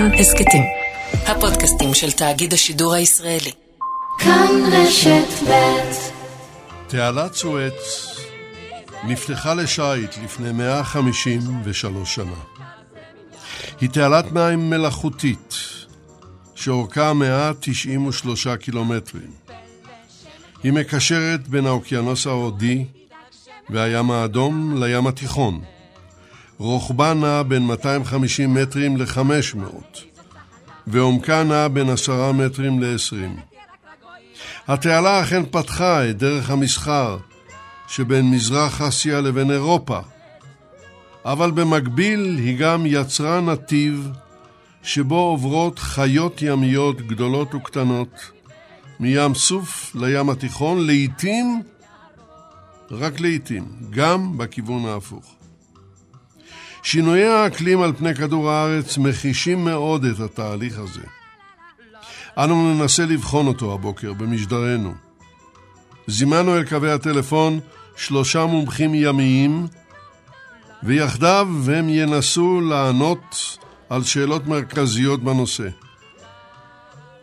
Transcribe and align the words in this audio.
כאן 0.00 0.14
הסכתים. 0.14 0.62
הפודקאסטים 1.12 1.94
של 1.94 2.12
תאגיד 2.12 2.52
השידור 2.52 2.94
הישראלי. 2.94 3.50
כאן 4.18 4.48
רשת 4.72 5.48
ב' 5.48 5.80
תעלת 6.86 7.34
סואץ 7.34 8.10
נפתחה 9.04 9.54
לשיט 9.54 10.18
לפני 10.24 10.52
153 10.52 12.14
שנה. 12.14 12.40
היא 13.80 13.90
תעלת 13.90 14.32
מים 14.32 14.70
מלאכותית, 14.70 15.54
שאורכה 16.54 17.12
193 17.12 18.46
קילומטרים. 18.56 19.30
היא 20.62 20.72
מקשרת 20.72 21.48
בין 21.48 21.66
האוקיינוס 21.66 22.26
ההודי 22.26 22.84
והים 23.70 24.10
האדום 24.10 24.82
לים 24.82 25.06
התיכון. 25.06 25.60
רוחבה 26.60 27.14
נע 27.14 27.42
בין 27.42 27.62
250 27.62 28.54
מטרים 28.54 28.96
ל-500, 28.96 29.98
ועומקה 30.86 31.42
נע 31.42 31.68
בין 31.68 31.90
10 31.90 32.32
מטרים 32.32 32.82
ל-20. 32.82 33.40
התעלה 34.68 35.22
אכן 35.22 35.42
פתחה 35.50 36.10
את 36.10 36.18
דרך 36.18 36.50
המסחר 36.50 37.18
שבין 37.88 38.30
מזרח 38.30 38.80
אסיה 38.80 39.20
לבין 39.20 39.50
אירופה, 39.50 39.98
אבל 41.24 41.50
במקביל 41.50 42.36
היא 42.38 42.58
גם 42.58 42.86
יצרה 42.86 43.40
נתיב 43.40 44.08
שבו 44.82 45.18
עוברות 45.18 45.78
חיות 45.78 46.42
ימיות 46.42 47.00
גדולות 47.00 47.54
וקטנות 47.54 48.30
מים 49.00 49.34
סוף 49.34 49.92
לים 49.94 50.30
התיכון, 50.30 50.86
לעתים, 50.86 51.62
רק 52.90 53.20
לעתים, 53.20 53.64
גם 53.90 54.38
בכיוון 54.38 54.86
ההפוך. 54.86 55.39
שינויי 56.82 57.26
האקלים 57.26 57.82
על 57.82 57.92
פני 57.92 58.14
כדור 58.14 58.50
הארץ 58.50 58.98
מחישים 58.98 59.64
מאוד 59.64 60.04
את 60.04 60.20
התהליך 60.20 60.78
הזה. 60.78 61.02
אנו 62.38 62.74
ננסה 62.74 63.06
לבחון 63.06 63.46
אותו 63.46 63.74
הבוקר 63.74 64.12
במשדרנו. 64.12 64.94
זימנו 66.06 66.56
אל 66.56 66.64
קווי 66.64 66.92
הטלפון 66.92 67.60
שלושה 67.96 68.46
מומחים 68.46 68.94
ימיים, 68.94 69.66
ויחדיו 70.82 71.48
הם 71.72 71.88
ינסו 71.88 72.60
לענות 72.60 73.56
על 73.88 74.04
שאלות 74.04 74.46
מרכזיות 74.46 75.22
בנושא. 75.22 75.68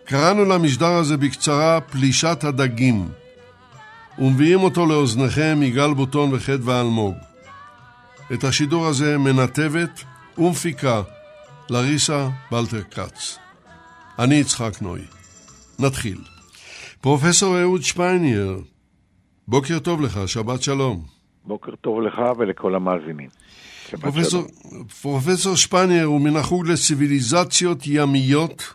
קראנו 0.06 0.46
למשדר 0.46 0.94
הזה 0.94 1.18
בקצרה 1.18 1.82
פלישת 1.82 2.44
הדגים, 2.44 3.10
ומביאים 4.20 4.60
אותו 4.60 4.86
לאוזניכם 4.86 5.60
יגאל 5.64 5.94
בוטון 5.94 6.30
וחדווה 6.34 6.82
אלמוג. 6.82 7.16
את 8.34 8.44
השידור 8.44 8.86
הזה 8.86 9.18
מנתבת 9.18 10.04
ומפיקה 10.38 11.02
לריסה 11.70 12.30
בלטר 12.52 12.82
כץ. 12.84 13.38
אני 14.20 14.36
יצחק 14.36 14.82
נוי. 14.82 15.02
נתחיל. 15.80 16.22
פרופסור 17.02 17.62
אהוד 17.62 17.82
שפיינר, 17.84 18.60
בוקר 19.48 19.80
טוב 19.80 20.02
לך, 20.02 20.20
שבת 20.26 20.62
שלום. 20.62 21.04
בוקר 21.46 21.76
טוב 21.76 22.02
לך 22.02 22.22
ולכל 22.38 22.76
המאזינים. 22.76 23.30
פרופסור, 24.02 24.44
פרופסור 25.02 25.56
שפיינר 25.56 26.04
הוא 26.04 26.22
מן 26.22 26.36
החוג 26.36 26.68
לציוויליזציות 26.68 27.88
ימיות 27.88 28.74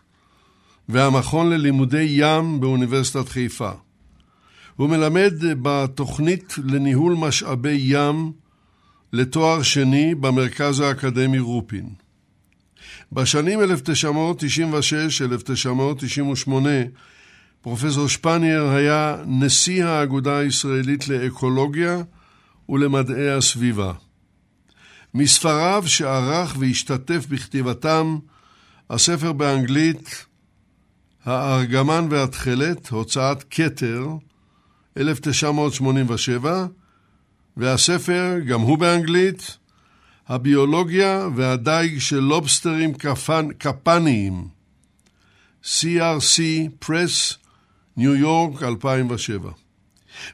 והמכון 0.88 1.50
ללימודי 1.50 2.06
ים 2.08 2.60
באוניברסיטת 2.60 3.28
חיפה. 3.28 3.70
הוא 4.76 4.88
מלמד 4.88 5.32
בתוכנית 5.62 6.54
לניהול 6.64 7.14
משאבי 7.14 7.78
ים 7.80 8.32
לתואר 9.12 9.62
שני 9.62 10.14
במרכז 10.14 10.80
האקדמי 10.80 11.38
רופין. 11.38 11.88
בשנים 13.12 13.60
1996-1998 13.60 13.64
פרופסור 17.62 18.08
שפניאר 18.08 18.70
היה 18.70 19.16
נשיא 19.26 19.84
האגודה 19.84 20.38
הישראלית 20.38 21.08
לאקולוגיה 21.08 22.02
ולמדעי 22.68 23.30
הסביבה. 23.30 23.92
מספריו 25.14 25.82
שערך 25.86 26.56
והשתתף 26.58 27.26
בכתיבתם, 27.28 28.18
הספר 28.90 29.32
באנגלית 29.32 30.26
הארגמן 31.24 32.06
והתכלת, 32.10 32.88
הוצאת 32.88 33.44
כתר, 33.50 34.06
1987, 34.96 36.66
והספר, 37.56 38.38
גם 38.46 38.60
הוא 38.60 38.78
באנגלית, 38.78 39.58
הביולוגיה 40.28 41.28
והדייג 41.36 41.98
של 41.98 42.20
לובסטרים 42.20 42.94
קפנ... 42.94 43.48
קפניים, 43.58 44.32
CRC 45.62 46.42
פרס, 46.78 47.38
ניו 47.96 48.14
יורק, 48.14 48.62
2007. 48.62 49.50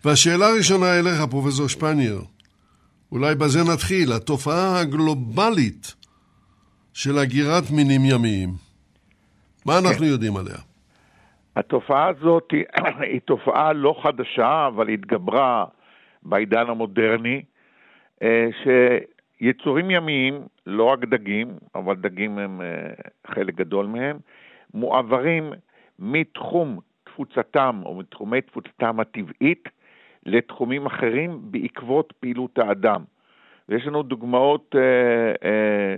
והשאלה 0.05 0.47
הראשונה 0.49 0.99
אליך, 0.99 1.23
פרופסור 1.31 1.69
שפניאר, 1.69 2.21
אולי 3.13 3.35
בזה 3.35 3.65
נתחיל, 3.73 4.13
התופעה 4.13 4.81
הגלובלית 4.81 5.95
של 6.95 7.19
הגירת 7.19 7.71
מינים 7.71 8.01
ימיים. 8.05 8.51
מה 9.67 9.79
אנחנו 9.79 10.07
יודעים 10.07 10.37
עליה? 10.37 10.59
התופעה 11.57 12.09
הזאת 12.09 12.49
היא, 12.53 12.65
היא 13.13 13.21
תופעה 13.25 13.73
לא 13.73 13.95
חדשה, 14.03 14.67
אבל 14.67 14.89
התגברה 14.89 15.65
בעידן 16.29 16.67
המודרני, 16.71 17.43
אה, 18.23 18.49
שיצורים 18.63 19.91
ימיים, 19.91 20.41
לא 20.67 20.85
רק 20.85 20.99
דגים, 20.99 21.49
אבל 21.75 21.97
דגים 21.97 22.39
הם 22.39 22.61
אה, 22.61 22.67
חלק 23.27 23.55
גדול 23.55 23.87
מהם, 23.87 24.19
מועברים 24.75 25.53
מתחום 25.99 26.79
תפוצתם 27.05 27.81
או 27.85 27.95
מתחומי 27.95 28.41
תפוצתם 28.41 29.01
הטבעית 29.01 29.69
לתחומים 30.27 30.87
אחרים 30.87 31.39
בעקבות 31.43 32.13
פעילות 32.21 32.59
האדם. 32.59 33.05
ויש 33.69 33.87
לנו 33.87 34.03
דוגמאות, 34.03 34.75
אה, 35.43 35.97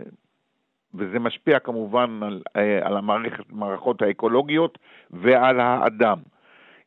וזה 0.94 1.18
משפיע 1.18 1.58
כמובן 1.58 2.20
על, 2.22 2.42
על 2.82 2.96
המערכות 2.96 4.02
האקולוגיות 4.02 4.78
ועל 5.10 5.60
האדם. 5.60 6.18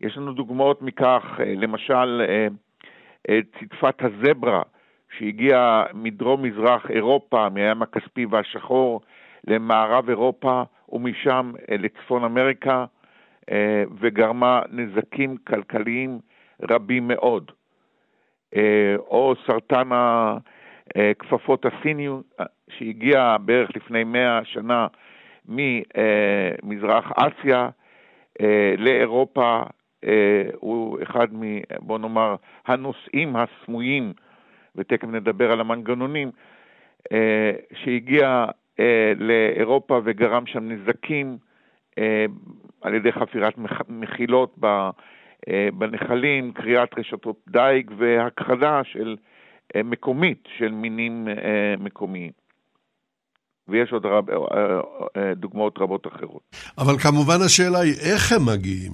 יש 0.01 0.17
לנו 0.17 0.33
דוגמאות 0.33 0.81
מכך, 0.81 1.39
למשל, 1.45 2.21
צדפת 3.27 3.95
הזברה, 3.99 4.61
שהגיעה 5.17 5.85
מדרום-מזרח 5.93 6.91
אירופה, 6.91 7.49
מהים 7.49 7.81
הכספי 7.81 8.25
והשחור, 8.25 9.01
למערב 9.47 10.09
אירופה 10.09 10.63
ומשם 10.89 11.51
אה, 11.71 11.77
לצפון 11.77 12.23
אמריקה, 12.23 12.85
אה, 13.51 13.83
וגרמה 13.99 14.61
נזקים 14.71 15.37
כלכליים 15.37 16.19
רבים 16.69 17.07
מאוד. 17.07 17.51
אה, 18.55 18.95
או 18.97 19.33
סרטן 19.47 19.89
הכפפות 20.95 21.65
הסיני, 21.65 22.07
שהגיע 22.69 23.37
בערך 23.45 23.69
לפני 23.75 24.03
מאה 24.03 24.39
שנה 24.45 24.87
ממזרח 25.45 27.11
אסיה 27.15 27.69
לאירופה, 28.77 29.63
הוא 30.53 31.03
אחד 31.03 31.27
מ... 31.33 31.41
בוא 31.79 31.99
נאמר, 31.99 32.35
הנושאים 32.65 33.35
הסמויים, 33.35 34.13
ותכף 34.75 35.07
נדבר 35.07 35.51
על 35.51 35.59
המנגנונים, 35.61 36.31
אה, 37.11 37.51
שהגיע 37.83 38.45
אה, 38.79 39.13
לאירופה 39.17 40.01
וגרם 40.03 40.45
שם 40.45 40.71
נזקים 40.71 41.37
על 42.81 42.93
ידי 42.93 43.11
חפירת 43.11 43.53
מחילות 43.89 44.57
בנחלים, 45.73 46.51
קריאת 46.51 46.89
רשתות 46.99 47.35
דייג 47.49 47.91
והכחדה 47.97 48.81
של 48.83 49.15
מקומית 49.83 50.43
של 50.57 50.71
מינים 50.71 51.27
מקומיים. 51.79 52.31
ויש 53.67 53.91
עוד 53.93 54.05
רב, 54.05 54.25
דוגמאות 55.35 55.77
רבות 55.77 56.07
אחרות. 56.07 56.41
אבל 56.77 56.97
כמובן 56.97 57.41
השאלה 57.45 57.79
היא 57.79 57.93
איך 58.11 58.31
הם 58.31 58.45
מגיעים. 58.45 58.91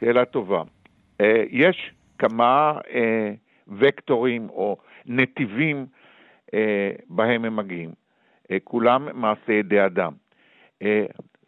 שאלה 0.00 0.24
טובה. 0.24 0.62
אה, 1.20 1.44
יש 1.50 1.92
כמה 2.18 2.78
אה, 2.94 3.32
וקטורים 3.78 4.48
או 4.48 4.76
נתיבים 5.06 5.86
אה, 6.54 6.90
בהם 7.08 7.44
הם 7.44 7.56
מגיעים. 7.56 7.90
כולם 8.64 9.20
מעשה 9.20 9.52
ידי 9.52 9.84
אדם. 9.84 10.12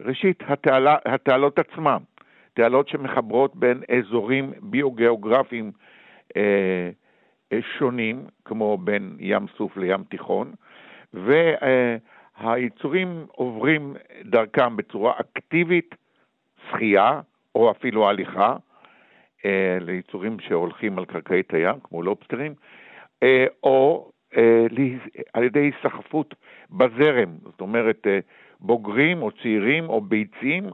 ראשית, 0.01 0.43
התעלה, 0.47 0.97
התעלות 1.05 1.59
עצמן, 1.59 1.99
תעלות 2.55 2.89
שמחברות 2.89 3.57
בין 3.57 3.83
אזורים 3.99 4.53
ביוגיאוגרפיים 4.61 5.73
שונים, 7.79 8.27
כמו 8.45 8.79
בין 8.79 9.17
ים 9.21 9.47
סוף 9.57 9.77
לים 9.77 10.05
תיכון, 10.05 10.53
והיצורים 12.41 13.27
עוברים 13.29 13.97
דרכם 14.25 14.77
בצורה 14.77 15.13
אקטיבית, 15.21 15.95
שחייה, 16.71 17.21
או 17.55 17.71
אפילו 17.71 18.09
הליכה 18.09 18.57
אה, 19.45 19.79
ליצורים 19.81 20.41
שהולכים 20.41 20.99
על 20.99 21.05
קרקעית 21.05 21.55
הים, 21.55 21.81
כמו 21.85 22.03
לובסטרים, 22.03 22.55
אה, 23.23 23.47
או 23.63 24.11
אה, 24.37 24.67
על 25.33 25.45
ידי 25.45 25.61
היסחפות 25.61 26.35
בזרם, 26.71 27.37
זאת 27.45 27.61
אומרת 27.61 28.07
בוגרים 28.61 29.23
או 29.23 29.31
צעירים 29.31 29.89
או 29.89 30.01
ביצים 30.01 30.65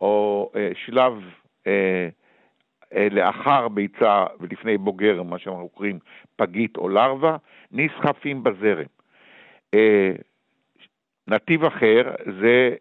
או 0.00 0.52
שלב 0.74 1.12
לאחר 3.10 3.68
ביצה 3.68 4.24
ולפני 4.40 4.78
בוגר, 4.78 5.22
מה 5.22 5.38
שאנחנו 5.38 5.68
קוראים 5.68 5.98
פגית 6.36 6.76
או 6.76 6.88
לרווה, 6.88 7.36
נסחפים 7.72 8.42
בזרם. 8.42 8.86
נתיב 11.28 11.64
אחר 11.64 12.14
זה 12.40 12.74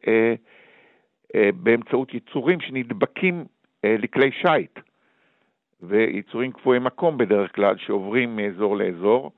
באמצעות 1.55 2.13
יצורים 2.13 2.61
שנדבקים 2.61 3.45
אה, 3.85 3.95
לכלי 3.99 4.31
שיט, 4.31 4.79
ויצורים 5.81 6.51
קפואי 6.51 6.79
מקום 6.79 7.17
בדרך 7.17 7.55
כלל 7.55 7.77
שעוברים 7.77 8.35
מאזור 8.35 8.77
לאזור. 8.77 9.31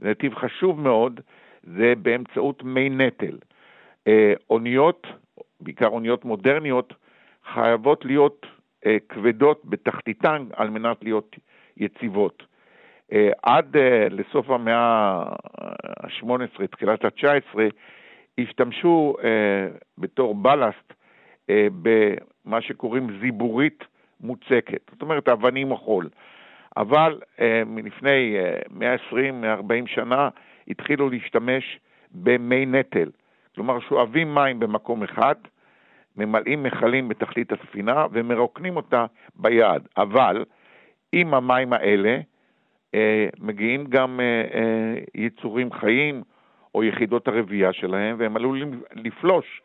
נתיב 0.00 0.34
חשוב 0.34 0.80
מאוד 0.80 1.20
זה 1.62 1.92
באמצעות 2.02 2.62
מי 2.62 2.90
נטל. 2.90 3.38
אה, 4.06 4.32
אוניות, 4.50 5.06
בעיקר 5.60 5.86
אוניות 5.86 6.24
מודרניות, 6.24 6.94
חייבות 7.52 8.04
להיות 8.04 8.46
אה, 8.86 8.96
כבדות 9.08 9.62
בתחתיתן 9.64 10.46
על 10.56 10.70
מנת 10.70 11.02
להיות 11.02 11.36
יציבות. 11.76 12.42
אה, 13.12 13.30
עד 13.42 13.76
לסוף 14.10 14.50
המאה 14.50 14.78
ה-18, 14.78 16.66
תחילת 16.70 17.04
ה-19, 17.04 17.58
השתמשו 18.38 19.16
בתור 19.98 20.34
בלסט 20.34 20.92
במה 21.50 22.60
שקוראים 22.60 23.20
זיבורית 23.20 23.84
מוצקת, 24.20 24.90
זאת 24.92 25.02
אומרת 25.02 25.28
אבנים 25.28 25.70
או 25.70 25.76
חול. 25.76 26.08
אבל 26.76 27.20
מלפני 27.66 28.36
120-140 29.12 29.86
שנה 29.86 30.28
התחילו 30.68 31.10
להשתמש 31.10 31.78
במי 32.12 32.66
נטל, 32.66 33.10
כלומר 33.54 33.80
שואבים 33.80 34.34
מים 34.34 34.60
במקום 34.60 35.02
אחד, 35.02 35.34
ממלאים 36.16 36.62
מכלים 36.62 37.08
בתכלית 37.08 37.52
הספינה 37.52 38.06
ומרוקנים 38.12 38.76
אותה 38.76 39.06
ביד. 39.34 39.82
אבל 39.96 40.44
עם 41.12 41.34
המים 41.34 41.72
האלה 41.72 42.18
אה, 42.94 43.28
מגיעים 43.38 43.86
גם 43.86 44.20
אה, 44.20 44.42
אה, 44.54 44.98
יצורים 45.14 45.72
חיים 45.72 46.22
או 46.74 46.84
יחידות 46.84 47.28
הרבייה 47.28 47.72
שלהם, 47.72 48.16
והם 48.18 48.36
עלולים 48.36 48.82
לפלוש 48.92 49.62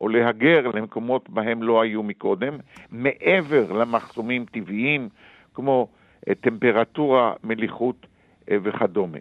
או 0.00 0.08
להגר 0.08 0.68
למקומות 0.74 1.30
בהם 1.30 1.62
לא 1.62 1.82
היו 1.82 2.02
מקודם, 2.02 2.56
מעבר 2.90 3.72
למחסומים 3.72 4.44
טבעיים 4.44 5.08
כמו 5.54 5.88
אה, 6.28 6.34
טמפרטורה, 6.34 7.32
מליחות 7.44 8.06
אה, 8.50 8.56
וכדומה. 8.62 9.18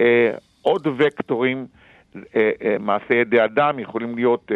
אה, 0.00 0.30
עוד 0.62 0.86
וקטורים 0.96 1.66
מעשי 2.80 3.14
ידי 3.14 3.44
אדם 3.44 3.78
יכולים 3.78 4.14
להיות 4.14 4.50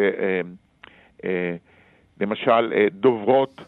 למשל 2.21 2.89
דוברות 2.91 3.61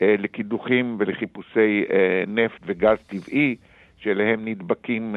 לקידוחים 0.00 0.96
ולחיפושי 0.98 1.84
נפט 2.26 2.60
וגז 2.66 2.98
טבעי, 3.06 3.56
שאליהם 3.96 4.44
נדבקים 4.44 5.16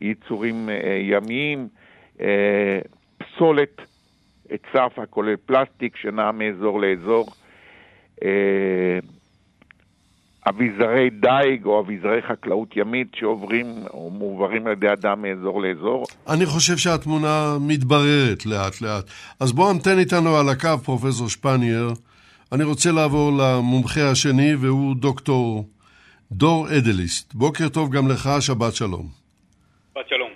יצורים 0.00 0.68
ימיים, 1.00 1.68
פסולת 3.18 3.80
צף 4.72 4.92
הכולל 4.96 5.36
פלסטיק 5.46 5.96
שנע 5.96 6.30
מאזור 6.30 6.80
לאזור, 6.80 7.26
אביזרי 10.48 11.10
דייג 11.10 11.64
או 11.64 11.80
אביזרי 11.80 12.22
חקלאות 12.28 12.76
ימית 12.76 13.08
שעוברים 13.14 13.66
או 13.90 14.10
מועברים 14.10 14.66
על 14.66 14.72
ידי 14.72 14.92
אדם 14.92 15.22
מאזור 15.22 15.62
לאזור. 15.62 16.04
אני 16.28 16.46
חושב 16.46 16.76
שהתמונה 16.76 17.56
מתבררת 17.60 18.46
לאט 18.46 18.80
לאט. 18.80 19.04
אז 19.40 19.52
בוא 19.52 19.70
המתן 19.70 19.98
איתנו 19.98 20.36
על 20.36 20.48
הקו, 20.48 20.78
פרופסור 20.84 21.28
שפנייר. 21.28 21.92
אני 22.52 22.64
רוצה 22.64 22.92
לעבור 22.92 23.32
למומחה 23.38 24.10
השני, 24.10 24.54
והוא 24.54 24.96
דוקטור 24.96 25.68
דור 26.32 26.66
אדליסט. 26.78 27.34
בוקר 27.34 27.68
טוב 27.68 27.92
גם 27.92 28.08
לך, 28.08 28.30
שבת 28.40 28.74
שלום. 28.74 29.06
שבת 29.94 30.08
שלום. 30.08 30.31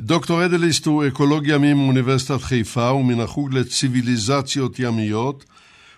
דוקטור 0.00 0.44
אדליסט 0.44 0.86
הוא 0.86 1.06
אקולוג 1.06 1.46
ימי 1.46 1.74
מאוניברסיטת 1.74 2.42
חיפה 2.42 2.92
ומן 2.92 3.20
החוג 3.20 3.54
לציוויליזציות 3.54 4.78
ימיות. 4.78 5.44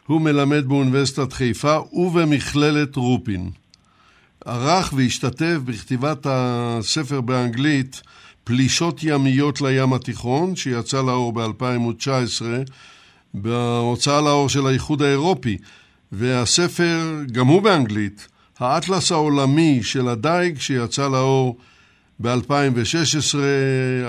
הוא 0.07 0.21
מלמד 0.21 0.65
באוניברסיטת 0.67 1.33
חיפה 1.33 1.77
ובמכללת 1.93 2.97
רופין. 2.97 3.51
ערך 4.45 4.93
והשתתף 4.97 5.57
בכתיבת 5.65 6.27
הספר 6.31 7.21
באנגלית 7.21 8.03
פלישות 8.45 9.03
ימיות 9.03 9.61
לים 9.61 9.93
התיכון, 9.93 10.57
שיצא 10.57 11.03
לאור 11.03 11.33
ב-2019 11.33 12.43
בהוצאה 13.35 14.21
לאור 14.21 14.49
של 14.49 14.67
האיחוד 14.67 15.03
האירופי, 15.03 15.57
והספר, 16.13 17.23
גם 17.33 17.47
הוא 17.47 17.63
באנגלית, 17.63 18.29
האטלס 18.59 19.13
העולמי 19.13 19.83
של 19.83 20.09
הדייג, 20.09 20.59
שיצא 20.59 21.09
לאור 21.09 21.57
ב-2016 22.23 23.39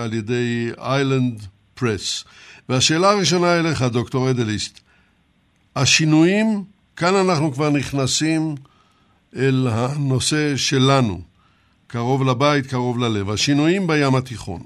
על 0.04 0.14
ידי 0.14 0.72
איילנד 0.78 1.38
פרס. 1.80 2.26
והשאלה 2.70 3.08
הראשונה 3.12 3.60
אליך, 3.60 3.80
דוקטור 3.94 4.22
אדליסט, 4.32 4.76
השינויים, 5.76 6.48
כאן 7.00 7.14
אנחנו 7.26 7.52
כבר 7.52 7.70
נכנסים 7.80 8.42
אל 9.36 9.60
הנושא 9.76 10.44
שלנו, 10.68 11.16
קרוב 11.92 12.20
לבית, 12.30 12.66
קרוב 12.72 12.96
ללב, 13.04 13.30
השינויים 13.34 13.82
בים 13.88 14.16
התיכון. 14.20 14.62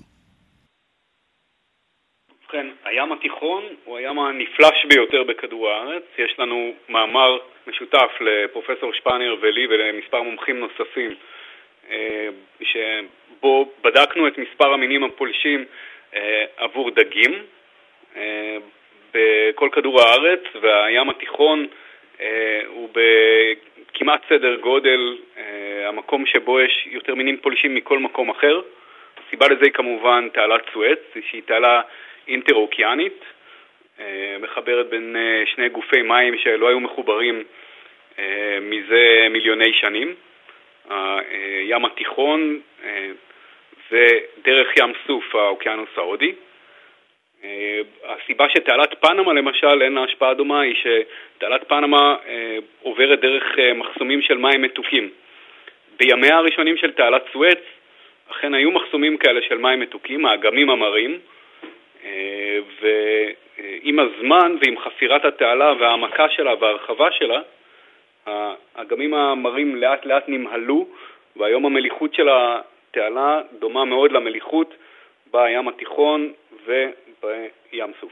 ובכן, 2.32 2.68
הים 2.86 3.12
התיכון 3.12 3.64
הוא 3.86 3.98
הים 3.98 4.20
הנפלש 4.20 4.86
ביותר 4.90 5.24
בכדור 5.24 5.70
הארץ. 5.70 6.04
יש 6.18 6.36
לנו 6.40 6.72
מאמר 6.90 7.38
משותף 7.68 8.12
לפרופסור 8.22 8.94
שפנר 8.94 9.36
ולי 9.42 9.68
ולמספר 9.68 10.22
מומחים 10.22 10.60
נוספים, 10.60 11.12
שבו 12.62 13.72
בדקנו 13.84 14.28
את 14.28 14.38
מספר 14.38 14.74
המינים 14.74 15.04
הפולשים 15.04 15.66
אה, 16.16 16.46
עבור 16.58 16.92
דגים. 16.92 17.44
אה, 18.16 18.58
בכל 19.14 19.70
כדור 19.72 20.02
הארץ, 20.02 20.40
והים 20.62 21.10
התיכון 21.10 21.68
אה, 22.22 22.62
הוא 22.68 22.90
בכמעט 22.94 24.22
סדר 24.30 24.56
גודל 24.56 25.18
אה, 25.38 25.88
המקום 25.88 26.26
שבו 26.26 26.60
יש 26.60 26.88
יותר 26.92 27.16
מינים 27.16 27.38
פולשים 27.38 27.76
מכל 27.76 28.00
מקום 28.00 28.30
אחר. 28.30 28.62
הסיבה 29.28 29.48
לזה 29.48 29.66
היא 29.66 29.74
כמובן 29.74 30.28
תעלת 30.34 30.62
סואץ, 30.74 31.00
שהיא 31.30 31.42
תעלה 31.46 31.82
אינטר-אוקיאנית, 32.28 33.24
אה, 34.00 34.38
מחברת 34.40 34.90
בין 34.90 35.16
אה, 35.16 35.44
שני 35.46 35.70
גופי 35.70 36.02
מים 36.02 36.38
שלא 36.38 36.68
היו 36.68 36.80
מחוברים 36.80 37.44
אה, 38.20 38.58
מזה 38.62 39.28
מיליוני 39.30 39.74
שנים. 39.74 40.16
הים 40.90 41.86
התיכון 41.86 42.60
אה, 42.84 43.10
ודרך 43.92 44.68
ים 44.78 44.94
סוף 45.08 45.36
האוקיינוס 45.36 45.90
ההודי. 45.98 46.34
אה, 47.44 47.82
הסיבה 48.04 48.50
שתעלת 48.50 48.96
פנמה 49.00 49.34
למשל 49.34 49.82
אין 49.82 49.94
לה 49.94 50.04
השפעה 50.04 50.34
דומה 50.34 50.62
היא 50.62 50.76
שתעלת 50.76 51.68
פנמה 51.68 52.16
אה, 52.28 52.58
עוברת 52.82 53.20
דרך 53.20 53.60
אה, 53.60 53.74
מחסומים 53.74 54.22
של 54.22 54.38
מים 54.38 54.62
מתוקים. 54.62 55.10
בימיה 56.00 56.38
הראשונים 56.38 56.78
של 56.78 56.92
תעלת 56.92 57.24
סואץ 57.34 57.60
אכן 58.32 58.54
היו 58.54 58.72
מחסומים 58.72 59.18
כאלה 59.18 59.42
של 59.42 59.58
מים 59.58 59.80
מתוקים, 59.80 60.26
האגמים 60.26 60.70
המרים, 60.70 61.20
ועם 62.82 64.00
הזמן 64.00 64.56
ועם 64.62 64.80
חפירת 64.80 65.26
התעלה 65.26 65.74
והעמקה 65.80 66.30
שלה 66.30 66.54
וההרחבה 66.60 67.12
שלה, 67.12 67.42
האגמים 68.26 69.14
המרים 69.14 69.76
לאט 69.76 70.06
לאט 70.06 70.24
נמהלו, 70.28 70.88
והיום 71.36 71.66
המליחות 71.66 72.14
של 72.14 72.28
התעלה 72.30 73.42
דומה 73.60 73.86
מאוד 73.86 74.12
למליחות 74.12 74.74
בים 75.32 75.68
התיכון 75.68 76.32
בים 76.66 77.92
סוף. 78.02 78.12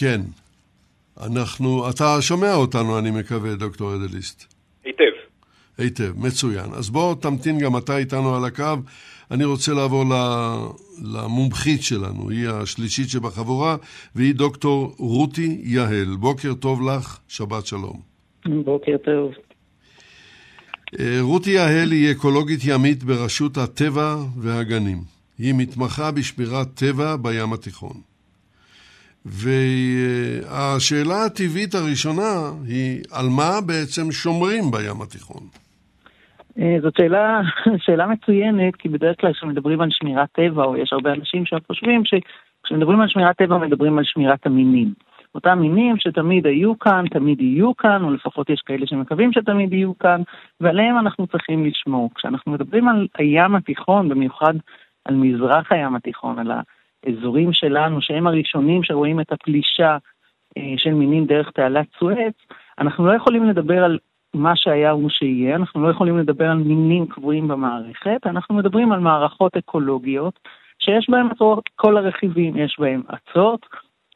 כן. 0.00 0.20
אנחנו, 1.26 1.90
אתה 1.90 2.04
שומע 2.20 2.54
אותנו, 2.54 2.98
אני 2.98 3.10
מקווה, 3.10 3.54
דוקטור 3.54 3.90
אדליסט. 3.94 4.54
היטב. 4.84 5.14
היטב, 5.78 6.12
מצוין. 6.26 6.70
אז 6.78 6.90
בוא 6.90 7.14
תמתין 7.22 7.58
גם 7.58 7.76
אתה 7.76 7.96
איתנו 7.96 8.36
על 8.36 8.44
הקו. 8.44 8.82
אני 9.30 9.44
רוצה 9.44 9.72
לעבור 9.72 10.04
למומחית 11.02 11.82
שלנו, 11.82 12.30
היא 12.30 12.48
השלישית 12.48 13.08
שבחבורה, 13.08 13.76
והיא 14.14 14.34
דוקטור 14.34 14.94
רותי 14.98 15.60
יהל. 15.62 16.16
בוקר 16.16 16.54
טוב 16.54 16.88
לך, 16.88 17.18
שבת 17.28 17.66
שלום. 17.66 18.00
בוקר 18.64 18.96
טוב. 19.04 19.32
אה, 21.00 21.18
רותי 21.20 21.50
יהל 21.50 21.92
היא 21.92 22.12
אקולוגית 22.12 22.60
ימית 22.64 23.04
ברשות 23.04 23.56
הטבע 23.56 24.16
והגנים. 24.36 25.02
היא 25.38 25.54
מתמחה 25.54 26.10
בשמירת 26.10 26.68
טבע 26.74 27.16
בים 27.16 27.52
התיכון. 27.52 28.00
והשאלה 29.24 31.24
הטבעית 31.24 31.74
הראשונה 31.74 32.52
היא, 32.66 33.00
על 33.10 33.28
מה 33.28 33.60
בעצם 33.60 34.12
שומרים 34.12 34.70
בים 34.70 35.02
התיכון? 35.02 35.48
אה, 36.58 36.76
זאת 36.82 36.96
שאלה, 36.96 37.40
שאלה 37.84 38.06
מצוינת, 38.06 38.76
כי 38.76 38.88
בדרך 38.88 39.20
כלל 39.20 39.32
כשמדברים 39.32 39.80
על 39.80 39.88
שמירת 39.90 40.28
טבע, 40.32 40.64
או 40.64 40.76
יש 40.76 40.92
הרבה 40.92 41.12
אנשים 41.12 41.46
שחושבים 41.46 42.02
שכשמדברים 42.04 43.00
על 43.00 43.08
שמירת 43.08 43.36
טבע 43.36 43.58
מדברים 43.58 43.98
על 43.98 44.04
שמירת 44.04 44.46
המינים. 44.46 44.92
אותם 45.34 45.58
מינים 45.58 45.96
שתמיד 45.98 46.46
היו 46.46 46.78
כאן, 46.78 47.04
תמיד 47.10 47.40
יהיו 47.40 47.76
כאן, 47.76 48.04
או 48.04 48.10
לפחות 48.10 48.50
יש 48.50 48.60
כאלה 48.66 48.86
שמקווים 48.86 49.32
שתמיד 49.32 49.72
יהיו 49.72 49.98
כאן, 49.98 50.22
ועליהם 50.60 50.98
אנחנו 50.98 51.26
צריכים 51.26 51.66
לשמור. 51.66 52.10
כשאנחנו 52.14 52.52
מדברים 52.52 52.88
על 52.88 53.06
הים 53.18 53.54
התיכון, 53.54 54.08
במיוחד 54.08 54.54
על 55.04 55.14
מזרח 55.14 55.72
הים 55.72 55.96
התיכון, 55.96 56.38
על 56.38 56.52
האזורים 57.06 57.52
שלנו, 57.52 58.00
שהם 58.02 58.26
הראשונים 58.26 58.82
שרואים 58.82 59.20
את 59.20 59.32
הפלישה 59.32 59.96
אה, 60.56 60.74
של 60.76 60.94
מינים 60.94 61.26
דרך 61.26 61.50
תעלת 61.50 61.86
סואץ, 61.98 62.34
אנחנו 62.78 63.06
לא 63.06 63.12
יכולים 63.16 63.44
לדבר 63.44 63.84
על 63.84 63.98
מה 64.34 64.56
שהיה 64.56 64.90
הוא 64.90 65.10
שיהיה, 65.10 65.56
אנחנו 65.56 65.82
לא 65.82 65.88
יכולים 65.88 66.18
לדבר 66.18 66.50
על 66.50 66.58
מינים 66.58 67.06
קבועים 67.06 67.48
במערכת, 67.48 68.26
אנחנו 68.26 68.54
מדברים 68.54 68.92
על 68.92 69.00
מערכות 69.00 69.56
אקולוגיות 69.56 70.38
שיש 70.78 71.10
בהן 71.10 71.26
את 71.26 71.68
כל 71.76 71.96
הרכיבים, 71.96 72.56
יש 72.56 72.76
בהן 72.78 73.02
אצות, 73.14 73.66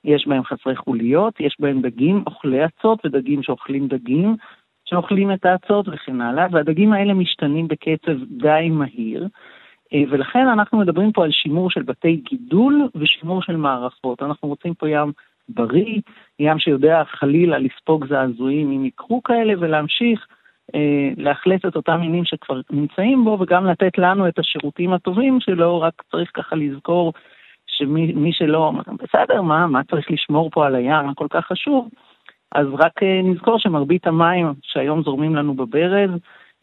יש 0.05 0.29
בהם 0.29 0.45
חסרי 0.45 0.77
חוליות, 0.77 1.41
יש 1.41 1.57
בהם 1.61 1.83
דגים 1.83 2.23
אוכלי 2.27 2.65
אצות 2.65 3.07
ודגים 3.07 3.43
שאוכלים 3.43 3.89
דגים, 3.89 4.37
שאוכלים 4.85 5.33
את 5.33 5.45
האצות 5.45 5.89
וכן 5.89 6.21
הלאה, 6.21 6.47
והדגים 6.53 6.93
האלה 6.93 7.15
משתנים 7.15 7.69
בקצב 7.69 8.25
די 8.31 8.69
מהיר, 8.71 9.29
אה, 9.95 10.03
ולכן 10.11 10.49
אנחנו 10.49 10.79
מדברים 10.79 11.13
פה 11.13 11.25
על 11.25 11.31
שימור 11.31 11.71
של 11.71 11.83
בתי 11.83 12.17
גידול 12.17 12.89
ושימור 12.95 13.43
של 13.43 13.57
מערכות. 13.57 14.23
אנחנו 14.23 14.49
רוצים 14.49 14.75
פה 14.75 14.89
ים 14.89 15.13
בריא, 15.55 16.01
ים 16.39 16.59
שיודע 16.59 17.03
חלילה 17.05 17.59
לספוג 17.59 18.07
זעזועים 18.09 18.73
אם 18.73 18.85
יקרו 18.85 19.23
כאלה, 19.23 19.55
ולהמשיך 19.59 20.27
אה, 20.75 21.11
לאכלס 21.17 21.61
את 21.69 21.77
אותם 21.77 22.01
מינים 22.01 22.25
שכבר 22.25 22.61
נמצאים 22.71 23.25
בו, 23.25 23.37
וגם 23.41 23.67
לתת 23.67 23.99
לנו 23.99 24.29
את 24.29 24.39
השירותים 24.39 24.93
הטובים 24.93 25.41
שלו, 25.41 25.81
רק 25.81 26.03
צריך 26.11 26.31
ככה 26.35 26.57
לזכור 26.57 27.13
שמי 27.67 28.33
שלא, 28.33 28.73
בסדר, 29.03 29.43
מה, 29.43 29.67
מה 29.67 29.85
צריך 29.91 30.11
לשמור 30.11 30.51
פה 30.51 30.67
על 30.67 30.75
הים, 30.75 31.07
מה 31.07 31.15
כל 31.15 31.27
כך 31.31 31.47
חשוב? 31.47 31.89
אז 32.55 32.67
רק 32.79 33.03
אה, 33.03 33.21
נזכור 33.25 33.59
שמרבית 33.59 34.07
המים 34.07 34.53
שהיום 34.63 35.03
זורמים 35.03 35.37
לנו 35.37 35.55
בברז, 35.55 36.11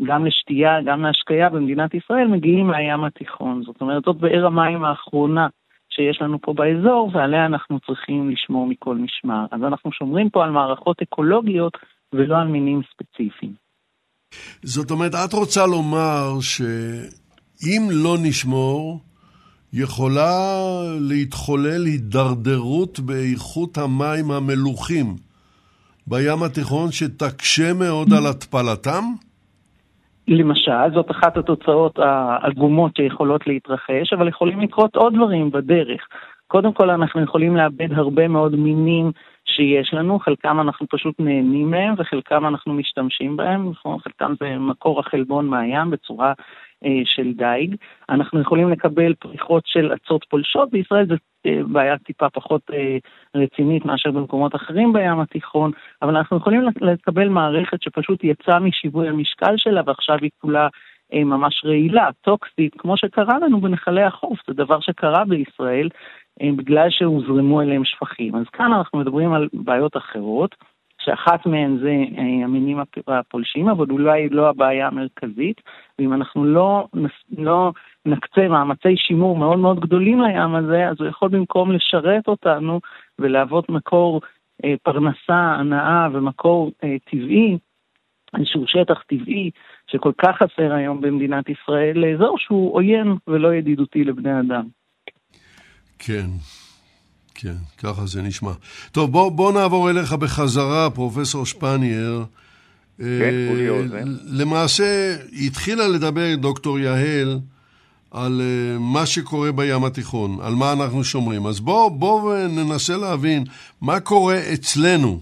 גם 0.03 0.25
לשתייה, 0.25 0.81
גם 0.81 1.01
להשקיה 1.01 1.49
במדינת 1.49 1.93
ישראל, 1.93 2.27
מגיעים 2.27 2.67
מהים 2.67 3.03
התיכון. 3.03 3.63
זאת 3.63 3.81
אומרת, 3.81 4.03
זאת 4.05 4.17
באר 4.17 4.45
המים 4.45 4.83
האחרונה 4.83 5.47
שיש 5.99 6.21
לנו 6.21 6.41
פה 6.41 6.53
באזור, 6.53 7.11
ועליה 7.13 7.45
אנחנו 7.45 7.79
צריכים 7.79 8.29
לשמור 8.29 8.67
מכל 8.67 8.95
משמר. 8.95 9.45
אז 9.51 9.61
אנחנו 9.67 9.91
שומרים 9.91 10.29
פה 10.29 10.43
על 10.43 10.51
מערכות 10.51 11.01
אקולוגיות 11.01 11.77
ולא 12.13 12.37
על 12.37 12.47
מינים 12.47 12.81
ספציפיים. 12.93 13.53
זאת 14.63 14.91
אומרת, 14.91 15.11
את 15.15 15.33
רוצה 15.33 15.65
לומר 15.65 16.39
שאם 16.41 17.87
לא 17.91 18.17
נשמור, 18.23 18.99
יכולה 19.73 20.51
להתחולל 20.99 21.85
הידרדרות 21.85 22.99
באיכות 22.99 23.77
המים 23.77 24.31
המלוכים 24.31 25.15
בים 26.07 26.43
התיכון 26.43 26.91
שתקשה 26.91 27.73
מאוד 27.73 28.13
על 28.13 28.27
התפלתם? 28.27 29.03
למשל, 30.29 30.93
זאת 30.93 31.11
אחת 31.11 31.37
התוצאות 31.37 31.99
העגומות 31.99 32.95
שיכולות 32.95 33.47
להתרחש, 33.47 34.13
אבל 34.13 34.27
יכולים 34.27 34.59
לקרות 34.59 34.95
עוד 34.95 35.13
דברים 35.13 35.51
בדרך. 35.51 36.07
קודם 36.47 36.73
כל, 36.73 36.89
אנחנו 36.89 37.21
יכולים 37.21 37.55
לאבד 37.55 37.93
הרבה 37.93 38.27
מאוד 38.27 38.55
מינים 38.55 39.11
שיש 39.45 39.93
לנו, 39.93 40.19
חלקם 40.19 40.59
אנחנו 40.59 40.87
פשוט 40.89 41.15
נהנים 41.19 41.71
מהם 41.71 41.93
וחלקם 41.97 42.47
אנחנו 42.47 42.73
משתמשים 42.73 43.37
בהם? 43.37 43.71
חלקם 44.03 44.33
זה 44.39 44.55
מקור 44.59 44.99
החלבון 44.99 45.47
מהים 45.47 45.89
בצורה 45.89 46.33
של 47.05 47.33
דייג. 47.33 47.75
אנחנו 48.09 48.41
יכולים 48.41 48.69
לקבל 48.69 49.13
פריחות 49.13 49.63
של 49.65 49.93
אצות 49.93 50.25
פולשות, 50.29 50.71
בישראל 50.71 51.05
זו 51.07 51.15
אה, 51.45 51.59
בעיה 51.71 51.97
טיפה 51.97 52.29
פחות 52.29 52.61
אה, 52.73 52.97
רצינית 53.35 53.85
מאשר 53.85 54.11
במקומות 54.11 54.55
אחרים 54.55 54.93
בים 54.93 55.19
התיכון, 55.19 55.71
אבל 56.01 56.17
אנחנו 56.17 56.37
יכולים 56.37 56.61
לקבל 56.81 57.29
מערכת 57.29 57.81
שפשוט 57.81 58.23
יצאה 58.23 58.59
משיווי 58.59 59.09
המשקל 59.09 59.57
שלה 59.57 59.81
ועכשיו 59.85 60.17
היא 60.21 60.29
כולה 60.41 60.67
ממש 61.13 61.61
רעילה, 61.65 62.09
טוקסית, 62.21 62.75
כמו 62.77 62.97
שקרה 62.97 63.39
לנו 63.39 63.61
בנחלי 63.61 64.03
החוף, 64.03 64.39
זה 64.47 64.53
דבר 64.53 64.79
שקרה 64.79 65.25
בישראל 65.25 65.89
בגלל 66.43 66.89
שהוזרמו 66.89 67.61
אליהם 67.61 67.85
שפכים. 67.85 68.35
אז 68.35 68.45
כאן 68.53 68.73
אנחנו 68.73 68.99
מדברים 68.99 69.33
על 69.33 69.47
בעיות 69.53 69.97
אחרות. 69.97 70.55
שאחת 70.99 71.45
מהן 71.45 71.77
זה 71.77 71.95
אה, 72.17 72.43
המינים 72.43 72.77
הפולשים, 73.07 73.69
אבל 73.69 73.85
אולי 73.89 74.29
לא 74.29 74.49
הבעיה 74.49 74.87
המרכזית, 74.87 75.61
ואם 75.99 76.13
אנחנו 76.13 76.45
לא, 76.45 76.87
לא 77.37 77.71
נקצה 78.05 78.47
מאמצי 78.47 78.97
שימור 78.97 79.37
מאוד 79.37 79.59
מאוד 79.59 79.79
גדולים 79.79 80.21
לים 80.21 80.55
הזה, 80.55 80.87
אז 80.87 80.95
הוא 80.99 81.07
יכול 81.07 81.29
במקום 81.29 81.71
לשרת 81.71 82.27
אותנו 82.27 82.79
ולהוות 83.19 83.69
מקור 83.69 84.21
אה, 84.65 84.73
פרנסה, 84.83 85.55
הנאה 85.59 86.07
ומקור 86.13 86.71
אה, 86.83 86.95
טבעי, 87.11 87.57
איזשהו 88.37 88.67
שטח 88.67 89.03
טבעי 89.07 89.51
שכל 89.87 90.11
כך 90.17 90.35
חסר 90.35 90.73
היום 90.73 91.01
במדינת 91.01 91.45
ישראל, 91.49 91.97
לאזור 91.97 92.37
שהוא 92.39 92.75
עוין 92.75 93.15
ולא 93.27 93.53
ידידותי 93.53 94.03
לבני 94.03 94.39
אדם. 94.39 94.67
כן, 95.99 96.27
כן, 97.41 97.55
ככה 97.77 98.05
זה 98.05 98.21
נשמע. 98.21 98.51
טוב, 98.91 99.11
בוא, 99.11 99.31
בוא 99.31 99.53
נעבור 99.53 99.89
אליך 99.89 100.13
בחזרה, 100.13 100.89
פרופסור 100.89 101.45
שפנייר. 101.45 102.25
כן, 102.97 103.33
כולי 103.49 103.69
אוזן. 103.69 104.07
למעשה, 104.25 105.15
התחילה 105.45 105.87
לדבר 105.87 106.35
דוקטור 106.35 106.79
יהל 106.79 107.39
על 108.11 108.41
אה, 108.41 108.77
מה 108.79 109.05
שקורה 109.05 109.51
בים 109.51 109.83
התיכון, 109.83 110.37
על 110.41 110.53
מה 110.53 110.73
אנחנו 110.73 111.03
שומרים. 111.03 111.45
אז 111.45 111.59
בואו 111.59 111.89
בוא 111.89 112.35
ננסה 112.37 112.97
להבין 112.97 113.43
מה 113.81 113.99
קורה 113.99 114.37
אצלנו, 114.53 115.19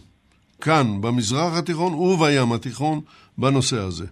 כאן, 0.62 0.86
במזרח 1.02 1.58
התיכון 1.58 1.94
ובים 1.94 2.52
התיכון, 2.56 3.00
בנושא 3.38 3.78
הזה. 3.78 4.06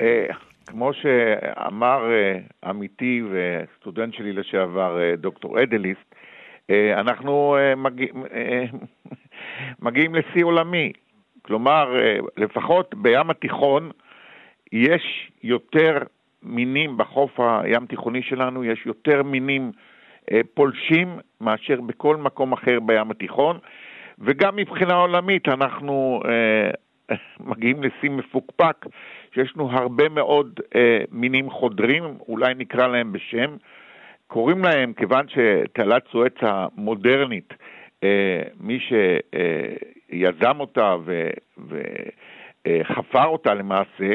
אה, 0.00 0.26
כמו 0.66 0.90
שאמר 0.92 2.10
אה, 2.10 2.68
עמיתי 2.70 3.22
וסטודנט 3.22 4.14
שלי 4.14 4.32
לשעבר, 4.32 4.98
דוקטור 5.16 5.62
אדליסט, 5.62 5.98
אה, 5.98 6.07
אנחנו 6.70 7.56
אה, 7.56 7.74
אה, 8.34 8.64
מגיעים 9.82 10.14
לשיא 10.14 10.44
עולמי. 10.44 10.92
כלומר, 11.42 11.94
לפחות 12.36 12.94
בים 12.94 13.30
התיכון 13.30 13.90
יש 14.72 15.30
יותר 15.42 15.98
מינים 16.42 16.96
בחוף 16.96 17.40
הים 17.40 17.86
תיכוני 17.86 18.22
שלנו, 18.22 18.64
יש 18.64 18.86
יותר 18.86 19.22
מינים 19.22 19.72
פולשים 20.54 21.18
מאשר 21.40 21.80
בכל 21.80 22.16
מקום 22.16 22.52
אחר 22.52 22.80
בים 22.80 23.10
התיכון, 23.10 23.58
וגם 24.18 24.56
מבחינה 24.56 24.94
עולמית 24.94 25.48
אנחנו 25.48 26.22
מגיעים 27.50 27.82
לשיא 27.82 28.10
מפוקפק, 28.10 28.86
שיש 29.34 29.52
לנו 29.56 29.70
הרבה 29.70 30.08
מאוד 30.08 30.60
מינים 31.12 31.50
חודרים, 31.50 32.04
אולי 32.28 32.54
נקרא 32.54 32.86
להם 32.86 33.12
בשם, 33.12 33.56
קוראים 34.28 34.64
להם, 34.64 34.92
כיוון 34.92 35.26
שתעלת 35.28 36.02
סואץ 36.12 36.34
המודרנית, 36.40 37.54
אה, 38.04 38.42
מי 38.60 38.78
שיזם 38.80 40.60
אותה 40.60 40.96
וחפר 42.66 43.26
אותה 43.26 43.54
למעשה, 43.54 44.14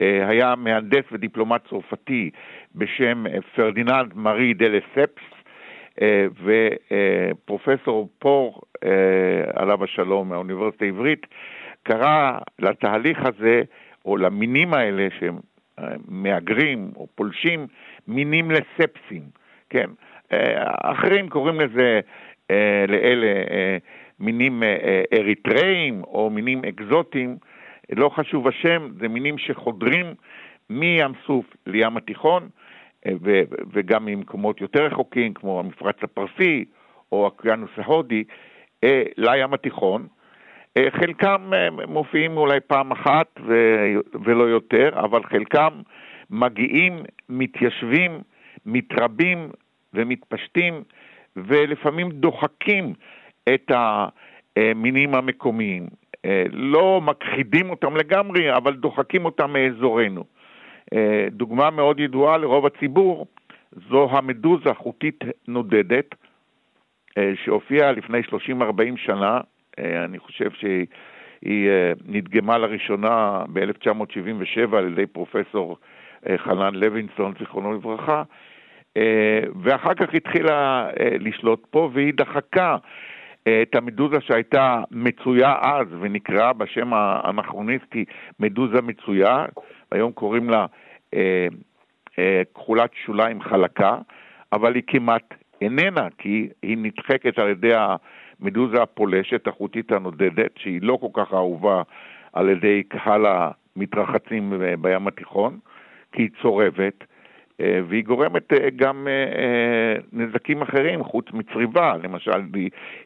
אה, 0.00 0.28
היה 0.28 0.54
מהנדס 0.56 1.04
ודיפלומט 1.12 1.68
צרפתי 1.68 2.30
בשם 2.74 3.24
פרדיננד 3.54 4.14
מארי 4.14 4.54
דה 4.54 4.66
לספס, 4.68 5.22
אה, 6.02 6.26
ופרופסור 7.44 8.08
פור, 8.18 8.60
עליו 9.54 9.84
השלום, 9.84 10.28
מהאוניברסיטה 10.28 10.84
העברית, 10.84 11.26
קרא 11.82 12.38
לתהליך 12.58 13.18
הזה, 13.24 13.62
או 14.04 14.16
למינים 14.16 14.74
האלה 14.74 15.08
שהם 15.18 15.38
מהגרים 16.08 16.90
או 16.96 17.06
פולשים, 17.14 17.66
מינים 18.08 18.50
לספסים. 18.50 19.39
כן. 19.70 19.90
אה, 20.32 20.72
אחרים 20.82 21.28
קוראים 21.28 21.60
לזה, 21.60 22.00
אה, 22.50 22.84
לאלה, 22.88 23.26
אה, 23.26 23.76
מינים 24.20 24.62
אריתראים 25.12 26.02
או 26.04 26.30
מינים 26.30 26.62
אקזוטיים, 26.64 27.36
לא 27.92 28.08
חשוב 28.08 28.48
השם, 28.48 28.88
זה 29.00 29.08
מינים 29.08 29.38
שחודרים 29.38 30.06
מים 30.70 31.12
סוף 31.26 31.44
לים 31.66 31.96
התיכון, 31.96 32.48
וגם 33.72 34.04
ממקומות 34.04 34.60
יותר 34.60 34.84
רחוקים, 34.84 35.34
כמו 35.34 35.60
המפרץ 35.60 35.96
הפרסי 36.02 36.64
או 37.12 37.22
האוקיינוס 37.22 37.70
ההודי, 37.76 38.24
לים 39.16 39.54
התיכון. 39.54 40.06
חלקם 40.90 41.50
מופיעים 41.88 42.36
אולי 42.36 42.60
פעם 42.60 42.92
אחת 42.92 43.40
ולא 44.24 44.44
יותר, 44.44 44.90
אבל 44.94 45.24
חלקם 45.24 45.72
מגיעים, 46.30 47.02
מתיישבים 47.28 48.20
מתרבים 48.66 49.50
ומתפשטים 49.94 50.82
ולפעמים 51.36 52.10
דוחקים 52.10 52.94
את 53.54 53.70
המינים 54.56 55.14
המקומיים. 55.14 55.86
לא 56.52 57.00
מכחידים 57.00 57.70
אותם 57.70 57.96
לגמרי, 57.96 58.56
אבל 58.56 58.76
דוחקים 58.76 59.24
אותם 59.24 59.52
מאזורנו. 59.52 60.24
דוגמה 61.30 61.70
מאוד 61.70 62.00
ידועה 62.00 62.38
לרוב 62.38 62.66
הציבור 62.66 63.26
זו 63.90 64.08
המדוזה 64.10 64.74
חוטית 64.74 65.24
נודדת, 65.48 66.14
שהופיעה 67.34 67.92
לפני 67.92 68.20
30-40 68.20 68.32
שנה, 68.96 69.40
אני 69.78 70.18
חושב 70.18 70.50
שהיא 70.50 71.70
נדגמה 72.04 72.58
לראשונה 72.58 73.44
ב-1977 73.52 74.76
על 74.76 74.92
ידי 74.92 75.06
פרופסור 75.06 75.76
חנן 76.36 76.74
לוינסון, 76.74 77.32
זיכרונו 77.38 77.72
לברכה, 77.72 78.22
ואחר 79.62 79.94
כך 79.94 80.14
התחילה 80.14 80.88
לשלוט 81.20 81.66
פה 81.70 81.90
והיא 81.92 82.14
דחקה 82.14 82.76
את 83.42 83.74
המדוזה 83.74 84.20
שהייתה 84.20 84.82
מצויה 84.90 85.54
אז 85.62 85.86
ונקראה 86.00 86.52
בשם 86.52 86.94
האנכרוניסטי 86.94 88.04
מדוזה 88.40 88.82
מצויה, 88.82 89.44
היום 89.92 90.12
קוראים 90.12 90.50
לה 90.50 90.66
אה, 91.14 91.46
אה, 92.18 92.42
כחולת 92.54 92.90
שוליים 93.04 93.42
חלקה, 93.42 93.98
אבל 94.52 94.74
היא 94.74 94.82
כמעט 94.86 95.34
איננה, 95.60 96.08
כי 96.18 96.48
היא 96.62 96.78
נדחקת 96.78 97.38
על 97.38 97.48
ידי 97.48 97.72
המדוזה 97.74 98.82
הפולשת, 98.82 99.46
החוטית 99.46 99.92
הנודדת, 99.92 100.50
שהיא 100.56 100.80
לא 100.82 100.98
כל 101.00 101.22
כך 101.22 101.34
אהובה 101.34 101.82
על 102.32 102.48
ידי 102.48 102.82
קהל 102.82 103.26
המתרחצים 103.26 104.52
בים 104.80 105.06
התיכון, 105.06 105.58
כי 106.12 106.22
היא 106.22 106.30
צורבת, 106.42 107.00
אה, 107.00 107.06
והיא 107.88 108.04
גורמת 108.04 108.52
אה, 108.52 108.70
גם 108.76 109.08
אה, 109.08 109.94
נזקים 110.12 110.62
אחרים 110.62 111.04
חוץ 111.04 111.26
מצריבה, 111.32 111.94
למשל 112.02 112.40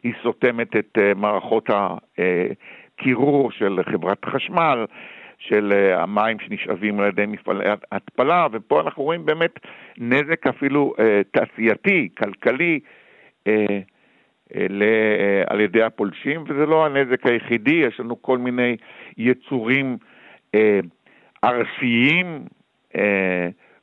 היא 0.03 0.13
סותמת 0.23 0.75
את 0.75 0.97
מערכות 1.15 1.69
הקירור 1.69 3.51
של 3.51 3.79
חברת 3.91 4.25
חשמל, 4.25 4.85
של 5.39 5.93
המים 5.97 6.39
שנשאבים 6.39 6.99
על 6.99 7.07
ידי 7.07 7.25
מפעלי 7.25 7.65
התפלה, 7.91 8.47
ופה 8.51 8.81
אנחנו 8.81 9.03
רואים 9.03 9.25
באמת 9.25 9.59
נזק 9.97 10.47
אפילו 10.47 10.93
תעשייתי, 11.31 12.09
כלכלי, 12.17 12.79
על 15.47 15.59
ידי 15.61 15.83
הפולשים, 15.83 16.43
וזה 16.47 16.65
לא 16.65 16.85
הנזק 16.85 17.27
היחידי, 17.27 17.71
יש 17.87 17.99
לנו 17.99 18.21
כל 18.21 18.37
מיני 18.37 18.75
יצורים 19.17 19.97
ארסיים, 21.43 22.45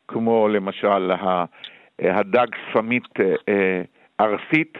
כמו 0.08 0.48
למשל 0.48 1.10
הדג 1.98 2.46
ספמית 2.70 3.20
אה, 3.20 3.34
אה, 3.48 3.82
ארסית, 4.20 4.78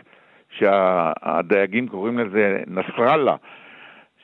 שהדייגים 0.58 1.88
קוראים 1.88 2.18
לזה 2.18 2.62
נסראללה, 2.66 3.36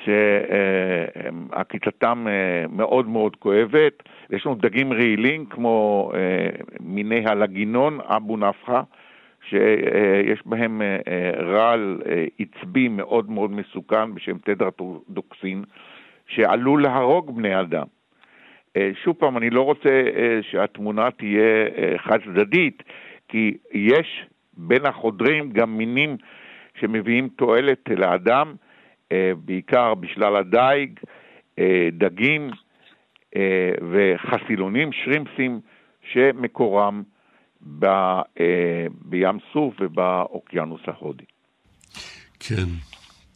שעקיצתם 0.05 2.27
אה, 2.29 2.65
מאוד 2.69 3.09
מאוד 3.09 3.37
כואבת. 3.37 4.03
יש 4.31 4.47
לנו 4.47 4.55
דגים 4.55 4.93
רעילים 4.93 5.47
כמו 5.47 6.11
מיני 6.81 7.25
הלגינון, 7.27 7.99
אבו 8.03 8.37
נפחה, 8.37 8.83
שיש 9.49 10.47
בהם 10.47 10.83
רעל 11.39 12.03
עצבי 12.39 12.89
מאוד 12.89 13.31
מאוד 13.31 13.51
מסוכן 13.51 14.15
בשם 14.15 14.39
טדרטודוקסין, 14.39 15.65
שעלול 16.27 16.83
להרוג 16.83 17.37
בני 17.37 17.61
אדם. 17.61 17.87
אה, 18.79 18.91
שוב 19.05 19.17
פעם, 19.19 19.37
אני 19.37 19.51
לא 19.51 19.63
רוצה 19.63 19.89
אה, 19.89 20.39
שהתמונה 20.51 21.11
תהיה 21.11 21.67
אה, 21.77 21.99
חד 21.99 22.19
צדדית, 22.25 22.83
כי 23.29 23.57
יש 23.73 24.25
בין 24.57 24.87
החודרים 24.87 25.51
גם 25.51 25.79
מינים 25.79 26.17
שמביאים 26.81 27.29
תועלת 27.29 27.89
לאדם, 27.97 28.55
בעיקר 29.45 29.95
בשלל 29.95 30.37
הדייג, 30.37 31.01
דגים 31.93 32.51
וחסילונים, 33.91 34.93
שרימפסים, 34.93 35.61
שמקורם 36.13 37.03
ב, 37.79 37.87
בים 38.91 39.39
סוף 39.53 39.75
ובאוקיינוס 39.81 40.81
ההודי. 40.87 41.25
כן. 42.41 42.88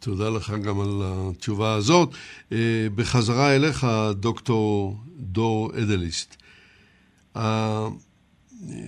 תודה 0.03 0.29
לך 0.29 0.53
גם 0.63 0.79
על 0.79 1.01
התשובה 1.03 1.73
הזאת. 1.73 2.09
אה, 2.51 2.57
בחזרה 2.95 3.55
אליך, 3.55 3.87
דוקטור 4.13 4.97
דור 5.17 5.71
אדליסט. 5.77 6.35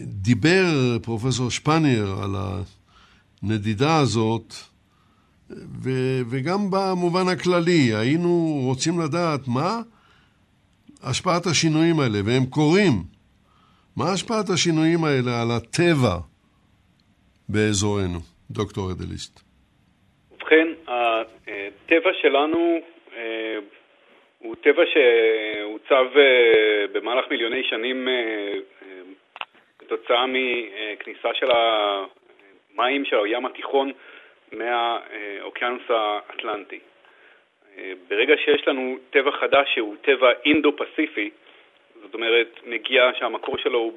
דיבר 0.04 0.97
פרופסור 1.01 1.51
שפניר 1.51 2.19
על 2.23 2.36
הנדידה 3.41 3.97
הזאת, 3.97 4.54
ו- 5.82 6.21
וגם 6.30 6.67
במובן 6.71 7.28
הכללי, 7.28 7.95
היינו 7.95 8.60
רוצים 8.63 8.99
לדעת 8.99 9.47
מה 9.47 9.82
השפעת 11.04 11.47
השינויים 11.47 11.99
האלה, 11.99 12.21
והם 12.25 12.45
קורים. 12.45 13.04
מה 13.95 14.12
השפעת 14.12 14.49
השינויים 14.49 15.04
האלה 15.04 15.41
על 15.41 15.51
הטבע 15.51 16.19
באזורנו, 17.49 18.19
דוקטור 18.51 18.91
אדליסט? 18.91 19.45
הטבע 20.96 22.14
שלנו 22.14 22.82
אה, 23.16 23.58
הוא 24.40 24.56
טבע 24.56 24.84
שעוצב 24.86 26.06
אה, 26.18 26.86
במהלך 26.92 27.26
מיליוני 27.30 27.64
שנים 27.64 28.08
כתוצאה 29.80 30.18
אה, 30.18 30.26
מכניסה 30.28 31.34
של 31.34 31.50
המים 31.52 33.06
של 33.06 33.20
הים 33.26 33.46
התיכון 33.46 33.92
מהאוקיינוס 34.52 35.84
האטלנטי. 35.90 36.80
ברגע 38.08 38.34
שיש 38.38 38.68
לנו 38.68 38.98
טבע 39.10 39.32
חדש 39.32 39.74
שהוא 39.74 39.96
טבע 40.02 40.32
אינדו-פסיפי, 40.46 41.30
זאת 42.02 42.14
אומרת, 42.14 42.60
מגיע 42.66 43.12
שהמקור 43.20 43.58
שלו 43.58 43.80
הוא 43.80 43.94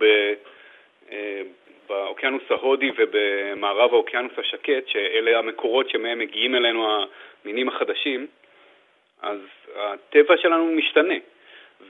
באוקיינוס 1.88 2.42
ההודי 2.50 2.90
ובמערב 2.96 3.94
האוקיינוס 3.94 4.32
השקט, 4.38 4.88
שאלה 4.88 5.38
המקורות 5.38 5.90
שמהם 5.90 6.18
מגיעים 6.18 6.54
אלינו 6.54 7.06
המינים 7.44 7.68
החדשים, 7.68 8.26
אז 9.22 9.38
הטבע 9.76 10.36
שלנו 10.36 10.66
משתנה. 10.66 11.14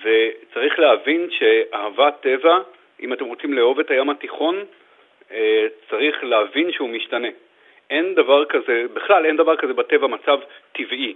וצריך 0.02 0.78
להבין 0.78 1.28
שאהבת 1.30 2.14
טבע, 2.20 2.58
אם 3.00 3.12
אתם 3.12 3.24
רוצים 3.24 3.54
לאהוב 3.54 3.80
את 3.80 3.90
הים 3.90 4.11
התיכון, 4.11 4.64
אה, 5.30 5.66
צריך 5.90 6.24
להבין 6.24 6.72
שהוא 6.72 6.88
משתנה. 6.88 7.28
אין 7.90 8.14
דבר 8.14 8.44
כזה, 8.44 8.84
בכלל 8.92 9.26
אין 9.26 9.37
דבר 9.37 9.56
כזה 9.56 9.72
בטבע 9.72 10.06
מצב 10.06 10.40
טבעי, 10.72 11.14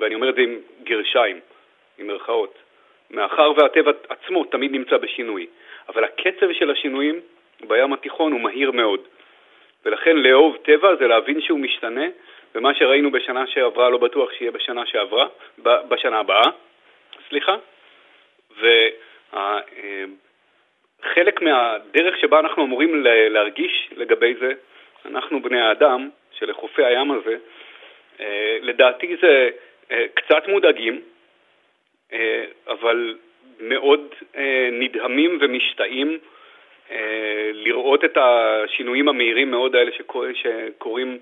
ואני 0.00 0.14
אומר 0.14 0.28
את 0.28 0.34
זה 0.34 0.40
עם 0.40 0.58
גרשיים, 0.84 1.40
עם 1.98 2.06
מירכאות. 2.06 2.58
מאחר 3.10 3.52
והטבע 3.56 3.92
עצמו 4.08 4.44
תמיד 4.44 4.72
נמצא 4.72 4.96
בשינוי, 4.96 5.46
אבל 5.88 6.04
הקצב 6.04 6.52
של 6.52 6.70
השינויים 6.70 7.20
בים 7.68 7.92
התיכון 7.92 8.32
הוא 8.32 8.40
מהיר 8.40 8.70
מאוד. 8.70 9.00
ולכן 9.84 10.16
לאהוב 10.16 10.56
טבע 10.62 10.96
זה 10.96 11.06
להבין 11.06 11.40
שהוא 11.40 11.58
משתנה, 11.58 12.04
ומה 12.54 12.74
שראינו 12.74 13.10
בשנה 13.10 13.46
שעברה 13.46 13.90
לא 13.90 13.98
בטוח 13.98 14.32
שיהיה 14.32 14.50
בשנה 14.50 14.86
שעברה, 14.86 15.26
בשנה 15.58 16.18
הבאה, 16.18 16.50
סליחה. 17.28 17.56
וחלק 21.00 21.42
מהדרך 21.42 22.18
שבה 22.20 22.40
אנחנו 22.40 22.64
אמורים 22.64 23.04
להרגיש 23.04 23.88
לגבי 23.96 24.34
זה, 24.40 24.52
אנחנו 25.06 25.42
בני 25.42 25.60
האדם, 25.60 26.08
שלחופי 26.38 26.84
הים 26.84 27.10
הזה, 27.10 27.36
אה, 28.20 28.58
לדעתי 28.62 29.16
זה 29.22 29.50
אה, 29.90 30.06
קצת 30.14 30.48
מודאגים, 30.48 31.02
אה, 32.12 32.44
אבל 32.66 33.14
מאוד 33.60 34.14
נדהמים 34.72 35.38
ומשתאים 35.40 36.18
לראות 37.52 38.04
את 38.04 38.18
השינויים 38.20 39.08
המהירים 39.08 39.50
מאוד 39.50 39.76
האלה 39.76 39.92
שקור... 39.92 40.24
שקורים 40.34 41.18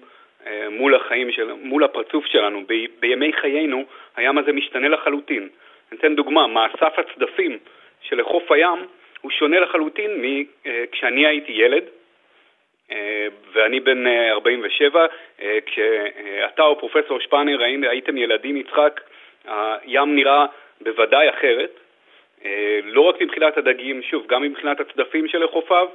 אה, 0.46 0.66
מול 0.70 0.94
החיים, 0.94 1.33
של... 1.33 1.53
מול 1.53 1.85
הפרצוף 1.85 2.27
שלנו. 2.27 2.62
ב... 2.66 2.73
בימי 3.01 3.33
חיינו 3.33 3.85
הים 4.16 4.38
הזה 4.38 4.53
משתנה 4.53 4.88
לחלוטין. 4.88 5.49
אני 5.92 5.99
אתן 5.99 6.14
דוגמה, 6.14 6.46
מאסף 6.46 6.99
הצדפים 6.99 7.59
שלחוף 8.03 8.53
הים 8.53 8.87
הוא 9.20 9.31
שונה 9.31 9.61
לחלוטין 9.61 10.11
מכשאני 10.23 11.25
אה, 11.25 11.31
הייתי 11.31 11.53
ילד, 11.53 11.85
ואני 13.53 13.81
בן 13.81 14.07
47, 14.07 15.07
כשאתה 15.66 16.62
או 16.62 16.79
פרופסור 16.79 17.20
שפאנר 17.20 17.62
הייתם 17.62 18.16
ילדים, 18.16 18.57
יצחק, 18.57 19.01
הים 19.44 20.16
נראה 20.16 20.46
בוודאי 20.81 21.31
אחרת. 21.31 21.80
אה, 22.44 22.81
לא 22.85 23.00
רק 23.00 23.22
מבחינת 23.22 23.57
הדגים, 23.57 24.03
שוב, 24.03 24.26
גם 24.26 24.42
מבחינת 24.42 24.81
הצדפים 24.81 25.29
שלחופיו, 25.29 25.88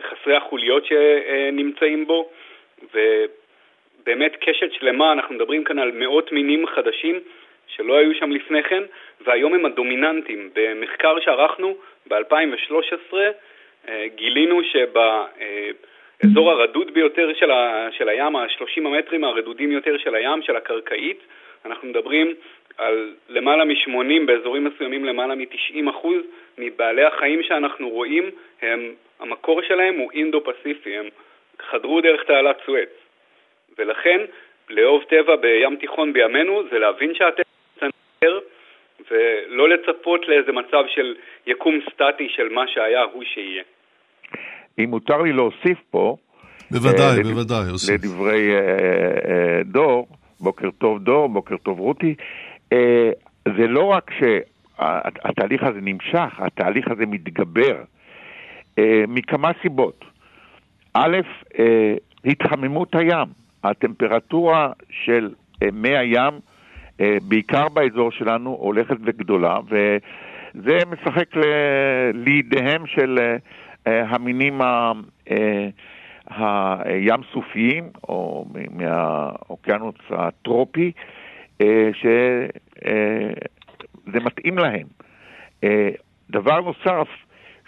חסרי 0.00 0.36
החוליות 0.36 0.86
שנמצאים 0.86 2.06
בו, 2.06 2.30
ובאמת 2.94 4.36
קשת 4.40 4.72
שלמה, 4.72 5.12
אנחנו 5.12 5.34
מדברים 5.34 5.64
כאן 5.64 5.78
על 5.78 5.90
מאות 5.94 6.32
מינים 6.32 6.66
חדשים 6.66 7.20
שלא 7.66 7.96
היו 7.96 8.14
שם 8.14 8.30
לפני 8.30 8.62
כן, 8.62 8.82
והיום 9.20 9.54
הם 9.54 9.66
הדומיננטים. 9.66 10.50
במחקר 10.54 11.20
שערכנו 11.20 11.76
ב-2013 12.06 13.14
אה, 13.88 14.06
גילינו 14.14 14.60
שבאזור 14.64 16.50
הרדוד 16.50 16.94
ביותר 16.94 17.34
של, 17.34 17.50
ה, 17.50 17.88
של 17.98 18.08
הים, 18.08 18.36
ה-30 18.36 18.86
המטרים 18.86 19.24
הרדודים 19.24 19.72
יותר 19.72 19.98
של 19.98 20.14
הים, 20.14 20.42
של 20.42 20.56
הקרקעית, 20.56 21.18
אנחנו 21.64 21.88
מדברים 21.88 22.34
על 22.78 23.14
למעלה 23.28 23.64
מ-80, 23.64 24.26
באזורים 24.26 24.64
מסוימים 24.64 25.04
למעלה 25.04 25.34
מ-90 25.34 25.90
אחוז 25.90 26.22
מבעלי 26.58 27.04
החיים 27.04 27.42
שאנחנו 27.42 27.88
רואים, 27.88 28.30
הם, 28.62 28.94
המקור 29.20 29.62
שלהם 29.62 29.94
הוא 29.98 30.12
אינדו-פסיפי, 30.12 30.96
הם 30.96 31.06
חדרו 31.70 32.00
דרך 32.00 32.24
תעלת 32.24 32.56
סואץ. 32.66 32.88
ולכן, 33.78 34.20
לאהוב 34.70 35.02
טבע 35.02 35.36
בים 35.36 35.76
תיכון 35.76 36.12
בימינו 36.12 36.62
זה 36.70 36.78
להבין 36.78 37.14
שהטבע 37.14 37.42
מצנר 37.76 38.38
ולא 39.10 39.68
לצפות 39.68 40.28
לאיזה 40.28 40.52
מצב 40.52 40.84
של 40.88 41.14
יקום 41.46 41.78
סטטי 41.92 42.28
של 42.28 42.48
מה 42.48 42.68
שהיה 42.68 43.02
הוא 43.02 43.22
שיהיה. 43.24 43.62
אם 44.78 44.90
מותר 44.90 45.22
לי 45.22 45.32
להוסיף 45.32 45.78
פה, 45.90 46.16
בוודאי, 46.70 47.18
אה, 47.18 47.22
בוודאי, 47.22 47.68
יוסף. 47.68 47.92
לדברי 47.92 48.54
אה, 48.54 48.58
אה, 48.58 49.62
דור, 49.64 50.08
בוקר 50.40 50.70
טוב 50.78 50.98
דור, 50.98 51.28
בוקר 51.28 51.56
טוב 51.56 51.80
רותי, 51.80 52.14
זה 53.56 53.66
לא 53.66 53.84
רק 53.84 54.10
שהתהליך 54.18 55.62
הזה 55.62 55.78
נמשך, 55.82 56.34
התהליך 56.38 56.90
הזה 56.90 57.06
מתגבר 57.06 57.82
אה, 58.78 59.04
מכמה 59.08 59.50
סיבות. 59.62 60.04
א', 60.94 61.16
אה, 61.58 61.94
התחממות 62.24 62.94
הים, 62.94 63.28
הטמפרטורה 63.64 64.72
של 64.90 65.30
אה, 65.62 65.68
מי 65.72 65.96
הים, 65.96 66.34
אה, 67.00 67.16
בעיקר 67.28 67.68
באזור 67.68 68.10
שלנו, 68.10 68.50
הולכת 68.50 68.96
וגדולה, 69.04 69.58
וזה 69.66 70.78
משחק 70.90 71.36
לידיהם 72.14 72.86
של 72.86 73.18
אה, 73.20 73.36
אה, 73.86 74.06
המינים 74.08 74.60
ה... 74.60 74.92
אה, 75.30 75.68
הים 76.30 77.20
סופיים, 77.32 77.88
או 78.08 78.46
מהאוקיינוס 78.70 79.94
הטרופי, 80.10 80.92
אה, 80.96 81.02
שזה 81.62 82.48
מתאים 84.20 84.58
להם. 84.58 84.86
אה, 85.64 85.90
דבר 86.30 86.60
נוסף, 86.60 87.08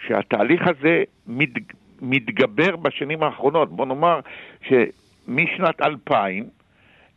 שהתהליך 0.07 0.61
הזה 0.67 1.03
מת, 1.27 1.49
מתגבר 2.01 2.75
בשנים 2.75 3.23
האחרונות. 3.23 3.69
בוא 3.69 3.85
נאמר 3.85 4.19
שמשנת 4.61 5.81
2000 5.81 6.49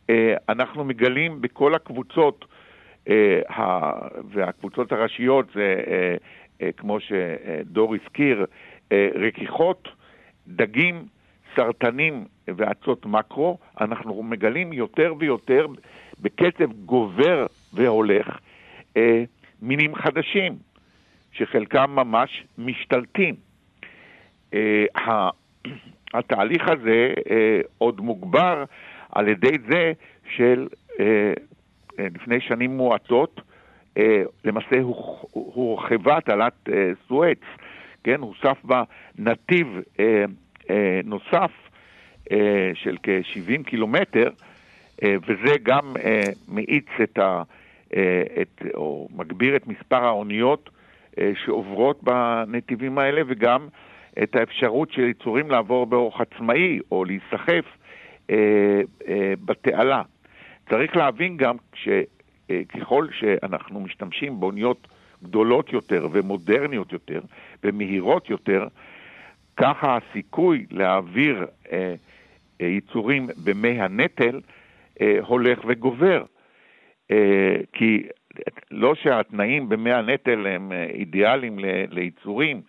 אה, 0.09 0.33
אנחנו 0.49 0.83
מגלים 0.83 1.41
בכל 1.41 1.75
הקבוצות, 1.75 2.45
והקבוצות 4.29 4.91
הראשיות 4.91 5.45
זה, 5.55 5.75
כמו 6.77 6.97
שדור 6.99 7.95
הזכיר, 7.95 8.45
רכיכות, 8.93 9.87
דגים, 10.47 11.05
סרטנים 11.55 12.25
ואצות 12.47 13.05
מקרו, 13.05 13.57
אנחנו 13.81 14.23
מגלים 14.23 14.73
יותר 14.73 15.13
ויותר 15.19 15.67
בקצב 16.21 16.71
גובר 16.85 17.45
והולך 17.73 18.39
אה, 18.97 19.23
מינים 19.61 19.95
חדשים, 19.95 20.55
שחלקם 21.31 21.91
ממש 21.95 22.43
משתלטים. 22.57 23.35
אה, 24.53 24.85
התהליך 26.13 26.67
הזה 26.67 27.13
אה, 27.29 27.61
עוד 27.77 28.01
מוגבר 28.01 28.63
על 29.11 29.27
ידי 29.27 29.57
זה 29.69 29.91
של 30.35 30.67
אה, 30.99 31.33
אה 31.99 32.07
לפני 32.15 32.41
שנים 32.41 32.77
מועטות, 32.77 33.41
אה, 33.97 34.23
למעשה 34.45 34.75
הורחבה 35.31 36.21
תעלת 36.21 36.53
אה, 36.69 36.91
סואץ, 37.07 37.41
כן, 38.03 38.19
הוסף 38.21 38.57
בה 38.63 38.83
נתיב 39.17 39.67
אה, 39.99 40.25
אה, 40.69 40.99
נוסף 41.03 41.51
אה, 42.31 42.71
של 42.73 42.97
כ-70 43.03 43.63
קילומטר, 43.63 44.29
וזה 45.03 45.57
גם 45.63 45.93
מאיץ 46.47 46.87
את 47.03 47.17
ה... 47.17 47.43
את, 48.41 48.61
או 48.73 49.07
מגביר 49.15 49.55
את 49.55 49.67
מספר 49.67 50.03
האוניות 50.03 50.69
שעוברות 51.45 52.03
בנתיבים 52.03 52.97
האלה, 52.97 53.21
וגם 53.27 53.67
את 54.23 54.35
האפשרות 54.35 54.91
של 54.91 55.01
יצורים 55.01 55.51
לעבור 55.51 55.85
באורח 55.85 56.21
עצמאי 56.21 56.79
או 56.91 57.05
להיסחף 57.05 57.65
בתעלה. 59.45 60.01
צריך 60.69 60.95
להבין 60.95 61.37
גם 61.37 61.55
שככל 61.73 63.07
שאנחנו 63.19 63.79
משתמשים 63.79 64.39
באוניות 64.39 64.87
גדולות 65.23 65.73
יותר 65.73 66.07
ומודרניות 66.11 66.93
יותר 66.93 67.21
ומהירות 67.63 68.29
יותר, 68.29 68.67
ככה 69.57 69.97
הסיכוי 69.97 70.65
להעביר 70.71 71.45
אה, 71.71 71.95
אה, 72.61 72.65
יצורים 72.67 73.27
במי 73.43 73.81
הנטל 73.81 74.35
אה, 74.35 74.60
הולך 75.21 75.59
וגובר. 75.67 76.23
אה, 77.11 77.55
כי 77.73 78.03
לא 78.71 78.95
שהתנאים 78.95 79.69
במי 79.69 79.93
הנטל 79.93 80.47
הם 80.47 80.71
אה, 80.71 80.83
אידיאליים 80.83 81.59
ל, 81.59 81.65
ליצורים, 81.89 82.61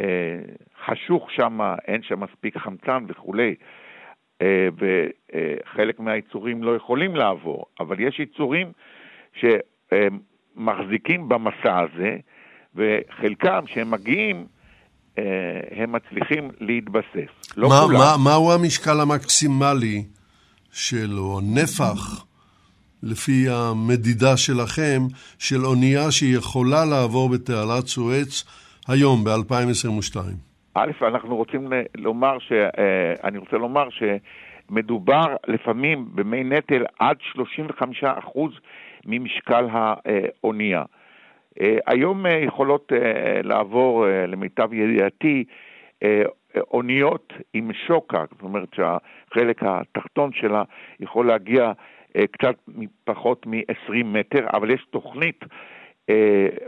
אה, 0.00 0.04
חשוך 0.86 1.30
שם, 1.30 1.60
אין 1.88 2.02
שם 2.02 2.20
מספיק 2.20 2.56
חמצן 2.58 3.04
וכולי, 3.08 3.54
אה, 4.42 4.68
וחלק 4.78 6.00
מהיצורים 6.00 6.62
לא 6.62 6.76
יכולים 6.76 7.16
לעבור, 7.16 7.64
אבל 7.80 8.00
יש 8.00 8.20
יצורים 8.20 8.72
שמחזיקים 9.34 11.28
במסע 11.28 11.80
הזה, 11.80 12.16
וחלקם, 12.74 13.64
שהם 13.66 13.90
מגיעים, 13.90 14.46
אה, 15.18 15.24
הם 15.70 15.92
מצליחים 15.92 16.50
להתבסס. 16.60 17.56
לא 17.56 17.68
מה, 17.68 17.74
כולם. 17.86 17.98
מה, 17.98 18.14
מהו 18.24 18.52
המשקל 18.52 19.00
המקסימלי 19.00 20.04
של, 20.72 21.18
או 21.18 21.40
נפח, 21.40 22.24
לפי 23.02 23.44
המדידה 23.50 24.36
שלכם, 24.36 25.00
של 25.38 25.64
אונייה 25.64 26.10
שיכולה 26.10 26.84
לעבור 26.84 27.28
בתעלת 27.28 27.86
סואץ 27.86 28.44
היום, 28.88 29.24
ב-2022? 29.24 30.16
א', 30.74 30.90
אנחנו 31.02 31.36
רוצים 31.36 31.72
לומר, 31.96 32.38
ש, 32.38 32.52
אה, 32.52 33.14
אני 33.24 33.38
רוצה 33.38 33.56
לומר 33.56 33.88
שמדובר 33.90 35.36
לפעמים 35.48 36.08
במי 36.14 36.44
נטל 36.44 36.84
עד 36.98 37.16
35% 37.34 38.38
ממשקל 39.06 39.66
האונייה. 39.72 40.82
אה, 41.60 41.76
היום 41.86 42.26
אה, 42.26 42.38
יכולות 42.46 42.92
אה, 42.92 43.42
לעבור, 43.42 44.06
למיטב 44.28 44.72
ידיעתי, 44.72 45.44
אוניות 46.56 47.32
עם 47.54 47.70
שוקה, 47.86 48.24
זאת 48.30 48.42
אומרת 48.42 48.68
שהחלק 48.74 49.62
התחתון 49.62 50.32
שלה 50.32 50.62
יכול 51.00 51.26
להגיע 51.26 51.72
קצת 52.30 52.54
פחות 53.04 53.46
מ-20 53.46 54.04
מטר, 54.04 54.46
אבל 54.52 54.70
יש 54.70 54.86
תוכנית, 54.90 55.44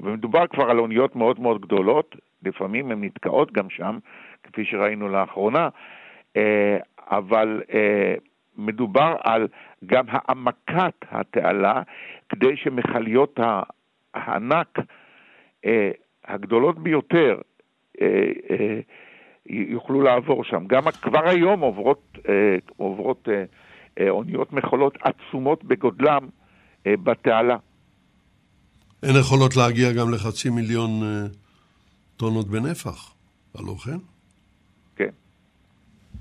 ומדובר 0.02 0.46
כבר 0.46 0.70
על 0.70 0.78
אוניות 0.78 1.16
מאוד 1.16 1.40
מאוד 1.40 1.60
גדולות, 1.60 2.16
לפעמים 2.42 2.90
הן 2.90 3.04
נתקעות 3.04 3.52
גם 3.52 3.70
שם, 3.70 3.98
כפי 4.42 4.64
שראינו 4.64 5.08
לאחרונה, 5.08 5.68
אבל 6.98 7.62
מדובר 8.56 9.16
על 9.22 9.48
גם 9.86 10.04
העמקת 10.08 10.94
התעלה, 11.10 11.82
כדי 12.28 12.56
שמכליות 12.56 13.40
הענק 14.14 14.78
אה, 15.64 15.90
הגדולות 16.24 16.78
ביותר 16.78 17.40
אה, 18.00 18.06
אה, 18.50 18.80
יוכלו 19.46 20.02
לעבור 20.02 20.44
שם. 20.44 20.66
גם 20.66 20.82
כבר 21.02 21.28
היום 21.28 21.60
עוברות, 21.60 22.18
אה, 22.28 22.56
עוברות 22.76 23.28
אה, 23.28 23.44
אה, 24.00 24.10
אוניות 24.10 24.52
מכולות 24.52 24.98
עצומות 25.02 25.64
בגודלם 25.64 26.28
אה, 26.86 26.96
בתעלה. 27.02 27.56
הן 29.02 29.16
יכולות 29.20 29.56
להגיע 29.56 29.92
גם 29.92 30.14
לחצי 30.14 30.50
מיליון 30.50 31.02
אה, 31.02 31.26
טונות 32.16 32.48
בנפח, 32.48 33.14
הלא 33.54 33.74
כן? 33.84 33.98
כן. 34.96 35.10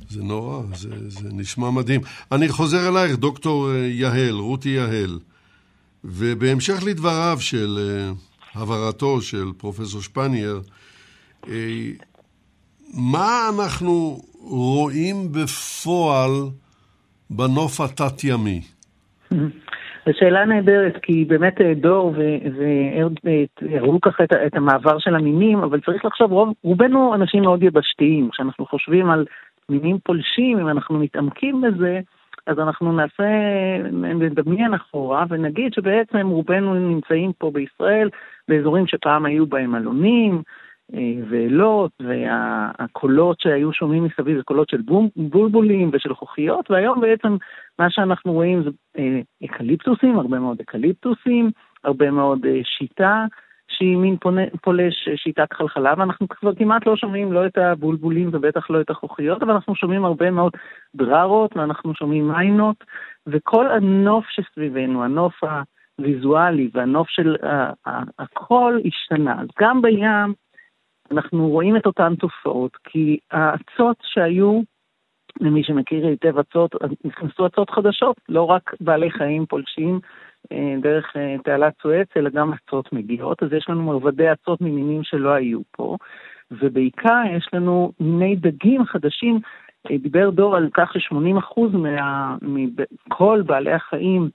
זה 0.09 0.23
נורא, 0.23 0.61
זה, 0.73 1.09
זה 1.09 1.29
נשמע 1.33 1.71
מדהים. 1.71 2.01
אני 2.31 2.49
חוזר 2.49 2.89
אלייך, 2.89 3.15
דוקטור 3.15 3.71
יהל, 3.73 4.35
רותי 4.35 4.69
יהל. 4.69 5.19
ובהמשך 6.03 6.83
לדבריו 6.85 7.37
של 7.39 7.79
הבהרתו 8.55 9.21
של 9.21 9.51
פרופסור 9.57 10.01
שפנייר, 10.01 10.61
מה 12.93 13.49
אנחנו 13.55 14.17
רואים 14.41 15.15
בפועל 15.31 16.31
בנוף 17.29 17.81
התת-ימי? 17.81 18.61
זו 20.05 20.11
שאלה 20.13 20.45
נהדרת, 20.45 20.97
כי 21.01 21.25
באמת 21.25 21.61
אה, 21.61 21.73
דור 21.73 22.15
ואהוד 22.15 23.19
הראו 23.71 24.01
ככה 24.01 24.23
את, 24.23 24.55
המעבר 24.55 24.99
של 24.99 25.15
המינים, 25.15 25.59
אבל 25.59 25.79
צריך 25.79 26.05
לחשוב, 26.05 26.31
רוב, 26.31 26.53
רובנו 26.63 27.15
אנשים 27.15 27.43
מאוד 27.43 27.63
יבשתיים. 27.63 28.29
כשאנחנו 28.29 28.65
חושבים 28.65 29.09
על 29.09 29.25
מינים 29.69 29.97
פולשים, 30.03 30.59
אם 30.59 30.69
אנחנו 30.69 30.99
מתעמקים 30.99 31.61
בזה, 31.61 31.99
אז 32.47 32.59
אנחנו 32.59 32.91
נעשה, 32.91 33.23
נדמיין 33.91 34.73
אחורה 34.73 35.25
ונגיד 35.29 35.73
שבעצם 35.73 36.27
רובנו 36.27 36.73
נמצאים 36.75 37.31
פה 37.37 37.51
בישראל 37.51 38.09
באזורים 38.47 38.87
שפעם 38.87 39.25
היו 39.25 39.45
בהם 39.45 39.75
אלונים 39.75 40.35
אה, 40.35 40.62
ואלות, 41.29 41.91
והקולות 41.99 43.39
שהיו 43.39 43.73
שומעים 43.73 44.03
מסביב 44.03 44.37
זה 44.37 44.43
קולות 44.43 44.69
של 44.69 44.81
בולבולים 45.15 45.89
ושל 45.93 46.13
חוחיות, 46.15 46.71
והיום 46.71 47.01
בעצם 47.01 47.37
מה 47.79 47.89
שאנחנו 47.89 48.33
רואים 48.33 48.63
זה 48.63 48.69
אה, 48.97 49.19
אקליפטוסים, 49.45 50.19
הרבה 50.19 50.39
מאוד 50.39 50.57
אקליפטוסים, 50.61 51.51
הרבה 51.83 52.11
מאוד 52.11 52.45
אה, 52.45 52.59
שיטה 52.63 53.25
שהיא 53.67 53.97
מין 53.97 54.17
פולש 54.61 55.09
שיטה 55.15 55.53
כחלחלה, 55.53 55.93
ואנחנו 55.97 56.27
כבר 56.27 56.55
כמעט 56.55 56.87
לא 56.87 56.95
שומעים 56.95 57.33
לא 57.33 57.45
את 57.45 57.57
הבולבולים 57.57 58.29
ובטח 58.33 58.69
לא 58.69 58.81
את 58.81 58.89
החוחיות, 58.89 59.43
אבל 59.43 59.51
אנחנו 59.51 59.75
שומעים 59.75 60.05
הרבה 60.05 60.31
מאוד 60.31 60.51
דררות, 60.95 61.57
ואנחנו 61.57 61.95
שומעים 61.95 62.27
מיינות, 62.27 62.83
וכל 63.27 63.71
הנוף 63.71 64.25
שסביבנו, 64.29 65.03
הנוף 65.03 65.33
הוויזואלי 65.99 66.69
והנוף 66.73 67.09
של 67.09 67.35
הכל 68.19 68.79
השתנה. 68.85 69.41
אז 69.41 69.47
גם 69.59 69.81
בים 69.81 70.33
אנחנו 71.11 71.49
רואים 71.49 71.77
את 71.77 71.85
אותן 71.85 72.15
תופעות, 72.15 72.77
כי 72.83 73.17
האצות 73.31 73.97
שהיו, 74.01 74.61
למי 75.41 75.63
שמכיר 75.63 76.07
היטב 76.07 76.37
אצות, 76.37 76.75
נכנסו 77.03 77.45
אצות 77.45 77.69
חדשות, 77.69 78.15
לא 78.29 78.43
רק 78.43 78.73
בעלי 78.81 79.11
חיים 79.11 79.45
פולשים 79.45 79.99
אה, 80.51 80.75
דרך 80.81 81.15
אה, 81.15 81.35
תעלת 81.43 81.73
סואץ, 81.81 82.07
אלא 82.17 82.29
גם 82.29 82.53
אצות 82.53 82.93
מגיעות, 82.93 83.43
אז 83.43 83.53
יש 83.53 83.69
לנו 83.69 83.83
מרבדי 83.83 84.31
אצות 84.31 84.61
ממינים 84.61 85.03
שלא 85.03 85.29
היו 85.29 85.59
פה, 85.71 85.97
ובעיקר 86.51 87.21
יש 87.37 87.49
לנו 87.53 87.91
מיני 87.99 88.35
דגים 88.35 88.85
חדשים. 88.85 89.39
אה, 89.91 89.97
דיבר 89.97 90.29
דור 90.29 90.55
על 90.55 90.69
כך 90.73 90.93
ש-80% 90.97 91.61
מכל 92.41 93.41
בעלי 93.45 93.73
החיים 93.73 94.29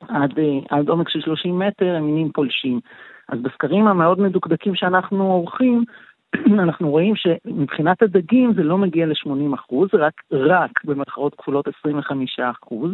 עד, 0.00 0.32
עד 0.70 0.88
עומק 0.88 1.08
של 1.08 1.20
30 1.20 1.58
מטר 1.58 1.94
הם 1.94 2.06
מינים 2.06 2.32
פולשים. 2.32 2.80
אז 3.28 3.38
בסקרים 3.40 3.86
המאוד 3.86 4.20
מדוקדקים 4.20 4.74
שאנחנו 4.74 5.32
עורכים, 5.32 5.84
אנחנו 6.64 6.90
רואים 6.90 7.14
שמבחינת 7.16 8.02
הדגים 8.02 8.54
זה 8.54 8.62
לא 8.62 8.78
מגיע 8.78 9.06
ל-80 9.06 9.54
אחוז, 9.54 9.88
רק, 9.94 10.22
רק 10.32 10.84
במרכאות 10.84 11.34
כפולות 11.34 11.68
25 11.80 12.40
אחוז, 12.40 12.90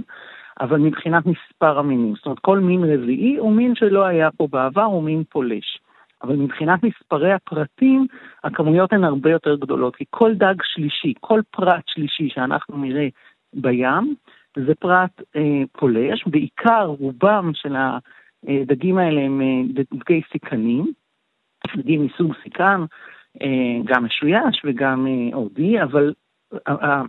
אבל 0.60 0.78
מבחינת 0.78 1.24
מספר 1.26 1.78
המינים. 1.78 2.14
זאת 2.16 2.26
אומרת, 2.26 2.38
כל 2.38 2.58
מין 2.58 2.84
רביעי 2.84 3.36
הוא 3.36 3.52
מין 3.52 3.74
שלא 3.74 4.04
היה 4.04 4.30
פה 4.30 4.48
בעבר, 4.50 4.82
הוא 4.82 5.02
מין 5.02 5.22
פולש. 5.30 5.78
אבל 6.22 6.36
מבחינת 6.36 6.80
מספרי 6.82 7.32
הפרטים, 7.32 8.06
הכמויות 8.44 8.92
הן 8.92 9.04
הרבה 9.04 9.30
יותר 9.30 9.56
גדולות, 9.56 9.96
כי 9.96 10.04
כל 10.10 10.34
דג 10.34 10.54
שלישי, 10.62 11.14
כל 11.20 11.40
פרט 11.50 11.82
שלישי 11.86 12.28
שאנחנו 12.28 12.76
נראה 12.76 13.08
בים, 13.54 14.14
זה 14.56 14.74
פרט 14.74 15.22
אה, 15.36 15.62
פולש, 15.72 16.24
בעיקר 16.26 16.84
רובם 16.84 17.50
של 17.54 17.76
הדגים 18.48 18.98
האלה 18.98 19.20
הם 19.20 19.40
אה, 19.40 19.82
דגי 19.92 20.20
סיכנים, 20.32 20.92
דגים 21.76 22.06
מסוג 22.06 22.32
סיכן, 22.42 22.80
אה, 23.42 23.80
גם 23.84 24.04
משויש 24.04 24.62
וגם 24.64 25.06
אה, 25.06 25.36
אודי, 25.36 25.82
אבל 25.82 26.12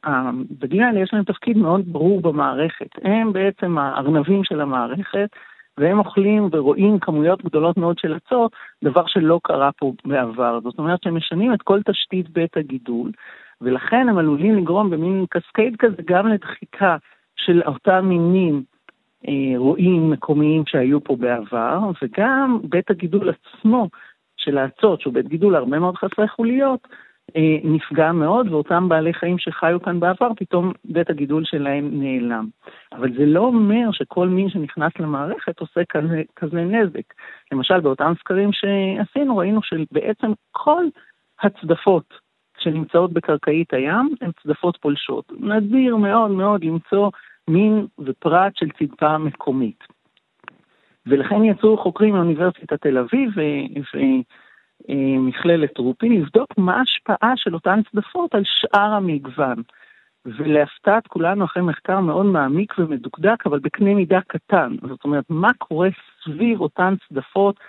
הדגים 0.04 0.84
האלה 0.84 1.00
יש 1.00 1.14
להם 1.14 1.24
תפקיד 1.24 1.58
מאוד 1.58 1.94
ברור 1.94 2.22
במערכת. 2.22 2.90
הם 3.04 3.34
בעצם 3.34 3.78
הארנבים 3.78 4.44
של 4.44 4.62
המערכת, 4.62 5.30
והם 5.78 6.00
אוכלים 6.00 6.50
ורואים 6.52 7.00
כמויות 7.00 7.44
גדולות 7.44 7.78
מאוד 7.78 8.00
של 8.00 8.18
אצות, 8.18 8.52
דבר 8.84 9.08
שלא 9.08 9.40
קרה 9.44 9.72
פה 9.72 9.94
בעבר. 10.06 10.60
זאת 10.64 10.78
אומרת 10.78 11.04
שהם 11.04 11.16
משנים 11.16 11.54
את 11.54 11.62
כל 11.62 11.82
תשתית 11.82 12.30
בית 12.30 12.58
הגידול, 12.58 13.12
ולכן 13.62 14.10
הם 14.10 14.18
עלולים 14.18 14.56
לגרום 14.56 14.90
במין 14.90 15.26
קסקייד 15.30 15.76
כזה 15.80 16.02
גם 16.06 16.28
לדחיקה 16.28 16.98
של 17.36 17.62
אותם 17.66 18.06
מינים 18.06 18.56
אה, 18.56 18.73
רועים 19.58 20.10
מקומיים 20.10 20.64
שהיו 20.68 21.04
פה 21.04 21.16
בעבר, 21.16 21.80
וגם 22.02 22.60
בית 22.64 22.92
הגידול 22.92 23.30
עצמו 23.30 23.90
של 24.38 24.58
האצות, 24.58 25.02
שהוא 25.02 25.14
בית 25.14 25.28
גידול 25.28 25.56
הרבה 25.56 25.80
מאוד 25.80 25.96
חסרי 25.96 26.28
חוליות, 26.28 26.88
אה, 27.36 27.58
נפגע 27.64 28.12
מאוד, 28.12 28.52
ואותם 28.52 28.90
בעלי 28.90 29.14
חיים 29.14 29.38
שחיו 29.38 29.82
כאן 29.82 30.00
בעבר, 30.00 30.32
פתאום 30.38 30.72
בית 30.86 31.10
הגידול 31.10 31.46
שלהם 31.46 31.90
נעלם. 31.94 32.48
אבל 32.94 33.14
זה 33.18 33.26
לא 33.26 33.40
אומר 33.40 33.92
שכל 33.92 34.28
מין 34.28 34.50
שנכנס 34.50 34.92
למערכת 35.00 35.60
עושה 35.60 35.82
כזה, 35.90 36.22
כזה 36.36 36.62
נזק. 36.62 37.14
למשל, 37.52 37.80
באותם 37.80 38.14
סקרים 38.20 38.50
שעשינו, 38.54 39.38
ראינו 39.38 39.64
שבעצם 39.64 40.32
כל 40.52 40.86
הצדפות 41.42 42.14
שנמצאות 42.58 43.14
בקרקעית 43.14 43.74
הים 43.74 44.16
הן 44.22 44.32
צדפות 44.44 44.78
פולשות. 44.78 45.32
נדיר 45.40 45.96
מאוד 45.96 46.32
מאוד 46.32 46.64
למצוא 46.64 47.10
מין 47.50 47.88
ופרט 48.00 48.56
של 48.56 48.70
צדפה 48.70 49.18
מקומית. 49.18 49.84
ולכן 51.06 51.44
יצאו 51.44 51.78
חוקרים 51.78 52.14
מאוניברסיטת 52.14 52.82
תל 52.82 52.98
אביב 52.98 53.30
ומכללת 54.90 55.78
רופין 55.78 56.14
לבדוק 56.14 56.58
מה 56.58 56.78
ההשפעה 56.78 57.34
של 57.36 57.54
אותן 57.54 57.80
צדפות 57.92 58.36
על 58.36 58.44
שאר 58.46 58.94
המגוון. 58.94 59.64
ולהפתעת 60.26 61.08
כולנו 61.08 61.46
אחרי 61.46 61.64
מחקר 61.64 62.00
מאוד 62.00 62.26
מעמיק 62.26 62.74
ומדוקדק, 62.78 63.48
אבל 63.48 63.60
בקנה 63.60 63.94
מידה 63.96 64.20
קטן. 64.28 64.76
זאת 64.90 65.04
אומרת, 65.04 65.26
מה 65.30 65.54
קורה 65.58 65.90
סביב 66.24 66.62
אותן 66.62 66.94
צדפות 67.10 67.60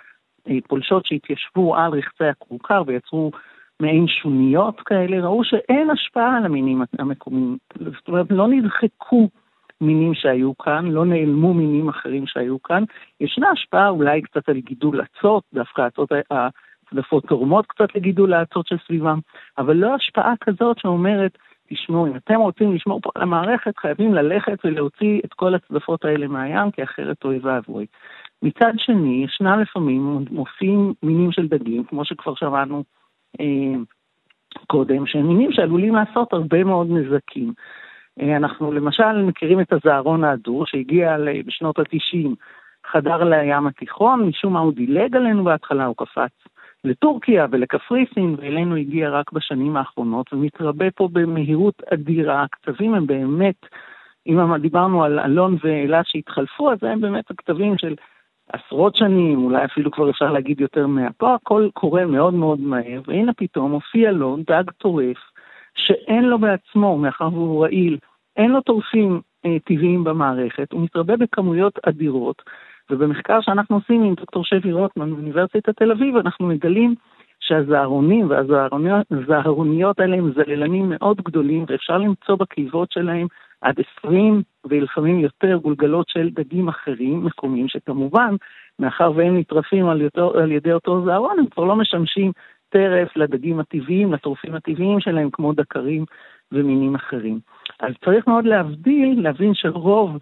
אה, 0.47 0.57
פולשות 0.67 1.05
שהתיישבו 1.05 1.75
על 1.75 1.91
רכסי 1.91 2.25
הכורכר 2.25 2.83
ויצרו 2.87 3.31
מעין 3.79 4.07
שוניות 4.07 4.81
כאלה, 4.81 5.25
ראו 5.25 5.43
שאין 5.43 5.89
השפעה 5.89 6.37
על 6.37 6.45
המינים 6.45 6.81
המקומיים. 6.99 7.57
זאת 7.75 8.07
אומרת, 8.07 8.31
לא 8.31 8.47
נדחקו 8.47 9.29
מינים 9.81 10.13
שהיו 10.13 10.57
כאן, 10.57 10.85
לא 10.85 11.05
נעלמו 11.05 11.53
מינים 11.53 11.89
אחרים 11.89 12.27
שהיו 12.27 12.63
כאן. 12.63 12.83
ישנה 13.19 13.49
השפעה 13.49 13.89
אולי 13.89 14.21
קצת 14.21 14.49
על 14.49 14.59
גידול 14.59 15.01
אצות, 15.01 15.43
דווקא 15.53 15.81
הצות, 15.81 16.09
הצדפות 16.31 17.25
תורמות 17.27 17.65
קצת 17.65 17.95
לגידול 17.95 18.33
האצות 18.33 18.67
של 18.67 18.77
סביבם, 18.85 19.19
אבל 19.57 19.75
לא 19.75 19.95
השפעה 19.95 20.33
כזאת 20.41 20.79
שאומרת, 20.79 21.37
תשמעו, 21.69 22.07
אם 22.07 22.15
אתם 22.15 22.35
רוצים 22.35 22.75
לשמור 22.75 22.99
פה 23.03 23.09
על 23.15 23.21
המערכת, 23.21 23.77
חייבים 23.77 24.13
ללכת 24.13 24.65
ולהוציא 24.65 25.21
את 25.25 25.33
כל 25.33 25.55
הצדפות 25.55 26.05
האלה 26.05 26.27
מהים, 26.27 26.71
כי 26.71 26.83
אחרת 26.83 27.25
אוי 27.25 27.39
ואבוי. 27.41 27.85
מצד 28.41 28.73
שני, 28.77 29.23
ישנה 29.25 29.57
לפעמים, 29.57 30.25
מופיעים 30.31 30.93
מינים 31.03 31.31
של 31.31 31.47
דגים, 31.47 31.83
כמו 31.83 32.05
שכבר 32.05 32.35
שמענו 32.35 32.83
אה, 33.39 33.79
קודם, 34.67 35.07
שהם 35.07 35.27
מינים 35.27 35.51
שעלולים 35.51 35.95
לעשות 35.95 36.33
הרבה 36.33 36.63
מאוד 36.63 36.87
נזקים. 36.89 37.53
אה, 38.21 38.37
אנחנו 38.37 38.71
למשל 38.71 39.21
מכירים 39.21 39.59
את 39.59 39.73
הזערון 39.73 40.23
ההדור 40.23 40.65
שהגיע 40.65 41.17
בשנות 41.45 41.79
ה-90, 41.79 42.29
חדר 42.91 43.23
לים 43.23 43.67
התיכון, 43.67 44.23
משום 44.27 44.53
מה 44.53 44.59
הוא 44.59 44.73
דילג 44.73 45.15
עלינו 45.15 45.43
בהתחלה, 45.43 45.85
הוא 45.85 45.95
קפץ 45.97 46.31
לטורקיה 46.83 47.45
ולקפריסין, 47.51 48.35
ואלינו 48.37 48.75
הגיע 48.75 49.09
רק 49.09 49.31
בשנים 49.31 49.77
האחרונות, 49.77 50.33
ומתרבה 50.33 50.91
פה 50.91 51.09
במהירות 51.11 51.81
אדירה. 51.93 52.43
הקצבים 52.43 52.93
הם 52.93 53.07
באמת, 53.07 53.55
אם 54.27 54.55
דיברנו 54.57 55.03
על 55.03 55.19
אלון 55.19 55.57
ואילת 55.63 56.05
שהתחלפו, 56.05 56.71
אז 56.71 56.77
הם 56.83 57.01
באמת 57.01 57.31
הכתבים 57.31 57.77
של 57.77 57.95
עשרות 58.53 58.95
שנים, 58.95 59.43
אולי 59.43 59.65
אפילו 59.65 59.91
כבר 59.91 60.09
אפשר 60.09 60.31
להגיד 60.31 60.61
יותר 60.61 60.87
מאה. 60.87 61.11
פה 61.17 61.35
הכל 61.35 61.67
קורה 61.73 62.05
מאוד 62.05 62.33
מאוד 62.33 62.59
מהר, 62.59 63.01
והנה 63.07 63.33
פתאום 63.33 63.71
הופיע 63.71 64.11
לו 64.11 64.37
דג 64.47 64.63
טורף, 64.77 65.17
שאין 65.75 66.23
לו 66.23 66.39
בעצמו, 66.39 66.97
מאחר 66.97 67.29
והוא 67.33 67.63
רעיל, 67.63 67.97
אין 68.37 68.51
לו 68.51 68.61
טורפים 68.61 69.21
אה, 69.45 69.57
טבעיים 69.65 70.03
במערכת, 70.03 70.71
הוא 70.71 70.81
מתרבה 70.81 71.17
בכמויות 71.17 71.79
אדירות, 71.87 72.41
ובמחקר 72.89 73.41
שאנחנו 73.41 73.75
עושים 73.75 74.03
עם 74.03 74.13
דוקטור 74.13 74.45
שבי 74.45 74.71
רוטמן 74.71 75.09
מאוניברסיטת 75.09 75.69
תל 75.69 75.91
אביב, 75.91 76.15
אנחנו 76.15 76.47
מגלים 76.47 76.95
שהזערונים 77.39 78.29
והזערוניות 78.29 79.99
האלה 79.99 80.17
הם 80.17 80.31
זללנים 80.33 80.89
מאוד 80.89 81.21
גדולים, 81.21 81.65
ואפשר 81.67 81.97
למצוא 81.97 82.35
בקיבות 82.35 82.91
שלהם 82.91 83.27
עד 83.61 83.75
20 83.99 84.41
ולפעמים 84.65 85.19
יותר 85.19 85.57
גולגלות 85.57 86.09
של 86.09 86.29
דגים 86.29 86.67
אחרים, 86.67 87.25
מקומיים, 87.25 87.67
שכמובן, 87.67 88.35
מאחר 88.79 89.11
והם 89.15 89.37
נטרפים 89.37 89.89
על, 89.89 90.01
יותר, 90.01 90.39
על 90.39 90.51
ידי 90.51 90.73
אותו 90.73 91.05
זערון, 91.05 91.39
הם 91.39 91.45
כבר 91.45 91.63
לא 91.63 91.75
משמשים 91.75 92.31
טרף 92.75 93.17
לדגים 93.17 93.59
הטבעיים, 93.59 94.13
לטורפים 94.13 94.55
הטבעיים 94.55 94.99
שלהם, 94.99 95.29
כמו 95.31 95.53
דקרים 95.53 96.05
ומינים 96.51 96.95
אחרים. 96.95 97.39
אז 97.79 97.93
צריך 98.05 98.27
מאוד 98.27 98.45
להבדיל, 98.45 99.21
להבין 99.21 99.53
שרוב 99.53 100.17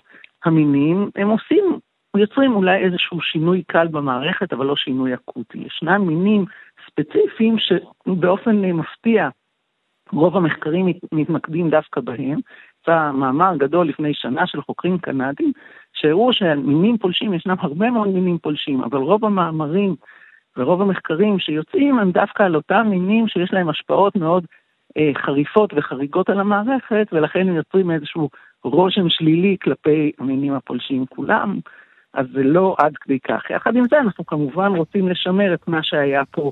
המינים, 0.46 1.10
הם 1.16 1.30
עושים, 1.30 1.80
יוצרים 2.18 2.56
אולי 2.56 2.84
איזשהו 2.84 3.22
שינוי 3.22 3.64
קל 3.64 3.88
במערכת, 3.88 4.54
אבל 4.54 4.66
לא 4.66 4.76
שינוי 4.76 5.14
אקוטי. 5.14 5.58
ישנם 5.58 6.08
מינים 6.08 6.46
ספציפיים 6.88 7.56
שבאופן 7.58 8.56
מפתיע, 8.56 9.30
רוב 10.12 10.38
המחקרים 10.38 10.86
מתמקדים 11.12 11.70
דווקא 11.70 12.02
בהם. 12.02 12.40
יצא 12.82 13.12
מאמר 13.12 13.58
גדול 13.58 13.88
לפני 13.88 14.14
שנה 14.14 14.48
של 14.48 14.62
חוקרים 14.62 14.98
קנדים, 14.98 15.52
שהראו 15.94 16.34
שעל 16.34 16.60
מינים 16.60 16.98
פולשים 16.98 17.34
ישנם 17.34 17.56
הרבה 17.60 17.90
מאוד 17.90 18.08
מינים 18.08 18.38
פולשים, 18.38 18.84
אבל 18.84 18.98
רוב 18.98 19.26
המאמרים 19.26 19.96
ורוב 20.58 20.82
המחקרים 20.82 21.40
שיוצאים 21.40 22.00
הם 22.00 22.12
דווקא 22.12 22.44
על 22.44 22.56
אותם 22.56 22.88
מינים 22.90 23.28
שיש 23.28 23.54
להם 23.54 23.70
השפעות 23.70 24.16
מאוד 24.16 24.46
אה, 24.98 25.12
חריפות 25.18 25.74
וחריגות 25.76 26.30
על 26.30 26.40
המערכת, 26.40 27.08
ולכן 27.12 27.40
הם 27.40 27.56
יוצרים 27.56 27.92
איזשהו 27.92 28.30
רושם 28.64 29.10
שלילי 29.10 29.58
כלפי 29.62 30.12
המינים 30.20 30.54
הפולשים 30.54 31.06
כולם, 31.06 31.60
אז 32.14 32.26
זה 32.34 32.44
לא 32.44 32.76
עד 32.78 32.98
כדי 32.98 33.20
כך. 33.20 33.50
יחד 33.50 33.76
עם 33.76 33.84
זה 33.90 34.00
אנחנו 34.00 34.26
כמובן 34.26 34.72
רוצים 34.76 35.10
לשמר 35.10 35.54
את 35.54 35.68
מה 35.68 35.84
שהיה 35.84 36.26
פה, 36.32 36.52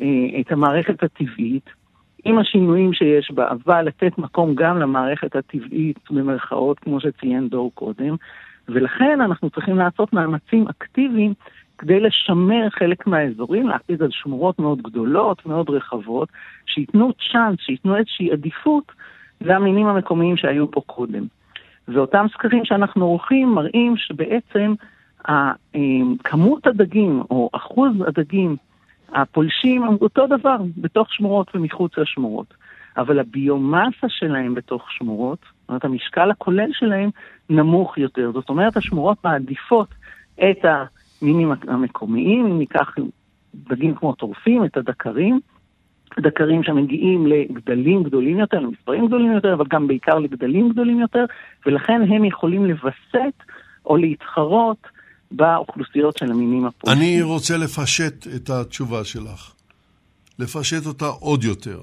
אה, 0.00 0.40
את 0.40 0.52
המערכת 0.52 1.02
הטבעית, 1.02 1.70
עם 2.24 2.38
השינויים 2.38 2.92
שיש 2.92 3.30
בה, 3.30 3.50
אבל 3.50 3.82
לתת 3.82 4.18
מקום 4.18 4.54
גם 4.54 4.78
למערכת 4.78 5.36
הטבעית, 5.36 5.98
במרכאות, 6.10 6.78
כמו 6.78 7.00
שציין 7.00 7.48
דור 7.48 7.70
קודם, 7.74 8.16
ולכן 8.68 9.20
אנחנו 9.20 9.50
צריכים 9.50 9.78
לעשות 9.78 10.12
מאמצים 10.12 10.68
אקטיביים 10.68 11.34
כדי 11.78 12.00
לשמר 12.00 12.70
חלק 12.70 13.06
מהאזורים, 13.06 13.68
להכריז 13.68 14.02
על 14.02 14.10
שמורות 14.10 14.58
מאוד 14.58 14.82
גדולות, 14.82 15.46
מאוד 15.46 15.70
רחבות, 15.70 16.28
שייתנו 16.66 17.12
צ'אנס, 17.12 17.58
שייתנו 17.60 17.96
איזושהי 17.96 18.32
עדיפות 18.32 18.92
למינים 19.40 19.86
המקומיים 19.86 20.36
שהיו 20.36 20.70
פה 20.70 20.80
קודם. 20.86 21.24
ואותם 21.88 22.26
סקרים 22.32 22.64
שאנחנו 22.64 23.04
עורכים 23.04 23.48
מראים 23.48 23.96
שבעצם 23.96 24.74
כמות 26.24 26.66
הדגים, 26.66 27.22
או 27.30 27.50
אחוז 27.52 27.92
הדגים 28.06 28.56
הפולשים, 29.12 29.82
הם 29.82 29.96
אותו 30.00 30.26
דבר 30.26 30.56
בתוך 30.76 31.14
שמורות 31.14 31.50
ומחוץ 31.54 31.98
לשמורות. 31.98 32.54
אבל 32.96 33.18
הביומאסה 33.18 34.08
שלהם 34.08 34.54
בתוך 34.54 34.92
שמורות, 34.92 35.38
זאת 35.40 35.68
אומרת, 35.68 35.84
המשקל 35.84 36.30
הכולל 36.30 36.70
שלהם 36.72 37.10
נמוך 37.50 37.98
יותר. 37.98 38.30
זאת 38.32 38.48
אומרת, 38.48 38.76
השמורות 38.76 39.24
מעדיפות 39.24 39.88
את 40.34 40.64
המינים 41.22 41.52
המקומיים, 41.68 42.46
אם 42.46 42.58
ניקח 42.58 42.94
דגים 43.54 43.94
כמו 43.94 44.14
טורפים, 44.14 44.64
את 44.64 44.76
הדקרים, 44.76 45.40
דקרים 46.20 46.62
שמגיעים 46.62 47.26
לגדלים 47.26 48.02
גדולים 48.02 48.38
יותר, 48.38 48.58
למספרים 48.58 49.06
גדולים 49.06 49.32
יותר, 49.32 49.54
אבל 49.54 49.64
גם 49.70 49.86
בעיקר 49.86 50.18
לגדלים 50.18 50.68
גדולים 50.68 51.00
יותר, 51.00 51.24
ולכן 51.66 52.00
הם 52.08 52.24
יכולים 52.24 52.64
לווסת 52.64 53.42
או 53.86 53.96
להתחרות 53.96 54.86
באוכלוסיות 55.30 56.16
של 56.16 56.30
המינים 56.30 56.66
הפולשים. 56.66 57.02
אני 57.02 57.22
רוצה 57.22 57.56
לפשט 57.56 58.26
את 58.36 58.50
התשובה 58.50 59.04
שלך, 59.04 59.52
לפשט 60.38 60.86
אותה 60.86 61.06
עוד 61.06 61.44
יותר, 61.44 61.80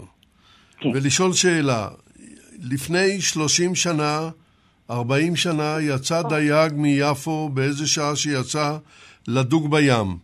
כן. 0.78 0.90
ולשאול 0.94 1.34
שאלה. 1.34 1.88
לפני 2.64 3.22
30 3.22 3.76
שנה, 3.76 4.30
40 4.90 5.36
שנה, 5.36 5.76
יצא 5.82 6.22
דייג 6.22 6.74
מיפו 6.76 7.50
באיזה 7.50 7.88
שעה 7.88 8.16
שיצא 8.16 8.78
לדוג 9.28 9.72
בים, 9.72 10.18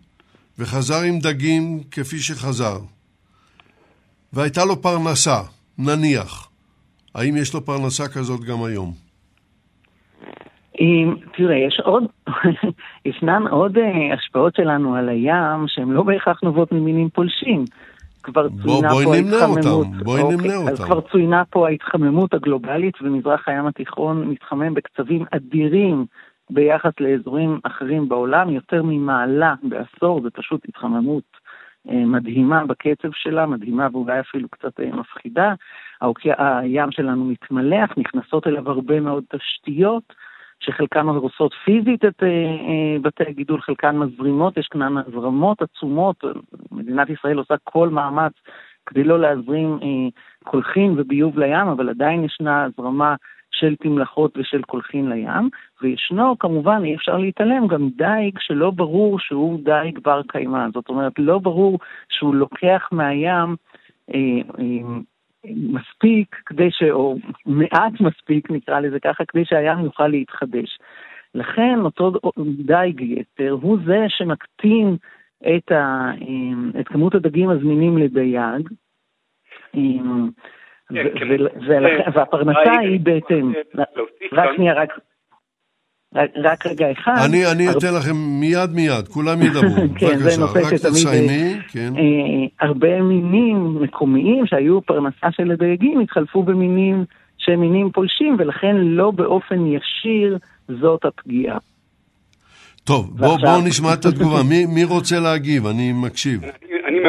וחזר 0.59 1.01
עם 1.07 1.19
דגים 1.19 1.83
כפי 1.91 2.17
שחזר. 2.17 2.77
והייתה 4.33 4.65
לו 4.65 4.81
פרנסה, 4.81 5.41
נניח. 5.77 6.49
האם 7.15 7.37
יש 7.37 7.53
לו 7.53 7.65
פרנסה 7.65 8.07
כזאת 8.07 8.43
גם 8.43 8.63
היום? 8.63 8.93
תראה, 11.37 11.55
יש 11.67 11.79
עוד, 11.83 12.03
ישנן 13.05 13.47
עוד 13.47 13.77
אה, 13.77 14.13
השפעות 14.13 14.55
שלנו 14.55 14.95
על 14.95 15.09
הים 15.09 15.65
שהן 15.67 15.89
לא 15.89 16.03
בהכרח 16.03 16.43
נובעות 16.43 16.71
ממינים 16.71 17.09
פולשים. 17.09 17.65
כבר 18.23 18.47
צוינה 18.49 18.89
בוא, 18.89 19.03
פה 19.03 19.15
ההתחממות. 19.15 19.87
בואי 20.03 20.21
אוקיי, 20.21 20.37
נמנה 20.37 20.55
אותם. 20.55 20.71
אז 20.71 20.79
כבר 20.79 21.01
צוינה 21.01 21.43
פה 21.49 21.67
ההתחממות 21.67 22.33
הגלובלית, 22.33 22.93
ומזרח 23.01 23.47
הים 23.47 23.65
התיכון 23.65 24.27
מתחמם 24.27 24.73
בקצבים 24.73 25.25
אדירים 25.31 26.05
ביחס 26.49 26.91
לאזורים 26.99 27.59
אחרים 27.63 28.09
בעולם, 28.09 28.49
יותר 28.49 28.83
ממעלה 28.83 29.55
בעשור, 29.63 30.21
זה 30.21 30.29
פשוט 30.29 30.65
התחממות 30.69 31.37
אה, 31.89 32.05
מדהימה 32.05 32.65
בקצב 32.65 33.09
שלה, 33.11 33.45
מדהימה 33.45 33.87
ואולי 33.91 34.19
אפילו 34.19 34.49
קצת 34.49 34.79
אה, 34.79 34.91
מפחידה. 34.95 35.53
הים 36.37 36.91
שלנו 36.91 37.25
מתמלח, 37.25 37.97
נכנסות 37.97 38.47
אליו 38.47 38.69
הרבה 38.69 38.99
מאוד 38.99 39.23
תשתיות. 39.29 40.13
שחלקן 40.59 41.07
הורסות 41.07 41.53
פיזית 41.65 42.05
את 42.05 42.23
אה, 42.23 42.97
בתי 43.01 43.23
הגידול, 43.27 43.61
חלקן 43.61 43.97
מזרימות, 43.97 44.57
יש 44.57 44.67
כאן 44.67 44.97
הזרמות 44.97 45.61
עצומות, 45.61 46.23
מדינת 46.71 47.09
ישראל 47.09 47.37
עושה 47.37 47.55
כל 47.63 47.89
מאמץ 47.89 48.33
כדי 48.85 49.03
לא 49.03 49.19
להזרים 49.19 49.79
קולחין 50.43 50.95
וביוב 50.97 51.39
לים, 51.39 51.67
אבל 51.67 51.89
עדיין 51.89 52.23
ישנה 52.23 52.63
הזרמה 52.63 53.15
של 53.59 53.75
תמלחות 53.75 54.37
ושל 54.37 54.61
קולחין 54.61 55.09
לים, 55.09 55.49
וישנו 55.81 56.39
כמובן, 56.39 56.81
אי 56.83 56.95
אפשר 56.95 57.17
להתעלם, 57.17 57.67
גם 57.67 57.89
דייג 57.97 58.39
שלא 58.39 58.71
ברור 58.71 59.19
שהוא 59.19 59.59
דייג 59.63 59.99
בר 59.99 60.21
קיימא, 60.27 60.65
זאת 60.73 60.89
אומרת, 60.89 61.13
לא 61.17 61.39
ברור 61.39 61.79
שהוא 62.09 62.35
לוקח 62.35 62.89
מהים 62.91 63.55
אה, 64.13 64.41
אה, 64.59 64.99
מספיק 65.45 66.35
כדי 66.45 66.71
ש... 66.71 66.83
או 66.91 67.15
מעט 67.45 68.01
מספיק, 68.01 68.51
נקרא 68.51 68.79
לזה 68.79 68.99
ככה, 68.99 69.25
כדי 69.25 69.45
שהים 69.45 69.85
יוכל 69.85 70.07
להתחדש. 70.07 70.79
לכן 71.35 71.79
אותו 71.79 72.11
דייג 72.65 73.01
יתר 73.01 73.51
הוא 73.61 73.77
זה 73.85 74.05
שמקטין 74.07 74.95
את, 75.41 75.71
ה, 75.71 76.11
את 76.79 76.87
כמות 76.87 77.15
הדגים 77.15 77.49
הזמינים 77.49 77.97
לדייג. 77.97 78.69
כן, 80.93 81.03
כן. 81.19 82.09
והפרנסה 82.13 82.79
היא 82.81 82.99
בהתאם. 82.99 83.53
רק 84.33 84.49
שנייה, 84.55 84.73
רק 84.73 84.89
רק 86.35 86.65
רגע 86.65 86.91
אחד. 86.91 87.15
אני, 87.29 87.51
אני 87.51 87.69
אתן 87.69 87.93
לכם 87.93 88.15
מיד 88.15 88.69
מיד, 88.73 89.07
כולם 89.07 89.41
ידברו. 89.41 89.75
כן, 89.99 90.17
זה 90.17 90.41
נושא 90.41 90.59
שתמיד... 90.59 90.73
רק 90.73 90.73
תסיימי, 90.73 91.57
כן. 91.67 91.93
אה, 91.97 92.67
הרבה 92.67 93.01
מינים 93.01 93.81
מקומיים 93.81 94.45
שהיו 94.45 94.81
פרנסה 94.81 95.27
של 95.31 95.51
הדייגים 95.51 95.99
התחלפו 95.99 96.43
במינים 96.43 97.05
שהם 97.37 97.61
מינים 97.61 97.91
פולשים, 97.91 98.35
ולכן 98.39 98.75
לא 98.75 99.11
באופן 99.11 99.65
ישיר 99.65 100.37
זאת 100.81 101.05
הפגיעה. 101.05 101.57
טוב, 102.83 103.17
בואו 103.17 103.37
בוא 103.37 103.61
נשמע 103.67 103.93
את 103.93 104.05
התגובה. 104.05 104.43
מי, 104.49 104.65
מי 104.65 104.83
רוצה 104.83 105.19
להגיב? 105.19 105.67
אני 105.67 105.91
מקשיב. 105.93 106.41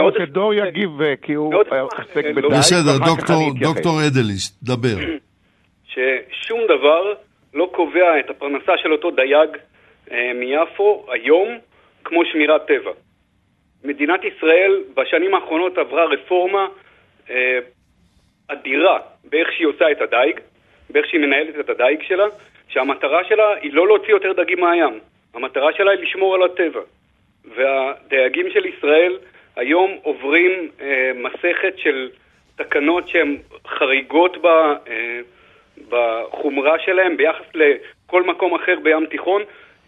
מאוד... 0.03 0.15
שדור 0.19 0.55
יגיב, 0.55 1.03
אה, 1.03 1.15
כי 1.23 1.35
הוא 1.35 1.55
עוסק 1.83 2.17
בדייג. 2.17 2.53
בסדר, 2.59 2.99
דוקטור 3.61 3.99
אדליסט, 4.07 4.63
דבר. 4.63 4.99
ששום 5.93 6.61
דבר 6.65 7.15
לא 7.55 7.71
קובע 7.73 8.19
את 8.21 8.31
הפרנסה 8.31 8.73
של 8.77 8.93
אותו 8.93 9.11
דייג 9.11 9.51
אה, 10.11 10.33
מיפו 10.35 11.07
היום 11.11 11.49
כמו 12.05 12.25
שמירת 12.25 12.67
טבע. 12.67 12.91
מדינת 13.85 14.21
ישראל 14.25 14.83
בשנים 14.95 15.35
האחרונות 15.35 15.79
עברה 15.79 16.05
רפורמה 16.05 16.67
אה, 17.31 17.59
אדירה 18.49 18.99
באיך 19.25 19.53
שהיא 19.53 19.67
עושה 19.67 19.91
את 19.91 20.01
הדייג, 20.03 20.41
באיך 20.91 21.07
שהיא 21.07 21.21
מנהלת 21.21 21.55
את 21.61 21.71
הדייג 21.71 22.03
שלה, 22.03 22.27
שהמטרה 22.69 23.25
שלה 23.29 23.55
היא 23.63 23.73
לא 23.73 23.87
להוציא 23.87 24.11
יותר 24.11 24.33
דגים 24.33 24.61
מהים, 24.61 24.99
המטרה 25.35 25.73
שלה 25.73 25.91
היא 25.91 26.01
לשמור 26.01 26.35
על 26.35 26.43
הטבע. 26.43 26.81
והדייגים 27.57 28.51
של 28.51 28.67
ישראל 28.67 29.19
היום 29.59 29.99
עוברים 30.03 30.71
אה, 30.81 31.11
מסכת 31.15 31.79
של 31.79 32.11
תקנות 32.57 33.09
שהן 33.09 33.37
חריגות 33.67 34.37
ב... 34.43 34.47
אה, 34.47 35.21
בחומרה 35.89 36.79
שלהם 36.79 37.17
ביחס 37.17 37.45
לכל 37.55 38.23
מקום 38.23 38.55
אחר 38.55 38.75
בים 38.83 39.07
תיכון, 39.07 39.43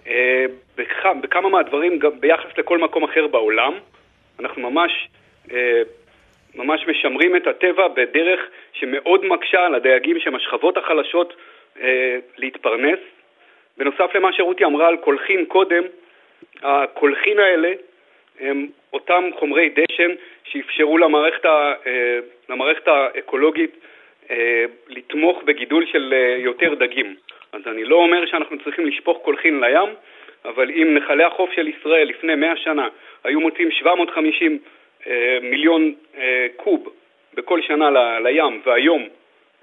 אה, 0.06 0.44
בכמה 1.20 1.48
מהדברים 1.48 1.98
גם 1.98 2.20
ביחס 2.20 2.58
לכל 2.58 2.78
מקום 2.78 3.04
אחר 3.04 3.26
בעולם. 3.26 3.74
אנחנו 4.40 4.70
ממש, 4.70 5.08
אה, 5.52 5.82
ממש 6.54 6.86
משמרים 6.88 7.36
את 7.36 7.46
הטבע 7.46 7.88
בדרך 7.88 8.40
שמאוד 8.72 9.24
מקשה 9.24 9.66
על 9.66 9.74
הדייגים 9.74 10.20
שהם 10.20 10.34
השכבות 10.34 10.76
החלשות 10.76 11.34
אה, 11.80 12.16
להתפרנס. 12.36 12.98
בנוסף 13.76 14.14
למה 14.14 14.32
שרותי 14.32 14.64
אמרה 14.64 14.88
על 14.88 14.96
קולחין 14.96 15.44
קודם, 15.44 15.82
הקולחין 16.62 17.38
האלה 17.38 17.72
הם 18.40 18.66
אותם 18.92 19.30
חומרי 19.38 19.68
דשן 19.68 20.10
שאפשרו 20.44 20.98
למערכת, 20.98 21.48
למערכת 22.48 22.88
האקולוגית 22.88 23.70
אה, 24.30 24.64
לתמוך 24.88 25.42
בגידול 25.42 25.86
של 25.86 26.14
אה, 26.16 26.36
יותר 26.38 26.74
דגים. 26.74 27.16
אז 27.52 27.60
אני 27.66 27.84
לא 27.84 27.96
אומר 27.96 28.26
שאנחנו 28.26 28.58
צריכים 28.64 28.86
לשפוך 28.86 29.18
קולחין 29.22 29.60
לים, 29.60 29.88
אבל 30.44 30.70
אם 30.70 30.94
נחלי 30.94 31.24
החוף 31.24 31.52
של 31.52 31.68
ישראל 31.68 32.08
לפני 32.08 32.34
100 32.34 32.56
שנה 32.56 32.88
היו 33.24 33.40
מוצאים 33.40 33.70
750 33.70 34.58
אה, 35.06 35.38
מיליון 35.42 35.94
קוב 36.56 36.88
בכל 37.34 37.62
שנה 37.62 38.18
לים, 38.20 38.60
והיום 38.64 39.08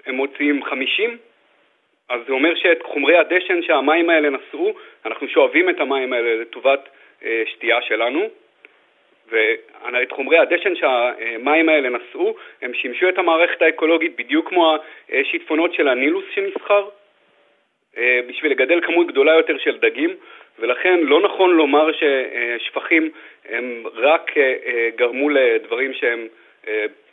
הם 0.06 0.14
מוציאים 0.14 0.64
50, 0.64 1.16
אז 2.08 2.20
זה 2.26 2.32
אומר 2.32 2.54
שאת 2.54 2.82
חומרי 2.82 3.16
הדשן 3.16 3.62
שהמים 3.62 4.10
האלה 4.10 4.30
נשאו, 4.30 4.72
אנחנו 5.06 5.28
שואבים 5.28 5.70
את 5.70 5.80
המים 5.80 6.12
האלה 6.12 6.40
לטובת 6.40 6.88
שתייה 7.46 7.82
שלנו, 7.82 8.28
ואת 9.30 10.12
חומרי 10.12 10.38
הדשן 10.38 10.74
שהמים 10.74 11.68
האלה 11.68 11.88
נשאו, 11.88 12.34
הם 12.62 12.74
שימשו 12.74 13.08
את 13.08 13.18
המערכת 13.18 13.62
האקולוגית 13.62 14.16
בדיוק 14.16 14.48
כמו 14.48 14.76
השיטפונות 15.12 15.74
של 15.74 15.88
הנילוס 15.88 16.24
שנסחר, 16.34 16.88
אה, 17.98 18.20
בשביל 18.28 18.52
לגדל 18.52 18.80
כמות 18.80 19.06
גדולה 19.06 19.32
יותר 19.34 19.58
של 19.58 19.78
דגים, 19.78 20.16
ולכן 20.58 20.98
לא 21.00 21.20
נכון 21.20 21.50
לומר 21.50 21.90
ששפכים 21.92 23.10
הם 23.48 23.84
רק 23.94 24.30
אה, 24.36 24.54
אה, 24.66 24.88
גרמו 24.96 25.30
לדברים 25.30 25.92
שהם 25.94 26.26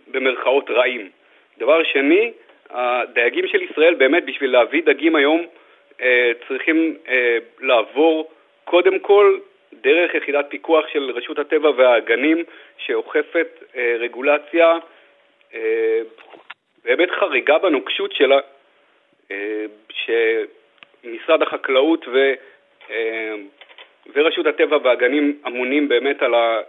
במרכאות 0.07 0.69
רעים. 0.69 1.09
דבר 1.57 1.83
שני, 1.83 2.31
הדייגים 2.69 3.47
של 3.47 3.61
ישראל 3.61 3.93
באמת 3.93 4.25
בשביל 4.25 4.51
להביא 4.51 4.81
דגים 4.85 5.15
היום 5.15 5.45
צריכים 6.47 6.95
לעבור 7.59 8.31
קודם 8.63 8.99
כל 8.99 9.37
דרך 9.81 10.15
יחידת 10.15 10.45
פיקוח 10.49 10.87
של 10.87 11.11
רשות 11.11 11.39
הטבע 11.39 11.69
והגנים 11.77 12.43
שאוכפת 12.77 13.63
אה, 13.75 13.95
רגולציה 13.99 14.73
אה, 15.53 16.01
באמת 16.83 17.09
חריגה 17.11 17.57
בנוקשות 17.57 18.11
שלה, 18.13 18.39
אה, 19.31 19.65
שמשרד 19.89 21.41
החקלאות 21.41 22.05
ורשות 24.13 24.45
הטבע 24.45 24.77
והגנים 24.83 25.39
אמונים 25.47 25.87
באמת 25.87 26.21
על, 26.21 26.33
ה, 26.33 26.59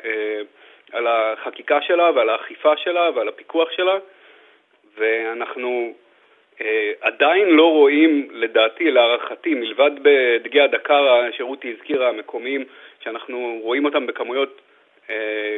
על 0.92 1.06
החקיקה 1.06 1.82
שלה 1.82 2.10
ועל 2.14 2.28
האכיפה 2.28 2.76
שלה 2.76 3.10
ועל 3.14 3.28
הפיקוח 3.28 3.70
שלה, 3.70 3.98
ואנחנו 4.98 5.94
עדיין 7.00 7.48
לא 7.48 7.70
רואים, 7.70 8.28
לדעתי, 8.32 8.90
להערכתי, 8.90 9.54
מלבד 9.54 9.90
בדגי 10.02 10.60
הדקר, 10.60 11.30
שרותי 11.32 11.74
הזכירה, 11.76 12.08
המקומיים, 12.08 12.64
שאנחנו 13.06 13.58
רואים 13.62 13.84
אותם 13.84 14.06
בכמויות 14.06 14.60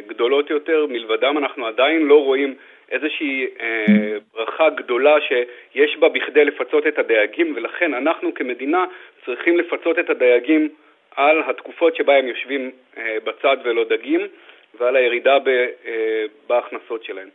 גדולות 0.07 0.49
יותר, 0.49 0.85
מלבדם 0.89 1.37
אנחנו 1.37 1.65
עדיין 1.67 2.01
לא 2.01 2.23
רואים 2.23 2.55
איזושהי 2.91 3.45
אה, 3.59 4.17
ברכה 4.33 4.69
גדולה 4.69 5.15
שיש 5.27 5.97
בה 5.99 6.09
בכדי 6.09 6.45
לפצות 6.45 6.83
את 6.87 6.99
הדייגים, 6.99 7.53
ולכן 7.55 7.93
אנחנו 7.93 8.33
כמדינה 8.33 8.85
צריכים 9.25 9.57
לפצות 9.57 9.99
את 9.99 10.09
הדייגים 10.09 10.69
על 11.15 11.37
התקופות 11.49 11.95
שבה 11.95 12.13
הם 12.17 12.27
יושבים 12.27 12.71
אה, 12.97 13.17
בצד 13.23 13.57
ולא 13.65 13.83
דגים, 13.89 14.21
ועל 14.79 14.95
הירידה 14.95 15.39
ב, 15.39 15.47
אה, 15.47 16.25
בהכנסות 16.49 17.03
שלהם. 17.03 17.29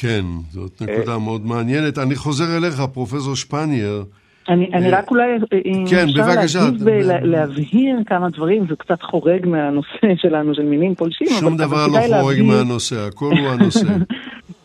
כן, 0.00 0.22
זאת 0.50 0.72
נקודה 0.82 1.12
אה... 1.12 1.18
מאוד 1.18 1.40
מעניינת. 1.46 1.98
אני 2.06 2.14
חוזר 2.14 2.44
אליך, 2.58 2.76
פרופסור 2.94 3.34
שפנייר. 3.36 4.02
אני, 4.48 4.70
אני 4.72 4.90
רק 4.90 5.10
אולי, 5.10 5.26
אם 5.66 5.84
כן, 5.90 6.06
אפשר 6.08 6.26
להגיד 6.26 6.82
ולהבהיר 6.84 7.96
כמה 8.06 8.30
דברים, 8.30 8.66
זה 8.68 8.76
קצת 8.78 9.02
חורג 9.02 9.46
מהנושא 9.46 10.06
שלנו 10.22 10.54
של 10.54 10.62
מינים 10.62 10.94
פולשים. 10.94 11.26
שום 11.40 11.56
דבר 11.56 11.86
לא 11.86 11.92
חורג 11.92 12.10
להבהיר... 12.10 12.44
מהנושא, 12.44 12.96
הכל 13.06 13.32
הוא 13.38 13.48
הנושא. 13.48 13.86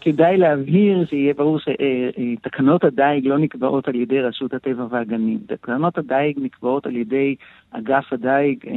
כדאי 0.03 0.37
להבהיר 0.37 1.05
שיהיה 1.05 1.33
ברור 1.33 1.59
שתקנות 1.59 2.83
הדייג 2.83 3.27
לא 3.27 3.37
נקבעות 3.37 3.87
על 3.87 3.95
ידי 3.95 4.21
רשות 4.21 4.53
הטבע 4.53 4.85
והגנים. 4.89 5.39
תקנות 5.47 5.97
הדייג 5.97 6.39
נקבעות 6.41 6.85
על 6.85 6.95
ידי 6.95 7.35
אגף 7.71 8.13
הדייג 8.13 8.59
אה, 8.67 8.73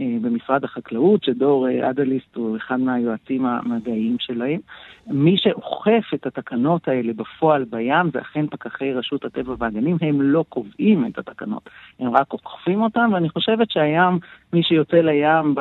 אה, 0.00 0.16
במשרד 0.22 0.64
החקלאות, 0.64 1.24
שדור 1.24 1.68
אה, 1.68 1.90
אדליסט 1.90 2.36
הוא 2.36 2.56
אחד 2.56 2.80
מהיועצים 2.80 3.46
המדעיים 3.46 4.16
שלהם. 4.20 4.60
מי 5.06 5.36
שאוכף 5.38 6.04
את 6.14 6.26
התקנות 6.26 6.88
האלה 6.88 7.12
בפועל 7.12 7.64
בים 7.64 8.10
זה 8.12 8.20
אכן 8.20 8.46
פקחי 8.46 8.92
רשות 8.92 9.24
הטבע 9.24 9.54
והגנים, 9.58 9.96
הם 10.00 10.22
לא 10.22 10.44
קובעים 10.48 11.06
את 11.06 11.18
התקנות, 11.18 11.70
הם 12.00 12.16
רק 12.16 12.32
אוכפים 12.32 12.82
אותן, 12.82 13.12
ואני 13.12 13.28
חושבת 13.28 13.70
שהים, 13.70 14.18
מי 14.52 14.62
שיוצא 14.62 14.96
לים 14.96 15.54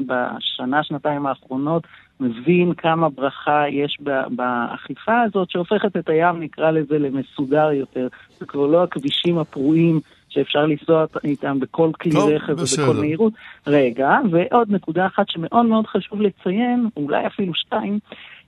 בשנה, 0.00 0.82
שנתיים 0.82 1.26
האחרונות, 1.26 1.82
מבין 2.22 2.74
כמה 2.74 3.08
ברכה 3.08 3.64
יש 3.68 3.98
באכיפה 4.30 5.20
הזאת, 5.22 5.50
שהופכת 5.50 5.96
את 5.96 6.08
הים, 6.08 6.40
נקרא 6.40 6.70
לזה, 6.70 6.98
למסודר 6.98 7.72
יותר. 7.72 8.08
זה 8.38 8.46
כבר 8.46 8.66
לא 8.66 8.82
הכבישים 8.82 9.38
הפרועים 9.38 10.00
שאפשר 10.28 10.66
לנסוע 10.66 11.04
איתם 11.24 11.60
בכל 11.60 11.90
כלי 12.00 12.12
טוב, 12.12 12.30
רכב 12.30 12.52
בסדר. 12.52 12.84
ובכל 12.84 13.00
מהירות. 13.00 13.32
רגע, 13.66 14.18
ועוד 14.30 14.70
נקודה 14.70 15.06
אחת 15.06 15.28
שמאוד 15.28 15.66
מאוד 15.66 15.86
חשוב 15.86 16.20
לציין, 16.20 16.88
אולי 16.96 17.26
אפילו 17.26 17.54
שתיים, 17.54 17.98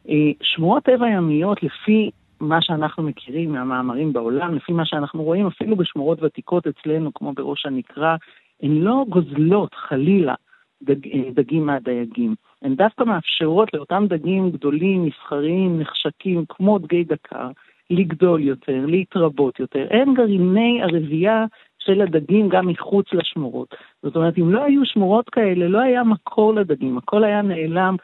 אה, 0.08 0.14
שמורות 0.42 0.82
טבע 0.82 1.08
ימיות 1.08 1.62
לפי 1.62 2.10
מה 2.40 2.62
שאנחנו 2.62 3.02
מכירים 3.02 3.52
מהמאמרים 3.52 4.12
בעולם, 4.12 4.54
לפי 4.54 4.72
מה 4.72 4.86
שאנחנו 4.86 5.22
רואים 5.22 5.46
אפילו 5.46 5.76
בשמורות 5.76 6.22
ותיקות 6.22 6.66
אצלנו, 6.66 7.14
כמו 7.14 7.32
בראש 7.32 7.66
הנקרה, 7.66 8.16
הן 8.62 8.72
לא 8.72 9.04
גוזלות 9.08 9.74
חלילה 9.74 10.34
דג, 10.82 11.08
אה, 11.08 11.30
דגים 11.34 11.66
מהדייגים. 11.66 12.34
הן 12.64 12.74
דווקא 12.74 13.04
מאפשרות 13.04 13.74
לאותם 13.74 14.04
דגים 14.08 14.50
גדולים, 14.50 15.04
מסחריים, 15.04 15.80
נחשקים, 15.80 16.44
כמו 16.48 16.78
דגי 16.78 17.04
דקר, 17.04 17.48
לגדול 17.90 18.42
יותר, 18.42 18.86
להתרבות 18.86 19.60
יותר. 19.60 19.86
אין 19.90 20.14
גרעיני 20.14 20.82
הרבייה 20.82 21.44
של 21.78 22.00
הדגים 22.00 22.48
גם 22.48 22.66
מחוץ 22.66 23.06
לשמורות. 23.12 23.74
זאת 24.02 24.16
אומרת, 24.16 24.38
אם 24.38 24.52
לא 24.52 24.64
היו 24.64 24.84
שמורות 24.84 25.30
כאלה, 25.30 25.68
לא 25.68 25.78
היה 25.80 26.04
מקור 26.04 26.54
לדגים, 26.54 26.98
הכל 26.98 27.24
היה 27.24 27.42
נעלם 27.42 27.96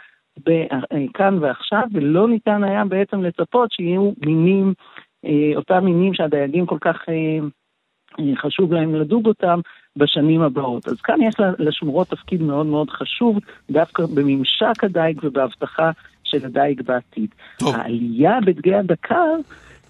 כאן 1.14 1.38
ועכשיו, 1.40 1.82
ולא 1.92 2.28
ניתן 2.28 2.64
היה 2.64 2.84
בעצם 2.84 3.22
לצפות 3.22 3.72
שיהיו 3.72 4.12
מינים, 4.26 4.74
אה, 5.24 5.52
אותם 5.56 5.84
מינים 5.84 6.14
שהדייגים 6.14 6.66
כל 6.66 6.78
כך 6.80 7.08
אה, 7.08 7.38
אה, 8.18 8.36
חשוב 8.36 8.72
להם 8.72 8.94
לדוג 8.94 9.26
אותם 9.26 9.60
בשנים 9.96 10.42
הבאות. 10.42 10.88
אז 10.88 11.00
כאן 11.00 11.22
יש 11.22 11.34
לשמורות 11.58 12.08
תפקיד 12.08 12.42
מאוד 12.42 12.66
מאוד 12.66 12.90
חשוב, 12.90 13.38
דווקא 13.70 14.06
בממשק 14.14 14.84
הדייג 14.84 15.20
ובהבטחה 15.22 15.90
של 16.24 16.46
הדייג 16.46 16.82
בעתיד. 16.82 17.30
טוב. 17.58 17.74
העלייה 17.74 18.38
בדגי 18.46 18.74
הדקר, 18.74 19.34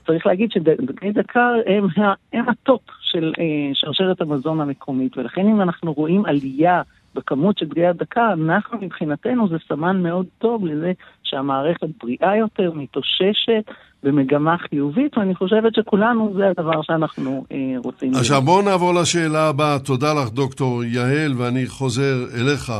צריך 0.07 0.27
להגיד 0.27 0.51
שדגי 0.53 1.13
דקר 1.13 1.55
הם, 1.67 1.87
הם 2.33 2.49
ה 2.49 2.57
top 2.57 2.81
של 3.01 3.33
שרשרת 3.75 4.21
המזון 4.21 4.61
המקומית, 4.61 5.19
ולכן 5.19 5.41
אם 5.41 5.61
אנחנו 5.61 5.93
רואים 5.93 6.25
עלייה 6.25 6.83
בכמות 7.15 7.59
של 7.59 7.67
דגי 7.67 7.87
הדקר, 7.87 8.33
אנחנו 8.33 8.79
מבחינתנו 8.81 9.49
זה 9.49 9.57
סמן 9.69 10.03
מאוד 10.03 10.27
טוב 10.39 10.67
לזה 10.67 10.93
שהמערכת 11.23 11.89
בריאה 12.03 12.37
יותר, 12.37 12.73
מתאוששת 12.75 13.65
במגמה 14.03 14.57
חיובית, 14.59 15.19
ואני 15.19 15.35
חושבת 15.35 15.75
שכולנו 15.75 16.33
זה 16.37 16.49
הדבר 16.49 16.83
שאנחנו 16.83 17.45
אה, 17.53 17.57
רוצים. 17.85 18.15
עכשיו 18.15 18.43
בואו 18.43 18.63
נעבור 18.63 18.95
לשאלה 18.95 19.49
הבאה. 19.49 19.79
תודה 19.79 20.15
לך, 20.15 20.31
דוקטור 20.31 20.85
יעל, 20.85 21.35
ואני 21.37 21.67
חוזר 21.67 22.25
אליך, 22.41 22.73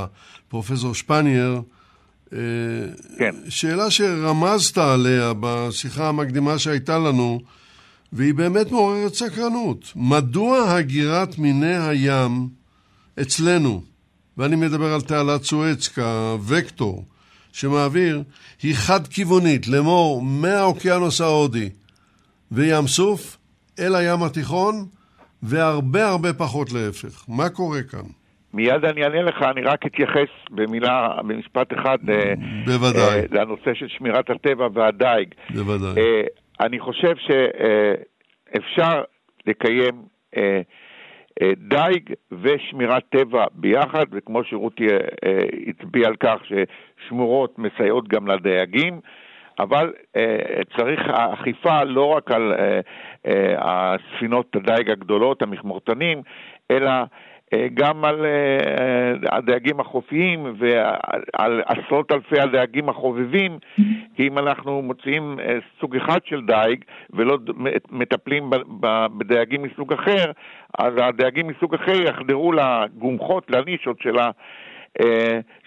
פרופסור 0.49 0.95
שפנייר. 0.95 1.61
אה, 2.33 2.39
כן. 3.19 3.35
שאלה 3.49 3.91
שרמזת 3.91 4.79
עליה 4.79 5.33
בשיחה 5.41 6.09
המקדימה 6.09 6.59
שהייתה 6.59 6.99
לנו, 6.99 7.41
והיא 8.13 8.35
באמת 8.35 8.73
מעוררת 8.73 9.15
סקרנות. 9.15 9.93
מדוע 9.97 10.73
הגירת 10.73 11.39
מיני 11.39 11.77
הים 11.77 12.49
אצלנו, 13.21 13.83
ואני 14.41 14.57
מדבר 14.57 14.87
על 14.95 15.01
תעלת 15.01 15.43
סואץ 15.43 15.89
כווקטור 15.89 17.05
שמעביר, 17.53 18.23
היא 18.63 18.75
חד-כיוונית, 18.75 19.69
לאמור 19.69 20.23
מהאוקיינוס 20.23 21.21
ההודי 21.21 21.69
וים 22.53 22.87
סוף 22.87 23.37
אל 23.81 23.95
הים 23.95 24.23
התיכון, 24.23 24.75
והרבה 25.43 26.09
הרבה 26.09 26.33
פחות 26.33 26.73
להפך. 26.73 27.25
מה 27.29 27.49
קורה 27.49 27.83
כאן? 27.83 28.09
מיד 28.55 28.85
אני 28.85 29.05
אענה 29.05 29.23
לך, 29.23 29.43
אני 29.43 29.63
רק 29.63 29.87
אתייחס 29.87 30.31
במילה, 30.51 31.09
במשפט 31.19 31.73
אחד, 31.73 31.99
אה, 32.11 32.35
בוודאי. 32.67 33.21
Uh, 33.21 33.35
לנושא 33.35 33.75
של 33.75 33.89
שמירת 33.89 34.31
הטבע 34.31 34.69
והדייג. 34.75 35.35
בוודאי. 35.51 35.93
Uh, 35.93 36.27
אני 36.61 36.81
חושב 36.81 37.15
שאפשר 37.17 39.03
uh, 39.03 39.07
לקיים 39.47 40.03
דייג 41.57 42.13
ושמירת 42.43 43.03
טבע 43.09 43.45
ביחד, 43.53 44.05
וכמו 44.13 44.45
שרותי 44.45 44.87
אה, 44.89 44.99
אה, 45.25 45.45
הצביע 45.67 46.09
על 46.09 46.17
כך 46.17 46.37
ששמורות 46.45 47.59
מסייעות 47.59 48.09
גם 48.09 48.27
לדייגים, 48.27 49.01
אבל 49.59 49.93
אה, 50.17 50.63
צריך 50.77 51.01
אכיפה 51.09 51.85
לא 51.85 52.05
רק 52.05 52.31
על 52.31 52.53
הספינות 53.59 54.57
הדייג 54.57 54.91
הגדולות, 54.91 55.43
המכמורתנים, 55.43 56.23
אלא 56.71 56.91
אה, 56.91 57.05
גם 57.75 58.05
על 58.05 58.25
אה, 58.25 59.37
הדייגים 59.37 59.81
החופיים 59.81 60.55
ועל 60.59 61.63
עשרות 61.67 62.13
אלפי 62.13 62.41
הדייגים 62.41 62.89
החובבים, 62.89 63.59
כי 64.17 64.29
אם 64.29 64.39
אנחנו 64.39 64.83
מוצאים 64.83 65.41
אה, 65.41 65.59
סוג 65.81 65.97
אחד 65.97 66.19
של 66.25 66.41
דייג 66.47 66.85
ולא 67.11 67.39
מטפלים 67.91 68.51
בדייגים 69.19 69.63
מסוג 69.63 69.93
אחר, 69.93 70.33
אז 70.79 70.93
הדייגים 70.97 71.47
מסוג 71.47 71.75
אחר 71.75 72.03
יחדרו 72.03 72.53
לגומחות, 72.53 73.51
לנישות 73.51 74.01
של, 74.01 74.17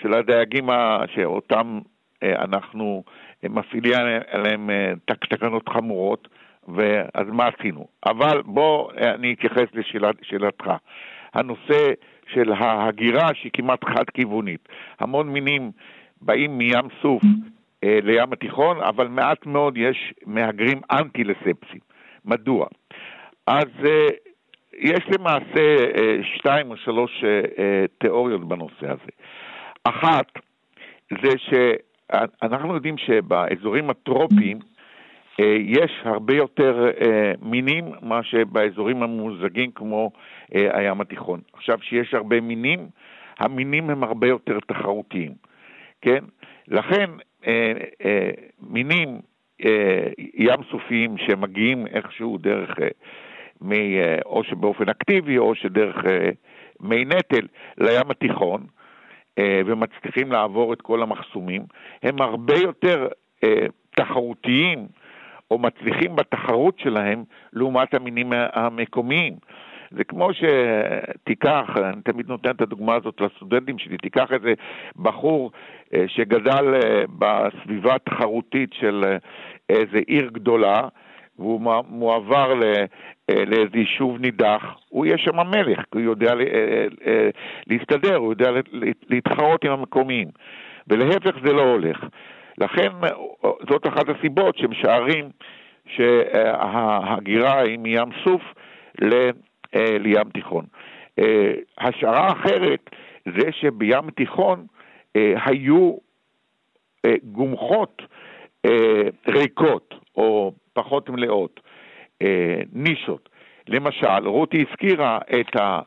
של 0.02 0.14
הדייגים 0.14 0.70
שאותם 1.16 1.80
אנחנו 2.24 3.04
מפעילים 3.44 3.94
עליהם 4.32 4.70
תקנות 5.06 5.70
חמורות. 5.70 6.28
ואז 6.68 7.28
מה 7.28 7.48
עשינו? 7.48 7.88
אבל 8.06 8.42
בוא 8.46 8.92
אני 8.92 9.34
אתייחס 9.34 9.68
לשאלתך. 9.74 10.72
הנושא 11.34 11.92
של 12.34 12.54
ההגירה 12.54 13.30
שהיא 13.34 13.52
כמעט 13.54 13.86
חד-כיוונית. 13.86 14.70
המון 15.00 15.30
מינים 15.30 15.72
באים 16.22 16.58
מים 16.58 16.88
סוף 17.02 17.24
אה, 17.84 18.00
לים 18.04 18.34
התיכון, 18.34 18.82
אבל 18.82 19.08
מעט 19.08 19.46
מאוד 19.46 19.78
יש 19.78 20.14
מהגרים 20.26 20.82
אנטי-לספסים. 20.92 21.80
מדוע? 22.26 22.68
אז 23.48 23.68
אה, 23.86 24.08
יש 24.78 25.06
למעשה 25.18 25.76
אה, 25.96 26.18
שתיים 26.24 26.72
או 26.72 26.78
שלוש 26.78 27.24
אה, 27.24 27.42
אה, 27.58 27.86
תיאוריות 27.98 28.48
בנושא 28.48 28.86
הזה. 28.86 29.12
אחת, 29.84 30.32
זה 31.22 31.30
שאנחנו 31.38 32.76
יודעים 32.76 32.98
שבאזורים 32.98 33.90
הטרופיים 33.90 34.60
אה, 35.40 35.56
יש 35.60 35.92
הרבה 36.04 36.36
יותר 36.36 36.90
מינים 37.42 37.86
מאשר 38.02 38.44
באזורים 38.52 39.04
הממוזגים 39.04 39.72
כמו 39.72 40.12
הים 40.54 41.02
התיכון. 41.02 41.42
עכשיו, 41.54 41.78
שיש 41.82 42.14
הרבה 42.14 42.42
מינים, 42.42 42.88
המינים 43.40 43.90
הם 43.90 44.04
הרבה 44.04 44.28
יותר 44.28 44.60
תחרותיים, 44.68 45.32
כן? 46.02 46.24
לכן, 46.68 47.10
מינים 48.62 49.20
ים 50.34 50.64
סופיים 50.72 51.18
שמגיעים 51.18 51.88
איכשהו 51.88 52.38
דרך, 52.38 52.70
או 54.26 54.44
שבאופן 54.44 54.90
אקטיבי 54.90 55.38
או 55.38 55.56
שדרך 55.56 55.96
מי 56.80 57.06
נטל 57.06 57.48
לים 57.78 58.12
התיכון 58.12 58.66
אה, 59.38 59.62
ומצליחים 59.66 60.32
לעבור 60.32 60.74
את 60.74 60.82
כל 60.82 61.02
המחסומים, 61.02 61.62
הם 62.04 62.22
הרבה 62.22 62.56
יותר 62.56 63.08
אה, 63.44 63.66
תחרותיים 63.96 64.88
או 65.52 65.60
מצליחים 65.60 66.16
בתחרות 66.16 66.80
שלהם 66.80 67.24
לעומת 67.54 67.94
המינים 67.94 68.34
המקומיים. 68.54 69.34
זה 69.98 70.04
כמו 70.04 70.30
שתיקח, 70.34 71.70
אני 71.78 72.02
תמיד 72.02 72.28
נותן 72.28 72.50
את 72.50 72.62
הדוגמה 72.62 72.96
הזאת 72.96 73.22
לסטודנטים 73.22 73.78
שלי, 73.78 73.98
תיקח 73.98 74.32
איזה 74.32 74.54
בחור 74.96 75.52
אה, 75.94 76.04
שגדל 76.08 76.74
אה, 76.74 77.04
בסביבה 77.20 77.98
תחרותית 78.00 78.74
של 78.74 79.04
אה, 79.06 79.18
איזה 79.70 80.00
עיר 80.08 80.30
גדולה, 80.34 80.88
והוא 81.40 81.62
מועבר 81.90 82.54
לאיזה 83.30 83.78
יישוב 83.78 84.18
נידח, 84.20 84.76
הוא 84.90 85.06
יהיה 85.06 85.18
שם 85.18 85.36
מלך, 85.36 85.80
כי 85.80 85.98
הוא 85.98 86.02
יודע 86.02 86.34
להסתדר, 87.68 88.16
הוא 88.16 88.32
יודע 88.32 88.52
להתחרות 89.10 89.66
עם 89.66 89.72
המקומיים. 89.72 90.28
ולהפך 90.88 91.36
זה 91.46 91.54
לא 91.54 91.62
הולך. 91.62 92.06
לכן 92.58 92.90
זאת 93.70 93.88
אחת 93.88 94.10
הסיבות 94.10 94.58
שמשערים 94.58 95.30
שההגירה 95.86 97.60
היא 97.60 97.80
מים 97.80 98.10
סוף 98.24 98.42
לים 99.76 100.30
תיכון. 100.34 100.66
השערה 101.78 102.32
אחרת 102.32 102.90
זה 103.26 103.52
שבים 103.52 104.10
תיכון 104.16 104.66
היו 105.16 105.98
גומחות 107.24 108.02
ריקות 109.28 109.96
או 110.16 110.54
פחות 110.74 111.10
מלאות, 111.10 111.60
נישות. 112.74 113.30
למשל, 113.68 114.28
רותי 114.28 114.66
הזכירה 114.70 115.20
את, 115.40 115.56
ה, 115.56 115.82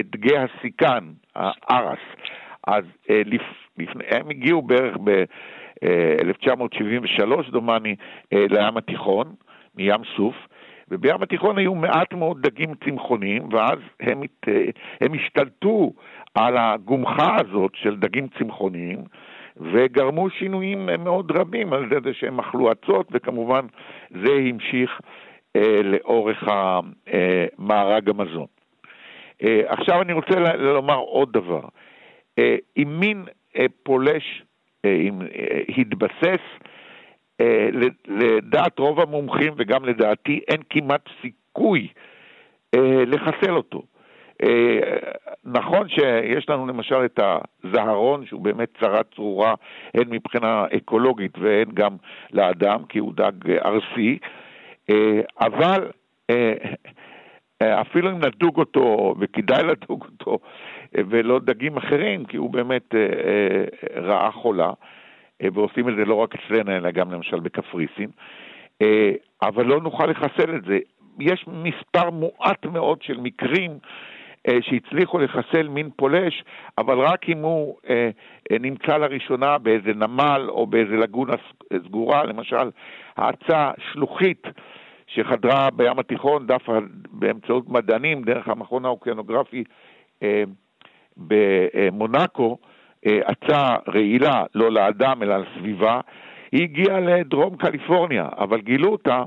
את 0.00 0.06
דגי 0.10 0.36
הסיכן, 0.36 1.04
הארס. 1.34 1.98
אז 2.66 2.84
לפ, 3.08 3.42
לפני, 3.78 4.04
הם 4.08 4.30
הגיעו 4.30 4.62
בערך 4.62 4.96
ב-1973, 5.04 7.50
דומני, 7.50 7.96
לים 8.32 8.76
התיכון, 8.76 9.34
מים 9.74 10.00
סוף, 10.16 10.34
ובים 10.90 11.22
התיכון 11.22 11.58
היו 11.58 11.74
מעט 11.74 12.12
מאוד 12.14 12.46
דגים 12.46 12.74
צמחוניים, 12.84 13.48
ואז 13.52 13.78
הם, 14.00 14.22
הם 15.00 15.14
השתלטו 15.14 15.92
על 16.34 16.56
הגומחה 16.56 17.36
הזאת 17.40 17.70
של 17.74 17.96
דגים 17.96 18.26
צמחוניים, 18.38 18.98
וגרמו 19.56 20.30
שינויים 20.30 20.88
מאוד 20.98 21.30
רבים 21.30 21.72
על 21.72 21.88
זה 22.04 22.14
שהם 22.14 22.40
אכלו 22.40 22.72
אצות, 22.72 23.08
וכמובן 23.12 23.66
זה 24.10 24.32
המשיך 24.32 25.00
אה, 25.56 25.80
לאורך 25.82 26.44
מארג 27.58 28.08
המזון. 28.08 28.46
אה, 29.42 29.60
עכשיו 29.66 30.02
אני 30.02 30.12
רוצה 30.12 30.54
לומר 30.56 30.98
עוד 30.98 31.32
דבר. 31.32 31.62
אה, 32.38 32.56
אם 32.76 32.96
מין 33.00 33.24
אה, 33.58 33.66
פולש 33.82 34.42
אה, 34.84 34.94
אם, 34.94 35.22
אה, 35.22 35.60
התבסס, 35.78 36.24
אה, 36.24 36.73
לדעת 38.06 38.78
רוב 38.78 39.00
המומחים 39.00 39.52
וגם 39.56 39.84
לדעתי 39.84 40.40
אין 40.48 40.60
כמעט 40.70 41.08
סיכוי 41.22 41.88
אה, 42.74 43.04
לחסל 43.06 43.56
אותו. 43.56 43.82
אה, 44.42 44.78
נכון 45.44 45.88
שיש 45.88 46.48
לנו 46.48 46.66
למשל 46.66 47.04
את 47.04 47.20
הזהרון, 47.64 48.26
שהוא 48.26 48.40
באמת 48.40 48.68
צרה 48.80 49.02
צרורה, 49.14 49.54
הן 49.94 50.04
מבחינה 50.10 50.64
אקולוגית 50.76 51.38
והן 51.38 51.68
גם 51.74 51.96
לאדם, 52.32 52.84
כי 52.88 52.98
הוא 52.98 53.12
דג 53.14 53.50
ארסי, 53.64 54.18
אבל 55.40 55.90
אפילו 57.60 58.10
אם 58.10 58.18
נדוג 58.18 58.58
אותו, 58.58 59.14
וכדאי 59.20 59.62
לדוג 59.70 60.04
אותו, 60.04 60.38
ולא 60.94 61.38
דגים 61.38 61.76
אחרים, 61.76 62.24
כי 62.24 62.36
הוא 62.36 62.50
באמת 62.50 62.94
רעה 63.96 64.30
חולה, 64.30 64.66
אה, 64.66 64.72
ועושים 65.42 65.88
את 65.88 65.96
זה 65.96 66.04
לא 66.04 66.14
רק 66.14 66.34
אצלנו, 66.34 66.76
אלא 66.76 66.90
גם 66.90 67.12
למשל 67.12 67.40
בקפריסין, 67.40 68.10
אה, 68.82 69.12
אבל 69.42 69.66
לא 69.66 69.80
נוכל 69.80 70.06
לחסל 70.06 70.56
את 70.56 70.64
זה. 70.64 70.78
יש 71.20 71.44
מספר 71.48 72.10
מועט 72.10 72.66
מאוד 72.66 73.02
של 73.02 73.20
מקרים 73.20 73.78
אה, 74.48 74.58
שהצליחו 74.60 75.18
לחסל 75.18 75.68
מין 75.68 75.90
פולש, 75.96 76.44
אבל 76.78 76.98
רק 76.98 77.28
אם 77.28 77.38
הוא 77.38 77.76
נמצא 78.50 78.96
לראשונה 78.96 79.58
באיזה 79.58 79.92
נמל 79.94 80.46
או 80.48 80.66
באיזה 80.66 80.96
לגונה 80.96 81.32
סגורה, 81.84 82.24
למשל, 82.24 82.70
האצה 83.16 83.70
שלוחית 83.92 84.42
שחדרה 85.06 85.70
בים 85.70 85.98
התיכון 85.98 86.46
דווקא 86.46 86.72
באמצעות 87.10 87.68
מדענים 87.68 88.22
דרך 88.22 88.48
המכון 88.48 88.84
האוקיינוגרפי 88.84 89.64
במונאקו, 91.16 92.58
אצה 93.06 93.76
רעילה, 93.88 94.44
לא 94.54 94.70
לאדם 94.70 95.22
אלא 95.22 95.36
לסביבה, 95.36 96.00
היא 96.52 96.62
הגיעה 96.62 97.00
לדרום 97.00 97.56
קליפורניה, 97.56 98.28
אבל 98.38 98.60
גילו 98.60 98.88
אותה 98.88 99.22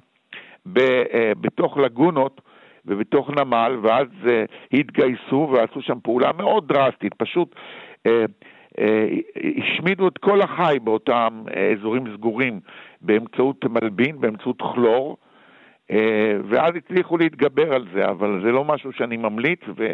אה, 0.77 1.31
בתוך 1.41 1.77
לגונות 1.77 2.41
ובתוך 2.85 3.29
נמל, 3.29 3.77
ואז 3.81 4.07
אה, 4.27 4.43
התגייסו 4.73 5.49
ועשו 5.53 5.81
שם 5.81 5.97
פעולה 6.03 6.31
מאוד 6.37 6.67
דרסטית, 6.67 7.13
פשוט 7.13 7.55
אה, 8.05 8.25
השמידו 9.57 10.07
את 10.07 10.17
כל 10.17 10.41
החי 10.41 10.77
באותם 10.83 11.43
אזורים 11.77 12.03
סגורים 12.13 12.59
באמצעות 13.01 13.65
מלבין, 13.65 14.21
באמצעות 14.21 14.61
כלור, 14.61 15.17
ואז 16.49 16.75
הצליחו 16.75 17.17
להתגבר 17.17 17.73
על 17.73 17.85
זה, 17.93 18.05
אבל 18.05 18.41
זה 18.43 18.51
לא 18.51 18.63
משהו 18.63 18.93
שאני 18.93 19.17
ממליץ, 19.17 19.59
ו... 19.77 19.93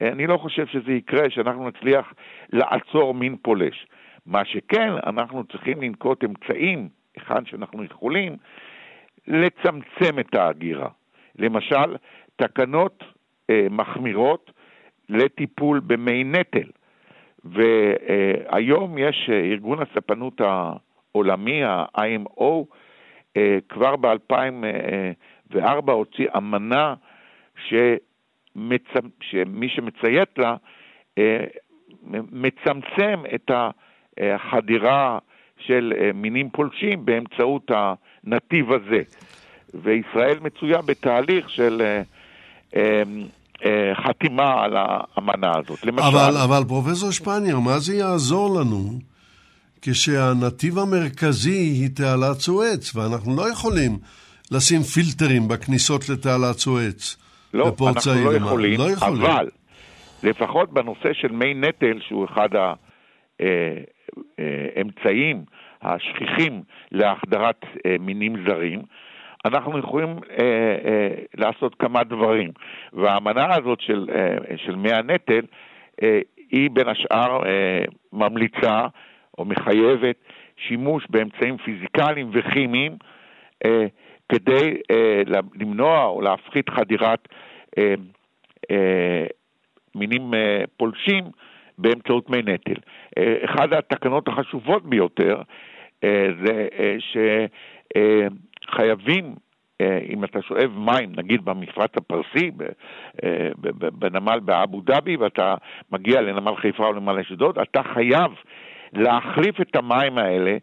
אני 0.00 0.26
לא 0.26 0.36
חושב 0.36 0.66
שזה 0.66 0.92
יקרה, 0.92 1.30
שאנחנו 1.30 1.68
נצליח 1.68 2.12
לעצור 2.52 3.14
מין 3.14 3.36
פולש. 3.42 3.86
מה 4.26 4.44
שכן, 4.44 4.92
אנחנו 5.06 5.44
צריכים 5.44 5.82
לנקוט 5.82 6.24
אמצעים, 6.24 6.88
היכן 7.16 7.44
שאנחנו 7.44 7.84
יכולים, 7.84 8.36
לצמצם 9.26 10.18
את 10.20 10.34
ההגירה. 10.34 10.88
למשל, 11.38 11.96
תקנות 12.36 13.04
אה, 13.50 13.66
מחמירות 13.70 14.50
לטיפול 15.08 15.80
במי 15.80 16.24
נטל. 16.24 16.70
והיום 17.44 18.98
יש 18.98 19.30
אה, 19.32 19.40
ארגון 19.40 19.78
הספנות 19.82 20.40
העולמי, 20.40 21.64
ה-IMO, 21.64 22.64
אה, 23.36 23.58
כבר 23.68 23.96
ב-2004 23.96 25.92
הוציא 25.92 26.28
אמנה. 26.36 26.94
מצ... 28.56 28.82
שמי 29.20 29.68
שמציית 29.68 30.38
לה 30.38 30.56
אה, 31.18 31.44
מצמצם 32.32 33.22
את 33.34 33.50
החדירה 34.20 35.18
של 35.58 35.92
אה, 36.00 36.10
מינים 36.14 36.50
פולשים 36.50 37.04
באמצעות 37.04 37.70
הנתיב 37.70 38.72
הזה. 38.72 39.02
וישראל 39.74 40.38
מצויה 40.40 40.82
בתהליך 40.82 41.50
של 41.50 41.82
אה, 42.76 43.02
חתימה 43.94 44.64
על 44.64 44.76
האמנה 44.76 45.52
הזאת. 45.58 45.84
למשל... 45.84 46.06
אבל, 46.06 46.36
אבל 46.44 46.64
פרופסור 46.68 47.10
שפנייר, 47.10 47.58
מה 47.58 47.78
זה 47.78 47.94
יעזור 47.94 48.60
לנו 48.60 48.98
כשהנתיב 49.82 50.78
המרכזי 50.78 51.50
היא 51.50 51.88
תעלת 51.94 52.36
סואץ, 52.40 52.96
ואנחנו 52.96 53.36
לא 53.36 53.52
יכולים 53.52 53.98
לשים 54.50 54.82
פילטרים 54.82 55.48
בכניסות 55.48 56.08
לתעלת 56.08 56.58
סואץ. 56.58 57.16
לא, 57.54 57.64
אנחנו 57.86 58.24
לא 58.24 58.36
יכולים, 58.36 58.78
לא 58.78 58.90
יכולים, 58.90 59.22
אבל 59.24 59.48
לפחות 60.22 60.72
בנושא 60.72 61.12
של 61.12 61.32
מי 61.32 61.54
נטל, 61.54 62.00
שהוא 62.00 62.24
אחד 62.24 62.48
האמצעים 64.38 65.36
אה, 65.84 65.94
השכיחים 65.94 66.62
להחדרת 66.92 67.64
אה, 67.86 67.96
מינים 68.00 68.44
זרים, 68.46 68.82
אנחנו 69.44 69.78
יכולים 69.78 70.08
אה, 70.08 70.44
אה, 70.84 71.08
לעשות 71.34 71.74
כמה 71.74 72.04
דברים. 72.04 72.50
והאמנה 72.92 73.54
הזאת 73.54 73.80
של, 73.80 74.06
אה, 74.14 74.56
של 74.56 74.76
מי 74.76 74.92
הנטל, 74.92 75.40
אה, 76.02 76.20
היא 76.50 76.70
בין 76.70 76.88
השאר 76.88 77.46
אה, 77.46 77.84
ממליצה 78.12 78.86
או 79.38 79.44
מחייבת 79.44 80.16
שימוש 80.68 81.06
באמצעים 81.10 81.56
פיזיקליים 81.56 82.30
וכימיים 82.32 82.96
אה, 83.64 83.86
כדי 84.28 84.80
אה, 84.90 85.22
למנוע 85.54 86.04
או 86.04 86.20
להפחית 86.20 86.70
חדירת 86.70 87.28
אה, 87.78 87.94
אה, 88.70 89.26
מינים 89.94 90.34
אה, 90.34 90.64
פולשים 90.76 91.24
באמצעות 91.78 92.30
מי 92.30 92.42
נטל. 92.42 92.80
אה, 93.18 93.36
אחת 93.44 93.72
התקנות 93.72 94.28
החשובות 94.28 94.86
ביותר 94.86 95.42
אה, 96.04 96.26
זה 96.44 96.68
אה, 96.78 96.96
שחייבים 98.68 99.34
אה, 99.80 99.98
אם 100.08 100.24
אתה 100.24 100.42
שואב 100.42 100.70
מים, 100.76 101.12
נגיד 101.16 101.44
במפרץ 101.44 101.90
הפרסי, 101.96 102.50
אה, 103.24 103.48
בנמל 103.92 104.40
באבו 104.40 104.80
דאבי, 104.80 105.16
ואתה 105.16 105.54
מגיע 105.92 106.20
לנמל 106.20 106.56
חיפה 106.56 106.86
או 106.86 106.92
לנמל 106.92 107.18
אשדוד, 107.18 107.58
אתה 107.58 107.82
חייב 107.82 108.32
להחליף 108.92 109.60
את 109.60 109.76
המים 109.76 110.18
האלה 110.18 110.56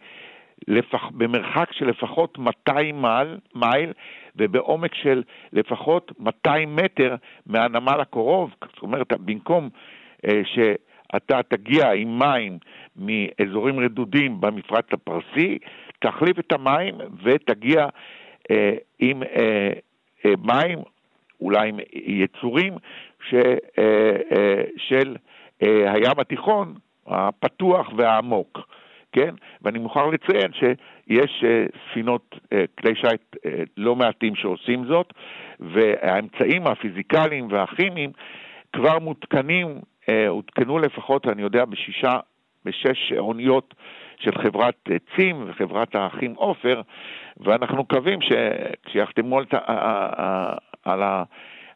לפח, 0.68 1.10
במרחק 1.12 1.74
של 1.74 1.89
לפחות 1.89 2.38
200 2.38 3.01
מייל, 3.01 3.38
מייל 3.56 3.93
ובעומק 4.36 4.95
של 4.95 5.24
לפחות 5.53 6.12
200 6.20 6.76
מטר 6.76 7.16
מהנמל 7.45 7.99
הקרוב. 8.01 8.56
זאת 8.74 8.82
אומרת, 8.82 9.14
במקום 9.14 9.70
אה, 10.28 10.41
שאתה 10.45 11.43
תגיע 11.43 11.91
עם 11.91 12.20
מים 12.20 12.58
מאזורים 12.95 13.80
רדודים 13.80 14.41
במפרץ 14.41 14.86
הפרסי, 14.91 15.58
תחליף 15.99 16.39
את 16.39 16.51
המים 16.51 16.95
ותגיע 17.24 17.88
אה, 18.51 18.74
עם 18.99 19.24
אה, 19.24 19.70
אה, 20.26 20.34
מים, 20.43 20.80
אולי 21.41 21.70
עם 21.70 21.80
יצורים, 21.93 22.74
ש, 23.30 23.34
אה, 23.34 23.56
אה, 24.32 24.64
של 24.78 25.16
אה, 25.64 25.93
הים 25.93 26.20
התיכון 26.20 26.74
הפתוח 27.08 27.89
והעמוק. 27.97 28.60
כן? 29.16 29.36
ואני 29.61 29.80
מוכרח 29.80 30.05
לציין 30.13 30.51
שיש 30.53 31.43
uh, 31.43 31.78
ספינות, 31.89 32.36
uh, 32.36 32.47
כלי 32.80 32.95
שיט 32.95 33.36
uh, 33.36 33.49
לא 33.78 33.95
מעטים 33.95 34.36
שעושים 34.36 34.86
זאת, 34.86 35.13
והאמצעים 35.59 36.68
הפיזיקליים 36.68 37.47
והכימיים 37.51 38.11
כבר 38.74 38.99
מותקנים, 38.99 39.68
הותקנו 40.28 40.80
לפחות, 40.80 41.28
אני 41.28 41.41
יודע, 41.41 41.66
בשישה, 41.66 42.13
בשש 42.66 43.13
אוניות 43.18 43.74
של 44.20 44.32
חברת 44.38 44.89
צים 45.16 45.43
וחברת 45.47 45.95
האחים 45.95 46.34
עופר, 46.34 46.82
ואנחנו 47.38 47.78
מקווים 47.78 48.20
שכשיחתמו 48.22 49.39
על, 49.39 49.45
על 50.86 51.03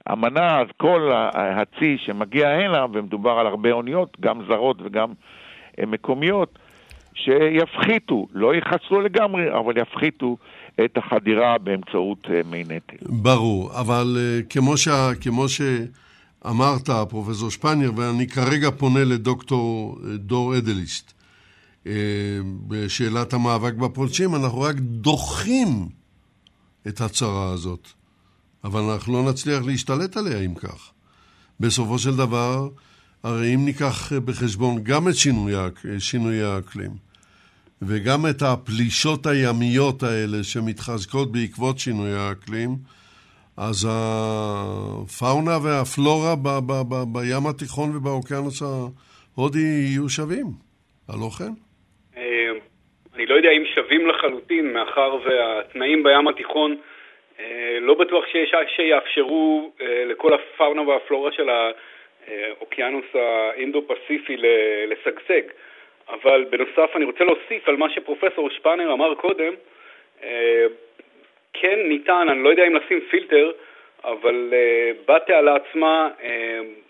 האמנה, 0.08 0.60
אז 0.60 0.68
כל 0.78 1.12
הצי 1.34 1.98
שמגיע 1.98 2.50
הנה, 2.50 2.86
ומדובר 2.94 3.32
על 3.32 3.48
הרבה 3.48 3.72
אוניות, 3.72 4.18
גם 4.20 4.42
זרות 4.48 4.78
וגם 4.82 5.14
מקומיות, 5.88 6.60
שיפחיתו, 7.14 8.28
לא 8.34 8.56
יחסלו 8.56 9.02
לגמרי, 9.02 9.44
אבל 9.60 9.78
יפחיתו 9.78 10.38
את 10.86 10.98
החדירה 10.98 11.58
באמצעות 11.58 12.28
אה, 12.30 12.42
מי 12.46 12.64
נטל. 12.64 12.96
ברור, 13.02 13.80
אבל 13.80 14.18
אה, 14.20 14.40
כמו, 14.50 14.78
ש... 14.78 14.88
כמו 15.22 15.46
שאמרת, 15.50 16.90
פרופסור 17.10 17.52
שפנייר, 17.52 17.92
ואני 17.96 18.28
כרגע 18.28 18.72
פונה 18.72 19.04
לדוקטור 19.04 19.98
אה, 20.04 20.18
דור 20.18 20.58
אדליסט, 20.58 21.14
בשאלת 22.68 23.34
המאבק 23.34 23.74
בפולשים, 23.74 24.36
אנחנו 24.36 24.62
רק 24.62 24.76
דוחים 24.76 25.68
את 26.88 27.02
הצרה 27.02 27.52
הזאת, 27.54 27.88
אבל 28.64 28.82
אנחנו 28.82 29.14
לא 29.14 29.30
נצליח 29.30 29.64
להשתלט 29.66 30.18
עליה 30.18 30.40
אם 30.40 30.56
כך. 30.56 30.92
בסופו 31.60 32.00
של 32.00 32.16
דבר, 32.16 32.70
הרי 33.24 33.56
אם 33.56 33.66
ניקח 33.66 34.14
בחשבון 34.26 34.76
גם 34.84 35.04
את 35.08 35.16
שינויי 36.00 36.44
האקלים, 36.44 36.92
וגם 37.82 38.20
את 38.30 38.42
הפלישות 38.42 39.26
הימיות 39.26 40.04
האלה 40.04 40.44
שמתחזקות 40.44 41.32
בעקבות 41.32 41.80
שינוי 41.80 42.12
האקלים, 42.14 42.70
אז 43.58 43.88
הפאונה 43.92 45.58
והפלורה 45.64 46.36
ב- 46.44 46.60
ב- 46.68 46.86
ב- 46.90 47.08
בים 47.14 47.48
התיכון 47.50 47.96
ובאוקיינוס 47.96 48.62
ההודי 48.62 49.68
יהיו 49.90 50.10
שווים, 50.10 50.48
הלא 51.10 51.30
כן? 51.40 51.54
אה, 52.18 52.52
אני 53.16 53.26
לא 53.26 53.36
יודע 53.36 53.50
אם 53.52 53.64
שווים 53.76 54.08
לחלוטין, 54.08 54.74
מאחר 54.74 55.18
והתנאים 55.26 56.04
בים 56.04 56.28
התיכון 56.28 56.76
אה, 57.40 57.78
לא 57.82 57.94
בטוח 57.94 58.26
שיש, 58.32 58.56
שיאפשרו 58.76 59.72
אה, 59.82 60.06
לכל 60.06 60.32
הפאונה 60.34 60.82
והפלורה 60.82 61.32
של 61.32 61.50
האוקיינוס 62.28 63.06
האינדו-פסיפי 63.14 64.38
לשגשג. 64.88 65.42
אבל 66.10 66.46
בנוסף 66.50 66.96
אני 66.96 67.06
רוצה 67.06 67.24
להוסיף 67.24 67.68
על 67.68 67.76
מה 67.76 67.90
שפרופסור 67.90 68.50
שפאנר 68.50 68.94
אמר 68.94 69.16
קודם, 69.16 69.54
אה, 70.24 70.66
כן 71.54 71.80
ניתן, 71.86 72.28
אני 72.30 72.44
לא 72.44 72.50
יודע 72.50 72.68
אם 72.68 72.76
לשים 72.76 73.02
פילטר, 73.10 73.52
אבל 74.04 74.54
uh, 74.54 75.12
בתעלה 75.12 75.56
עצמה 75.56 76.10
uh, 76.20 76.24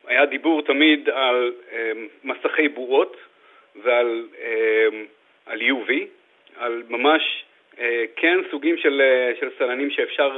היה 0.08 0.26
דיבור 0.26 0.62
תמיד 0.62 1.10
על 1.10 1.54
מסכי 2.24 2.68
בועות 2.68 3.18
ועל 3.76 4.28
על 5.46 5.62
UV, 5.62 5.92
על 6.58 6.84
ממש 6.90 7.44
כן 8.16 8.40
סוגים 8.52 8.78
של, 8.78 9.02
של 9.40 9.50
סלנים 9.58 9.90
שאפשר 9.90 10.38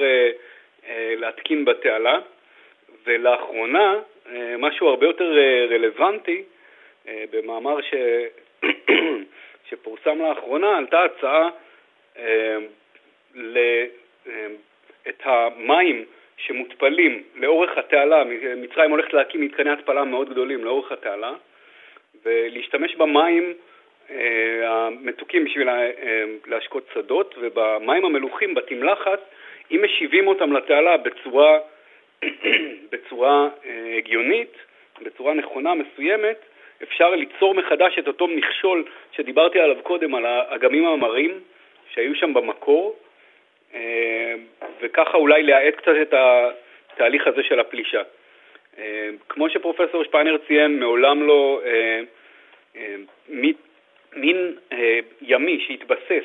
להתקין 0.89 1.65
בתעלה, 1.65 2.19
ולאחרונה 3.05 3.99
uh, 4.25 4.29
משהו 4.57 4.87
הרבה 4.87 5.05
יותר 5.05 5.33
uh, 5.33 5.73
רלוונטי, 5.73 6.43
uh, 7.05 7.09
במאמר 7.31 7.81
ש, 7.81 7.93
שפורסם 9.69 10.21
לאחרונה 10.21 10.77
עלתה 10.77 11.03
הצעה 11.03 11.49
אה, 12.17 12.57
ל, 13.35 13.57
אה, 14.27 14.47
את 15.09 15.21
המים 15.23 16.05
שמותפלים 16.37 17.23
לאורך 17.35 17.77
התעלה, 17.77 18.23
מצרים 18.57 18.91
הולכת 18.91 19.13
להקים 19.13 19.41
מתקני 19.41 19.69
התפלה 19.69 20.03
מאוד 20.03 20.29
גדולים 20.29 20.63
לאורך 20.63 20.91
התעלה, 20.91 21.33
ולהשתמש 22.25 22.95
במים 22.95 23.53
אה, 24.09 24.69
המתוקים 24.69 25.45
בשביל 25.45 25.69
להשקות 26.47 26.83
שדות, 26.93 27.35
ובמים 27.41 28.05
המלוכים 28.05 28.53
בתמלחת, 28.53 29.19
אם 29.71 29.81
משיבים 29.83 30.27
אותם 30.27 30.53
לתעלה 30.53 30.97
בצורה, 30.97 31.59
בצורה 32.91 33.49
הגיונית, 33.97 34.53
בצורה 35.01 35.33
נכונה, 35.33 35.73
מסוימת, 35.73 36.37
אפשר 36.83 37.09
ליצור 37.09 37.53
מחדש 37.53 37.99
את 37.99 38.07
אותו 38.07 38.27
מכשול 38.27 38.83
שדיברתי 39.11 39.59
עליו 39.59 39.75
קודם, 39.83 40.15
על 40.15 40.25
האגמים 40.25 40.85
המרים 40.85 41.39
שהיו 41.93 42.15
שם 42.15 42.33
במקור, 42.33 42.95
אה, 43.73 44.33
וככה 44.81 45.17
אולי 45.17 45.43
להאט 45.43 45.75
קצת 45.75 45.93
את 46.01 46.13
התהליך 46.13 47.27
הזה 47.27 47.43
של 47.43 47.59
הפלישה. 47.59 48.01
אה, 48.77 49.09
כמו 49.29 49.49
שפרופסור 49.49 50.03
שפיינר 50.03 50.37
ציין, 50.47 50.79
מעולם 50.79 51.27
לא 51.27 51.61
אה, 51.65 52.01
מין 54.15 54.55
ימי 55.21 55.65
שהתבסס 55.67 56.23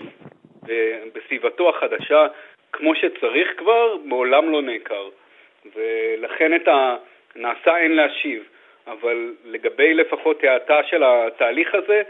בסביבתו 1.13 1.69
החדשה 1.69 2.27
כמו 2.73 2.95
שצריך 2.95 3.49
כבר, 3.57 3.97
מעולם 4.05 4.53
לא 4.53 4.63
נעקר. 4.63 5.09
ולכן 5.75 6.55
את 6.55 6.69
הנעשה 6.69 7.79
אין 7.79 7.93
להשיב. 7.93 8.43
אבל 8.87 9.35
לגבי 9.45 9.95
לפחות 9.95 10.37
האטה 10.45 10.79
של 10.91 11.03
התהליך 11.05 11.69
הזה, 11.75 12.03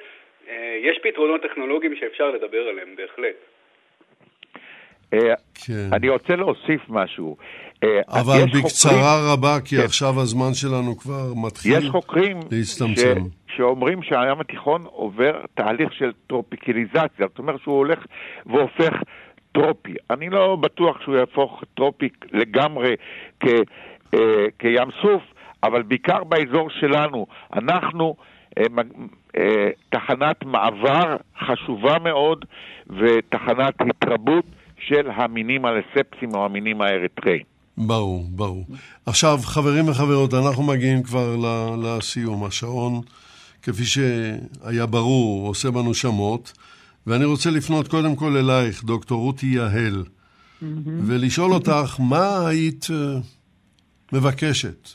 אה, 0.49 0.79
יש 0.83 0.99
פתרונות 1.03 1.43
טכנולוגיים 1.43 1.97
שאפשר 1.97 2.31
לדבר 2.31 2.69
עליהם, 2.69 2.97
בהחלט. 2.97 3.37
אה, 5.13 5.35
כן. 5.67 5.89
אני 5.93 6.09
רוצה 6.09 6.37
להוסיף 6.37 6.81
משהו. 6.89 7.37
אה, 7.85 8.01
אבל 8.09 8.45
בקצרה 8.45 8.93
חוקרים, 8.93 9.33
רבה, 9.33 9.57
כי 9.65 9.77
כן. 9.77 9.83
עכשיו 9.83 10.21
הזמן 10.23 10.55
שלנו 10.55 10.97
כבר 10.99 11.35
מתחיל 11.47 11.73
להצטמצם. 11.73 11.87
יש 11.87 11.91
חוקרים 11.91 12.41
ש... 13.47 13.57
שאומרים 13.57 14.03
שהים 14.03 14.41
התיכון 14.41 14.85
עובר 14.85 15.41
תהליך 15.55 15.93
של 15.93 16.13
טרופיקליזציה, 16.27 17.27
זאת 17.29 17.39
אומרת 17.39 17.61
שהוא 17.63 17.77
הולך 17.77 17.99
והופך 18.47 18.93
טרופי. 19.57 19.95
אני 20.11 20.31
לא 20.31 20.57
בטוח 20.57 20.97
שהוא 21.03 21.17
יהפוך 21.17 21.63
טרופי 21.75 22.09
לגמרי 22.33 22.95
כ, 23.41 23.47
אה, 24.15 24.19
כים 24.63 24.91
סוף, 25.03 25.23
אבל 25.63 25.83
בעיקר 25.83 26.25
באזור 26.25 26.71
שלנו. 26.81 27.27
אנחנו 27.53 28.15
אה, 28.59 28.65
אה, 29.37 29.69
תחנת 29.89 30.45
מעבר 30.45 31.17
חשובה 31.39 31.99
מאוד 31.99 32.45
ותחנת 32.87 33.75
התרבות 33.81 34.45
של 34.79 35.11
המינים 35.15 35.65
הלספסים 35.65 36.35
או 36.35 36.45
המינים 36.45 36.81
האריתראיים. 36.81 37.43
ברור, 37.79 38.25
ברור. 38.31 38.65
עכשיו, 39.07 39.39
חברים 39.43 39.89
וחברות, 39.89 40.35
אנחנו 40.35 40.63
מגיעים 40.63 41.03
כבר 41.03 41.37
לסיום. 41.83 42.45
השעון, 42.45 43.01
כפי 43.63 43.85
שהיה 43.85 44.87
ברור, 44.87 45.49
עושה 45.49 45.71
בנו 45.71 45.95
שמות, 45.95 46.53
ואני 47.07 47.25
רוצה 47.25 47.51
לפנות 47.51 47.89
קודם 47.89 48.17
כל 48.17 48.37
אלייך, 48.37 48.85
דוקטור 48.85 49.21
רותי 49.21 49.47
יהל. 49.47 50.05
ולשאול 51.07 51.53
אותך, 51.53 51.97
מה 51.99 52.49
היית 52.49 52.87
אה, 52.91 53.19
מבקשת 54.13 54.89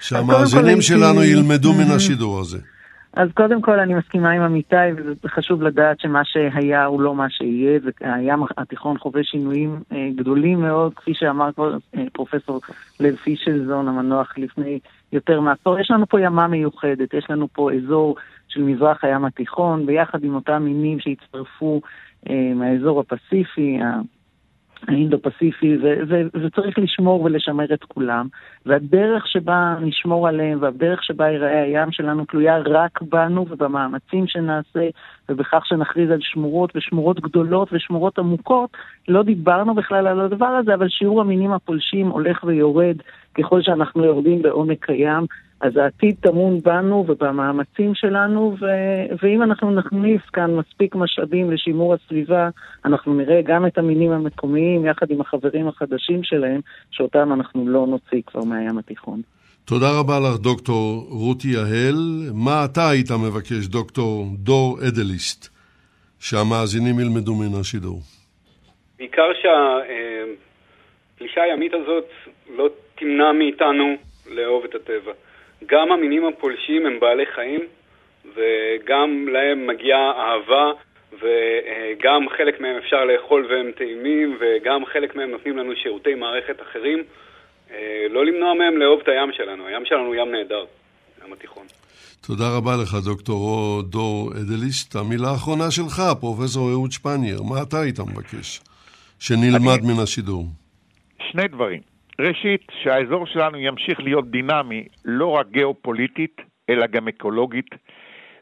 שהמאזינים 0.00 0.80
שלנו 0.80 1.22
ילמדו 1.22 1.72
מן 1.72 1.90
השידור 1.96 2.40
הזה. 2.40 2.58
אז 3.12 3.28
קודם 3.34 3.62
כל 3.62 3.80
אני 3.80 3.94
מסכימה 3.94 4.30
עם 4.30 4.42
עמיתי, 4.42 4.76
וזה 4.96 5.28
חשוב 5.28 5.62
לדעת 5.62 6.00
שמה 6.00 6.20
שהיה 6.24 6.84
הוא 6.84 7.00
לא 7.00 7.14
מה 7.14 7.30
שיהיה, 7.30 7.80
והים 7.84 8.42
התיכון 8.56 8.98
חווה 8.98 9.24
שינויים 9.24 9.80
אה, 9.92 10.08
גדולים 10.16 10.60
מאוד, 10.60 10.94
כפי 10.94 11.14
שאמר 11.14 11.50
אה, 11.96 12.04
פרופסור 12.12 12.60
לב 13.00 13.16
פישלזון 13.16 13.88
המנוח 13.88 14.34
לפני 14.36 14.78
יותר 15.12 15.40
מעשור. 15.40 15.78
יש 15.78 15.90
לנו 15.90 16.06
פה 16.06 16.20
ימה 16.20 16.46
מיוחדת, 16.46 17.14
יש 17.14 17.26
לנו 17.30 17.48
פה 17.52 17.72
אזור 17.72 18.16
של 18.48 18.62
מזרח 18.62 19.04
הים 19.04 19.24
התיכון, 19.24 19.86
ביחד 19.86 20.24
עם 20.24 20.34
אותם 20.34 20.62
מינים 20.62 21.00
שהצטרפו 21.00 21.80
אה, 22.30 22.52
מהאזור 22.54 23.00
הפסיפי, 23.00 23.78
האינדו-פסיפי, 24.88 25.76
וצריך 26.34 26.78
לשמור 26.78 27.22
ולשמר 27.22 27.74
את 27.74 27.84
כולם. 27.84 28.28
והדרך 28.66 29.26
שבה 29.26 29.74
נשמור 29.80 30.28
עליהם 30.28 30.58
והדרך 30.62 31.04
שבה 31.04 31.28
ייראה 31.28 31.62
הים 31.62 31.92
שלנו 31.92 32.24
תלויה 32.24 32.58
רק 32.58 33.02
בנו 33.02 33.46
ובמאמצים 33.50 34.26
שנעשה 34.26 34.88
ובכך 35.28 35.66
שנכריז 35.66 36.10
על 36.10 36.18
שמורות 36.20 36.76
ושמורות 36.76 37.20
גדולות 37.20 37.68
ושמורות 37.72 38.18
עמוקות. 38.18 38.70
לא 39.08 39.22
דיברנו 39.22 39.74
בכלל 39.74 40.06
על 40.06 40.20
הדבר 40.20 40.46
הזה, 40.46 40.74
אבל 40.74 40.88
שיעור 40.88 41.20
המינים 41.20 41.52
הפולשים 41.52 42.08
הולך 42.08 42.44
ויורד 42.44 42.96
ככל 43.34 43.62
שאנחנו 43.62 44.04
יורדים 44.04 44.42
בעומק 44.42 44.90
הים. 44.90 45.26
אז 45.60 45.76
העתיד 45.76 46.16
טמון 46.20 46.60
בנו 46.60 47.04
ובמאמצים 47.08 47.94
שלנו, 47.94 48.56
ו- 48.60 49.16
ואם 49.22 49.42
אנחנו 49.42 49.70
נכניס 49.70 50.20
כאן 50.32 50.54
מספיק 50.54 50.94
משאבים 50.94 51.50
לשימור 51.50 51.94
הסביבה, 51.94 52.48
אנחנו 52.84 53.14
נראה 53.14 53.42
גם 53.42 53.66
את 53.66 53.78
המינים 53.78 54.12
המקומיים 54.12 54.86
יחד 54.86 55.10
עם 55.10 55.20
החברים 55.20 55.68
החדשים 55.68 56.22
שלהם, 56.22 56.60
שאותם 56.90 57.32
אנחנו 57.32 57.68
לא 57.68 57.86
נוציא 57.86 58.22
כבר 58.26 58.44
מהים 58.44 58.78
התיכון. 58.78 59.20
תודה 59.64 59.86
רבה 60.00 60.20
לך, 60.20 60.40
דוקטור 60.40 61.06
רותי 61.10 61.48
יהל. 61.48 62.30
מה 62.34 62.64
אתה 62.64 62.90
היית 62.90 63.10
מבקש, 63.10 63.66
דוקטור 63.66 64.26
דור 64.34 64.78
אדליסט, 64.88 65.48
שהמאזינים 66.20 67.00
ילמדו 67.00 67.34
מן 67.34 67.60
השידור? 67.60 68.00
בעיקר 68.98 69.30
שהפלישה 69.42 71.42
הימית 71.42 71.72
הזאת 71.74 72.04
לא 72.56 72.68
תמנע 72.94 73.32
מאיתנו 73.32 73.94
לאהוב 74.30 74.64
את 74.64 74.74
הטבע. 74.74 75.12
גם 75.66 75.92
המינים 75.92 76.26
הפולשים 76.26 76.86
הם 76.86 77.00
בעלי 77.00 77.26
חיים, 77.34 77.60
וגם 78.34 79.28
להם 79.28 79.66
מגיעה 79.66 80.10
אהבה, 80.10 80.72
וגם 81.12 82.28
חלק 82.36 82.60
מהם 82.60 82.76
אפשר 82.76 83.04
לאכול 83.04 83.46
והם 83.50 83.70
טעימים, 83.72 84.38
וגם 84.40 84.84
חלק 84.92 85.16
מהם 85.16 85.30
נותנים 85.30 85.56
לנו 85.56 85.72
שירותי 85.76 86.14
מערכת 86.14 86.62
אחרים. 86.62 87.04
אה, 87.70 88.06
לא 88.10 88.26
למנוע 88.26 88.54
מהם 88.54 88.76
לאהוב 88.76 89.00
את 89.02 89.08
הים 89.08 89.32
שלנו. 89.32 89.66
הים 89.66 89.84
שלנו 89.84 90.06
הוא 90.06 90.14
ים 90.14 90.32
נהדר, 90.32 90.64
ים 91.24 91.32
התיכון. 91.32 91.66
תודה 92.26 92.56
רבה 92.56 92.70
לך, 92.82 92.94
דוקטור 93.04 93.82
דור 93.82 94.32
אדליסט. 94.32 94.96
המילה 94.96 95.28
האחרונה 95.28 95.70
שלך, 95.70 96.02
פרופסור 96.20 96.70
אהוד 96.70 96.92
שפנייר, 96.92 97.42
מה 97.42 97.62
אתה 97.62 97.80
היית 97.80 98.00
מבקש? 98.00 98.60
שנלמד 99.18 99.78
אני... 99.78 99.92
מן 99.92 100.02
השידור. 100.02 100.44
שני 101.30 101.48
דברים. 101.48 101.80
ראשית, 102.20 102.66
שהאזור 102.82 103.26
שלנו 103.26 103.58
ימשיך 103.58 104.00
להיות 104.00 104.30
דינמי, 104.30 104.84
לא 105.04 105.30
רק 105.30 105.46
גיאופוליטית, 105.50 106.40
אלא 106.70 106.86
גם 106.86 107.08
אקולוגית, 107.08 107.74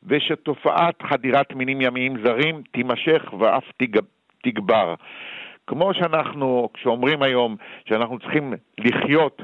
ושתופעת 0.03 1.03
חדירת 1.03 1.55
מינים 1.55 1.81
ימיים 1.81 2.24
זרים 2.24 2.62
תימשך 2.72 3.33
ואף 3.39 3.64
תגבר. 4.43 4.95
כמו 5.66 5.95
שאנחנו, 5.95 6.68
כשאומרים 6.74 7.22
היום 7.22 7.57
שאנחנו 7.89 8.18
צריכים 8.18 8.53
לחיות 8.79 9.43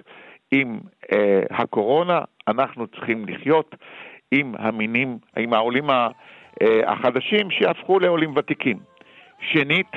עם 0.50 0.80
אה, 1.12 1.42
הקורונה, 1.50 2.20
אנחנו 2.48 2.86
צריכים 2.86 3.24
לחיות 3.28 3.74
עם 4.30 4.54
המינים, 4.58 5.18
עם 5.36 5.54
העולים 5.54 5.90
אה, 5.90 6.08
החדשים 6.86 7.50
שיהפכו 7.50 7.98
לעולים 7.98 8.36
ותיקים. 8.36 8.78
שנית, 9.40 9.90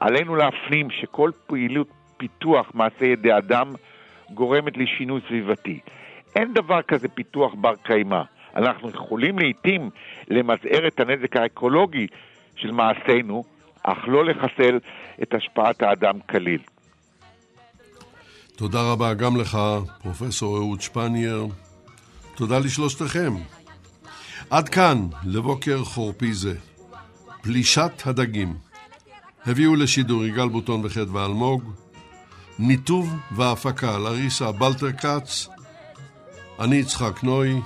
עלינו 0.00 0.36
להפנים 0.36 0.90
שכל 0.90 1.30
פעילות 1.46 1.88
פיתוח 2.24 2.66
מעשה 2.74 3.04
ידי 3.04 3.32
אדם 3.38 3.72
גורמת 4.30 4.76
לשינוי 4.76 5.20
סביבתי. 5.28 5.80
אין 6.36 6.54
דבר 6.54 6.82
כזה 6.82 7.08
פיתוח 7.08 7.52
בר 7.54 7.74
קיימא. 7.82 8.22
אנחנו 8.56 8.90
יכולים 8.90 9.38
לעיתים 9.38 9.90
למזער 10.28 10.86
את 10.86 11.00
הנזק 11.00 11.36
האקולוגי 11.36 12.06
של 12.56 12.70
מעשינו, 12.70 13.44
אך 13.82 13.98
לא 14.06 14.24
לחסל 14.24 14.78
את 15.22 15.34
השפעת 15.34 15.82
האדם 15.82 16.20
כליל. 16.30 16.60
תודה 18.56 18.92
רבה 18.92 19.14
גם 19.14 19.36
לך, 19.36 19.58
פרופסור 20.02 20.56
אהוד 20.56 20.80
שפנייר. 20.80 21.46
תודה 22.34 22.58
לשלושתכם. 22.58 23.32
עד 24.50 24.68
כאן, 24.68 24.96
לבוקר 25.24 25.78
חורפי 25.84 26.32
זה. 26.32 26.54
פלישת 27.42 27.92
הדגים. 28.06 28.54
הביאו 29.46 29.76
לשידור 29.76 30.24
יגאל 30.24 30.48
בוטון 30.48 30.80
וחדווה 30.84 31.26
אלמוג. 31.26 31.83
ניתוב 32.58 33.16
והפקה, 33.36 33.98
לריסה 33.98 34.52
בלטר 34.52 34.92
כץ. 34.92 35.48
אני 36.60 36.76
יצחק 36.76 37.22
נוי. 37.22 37.60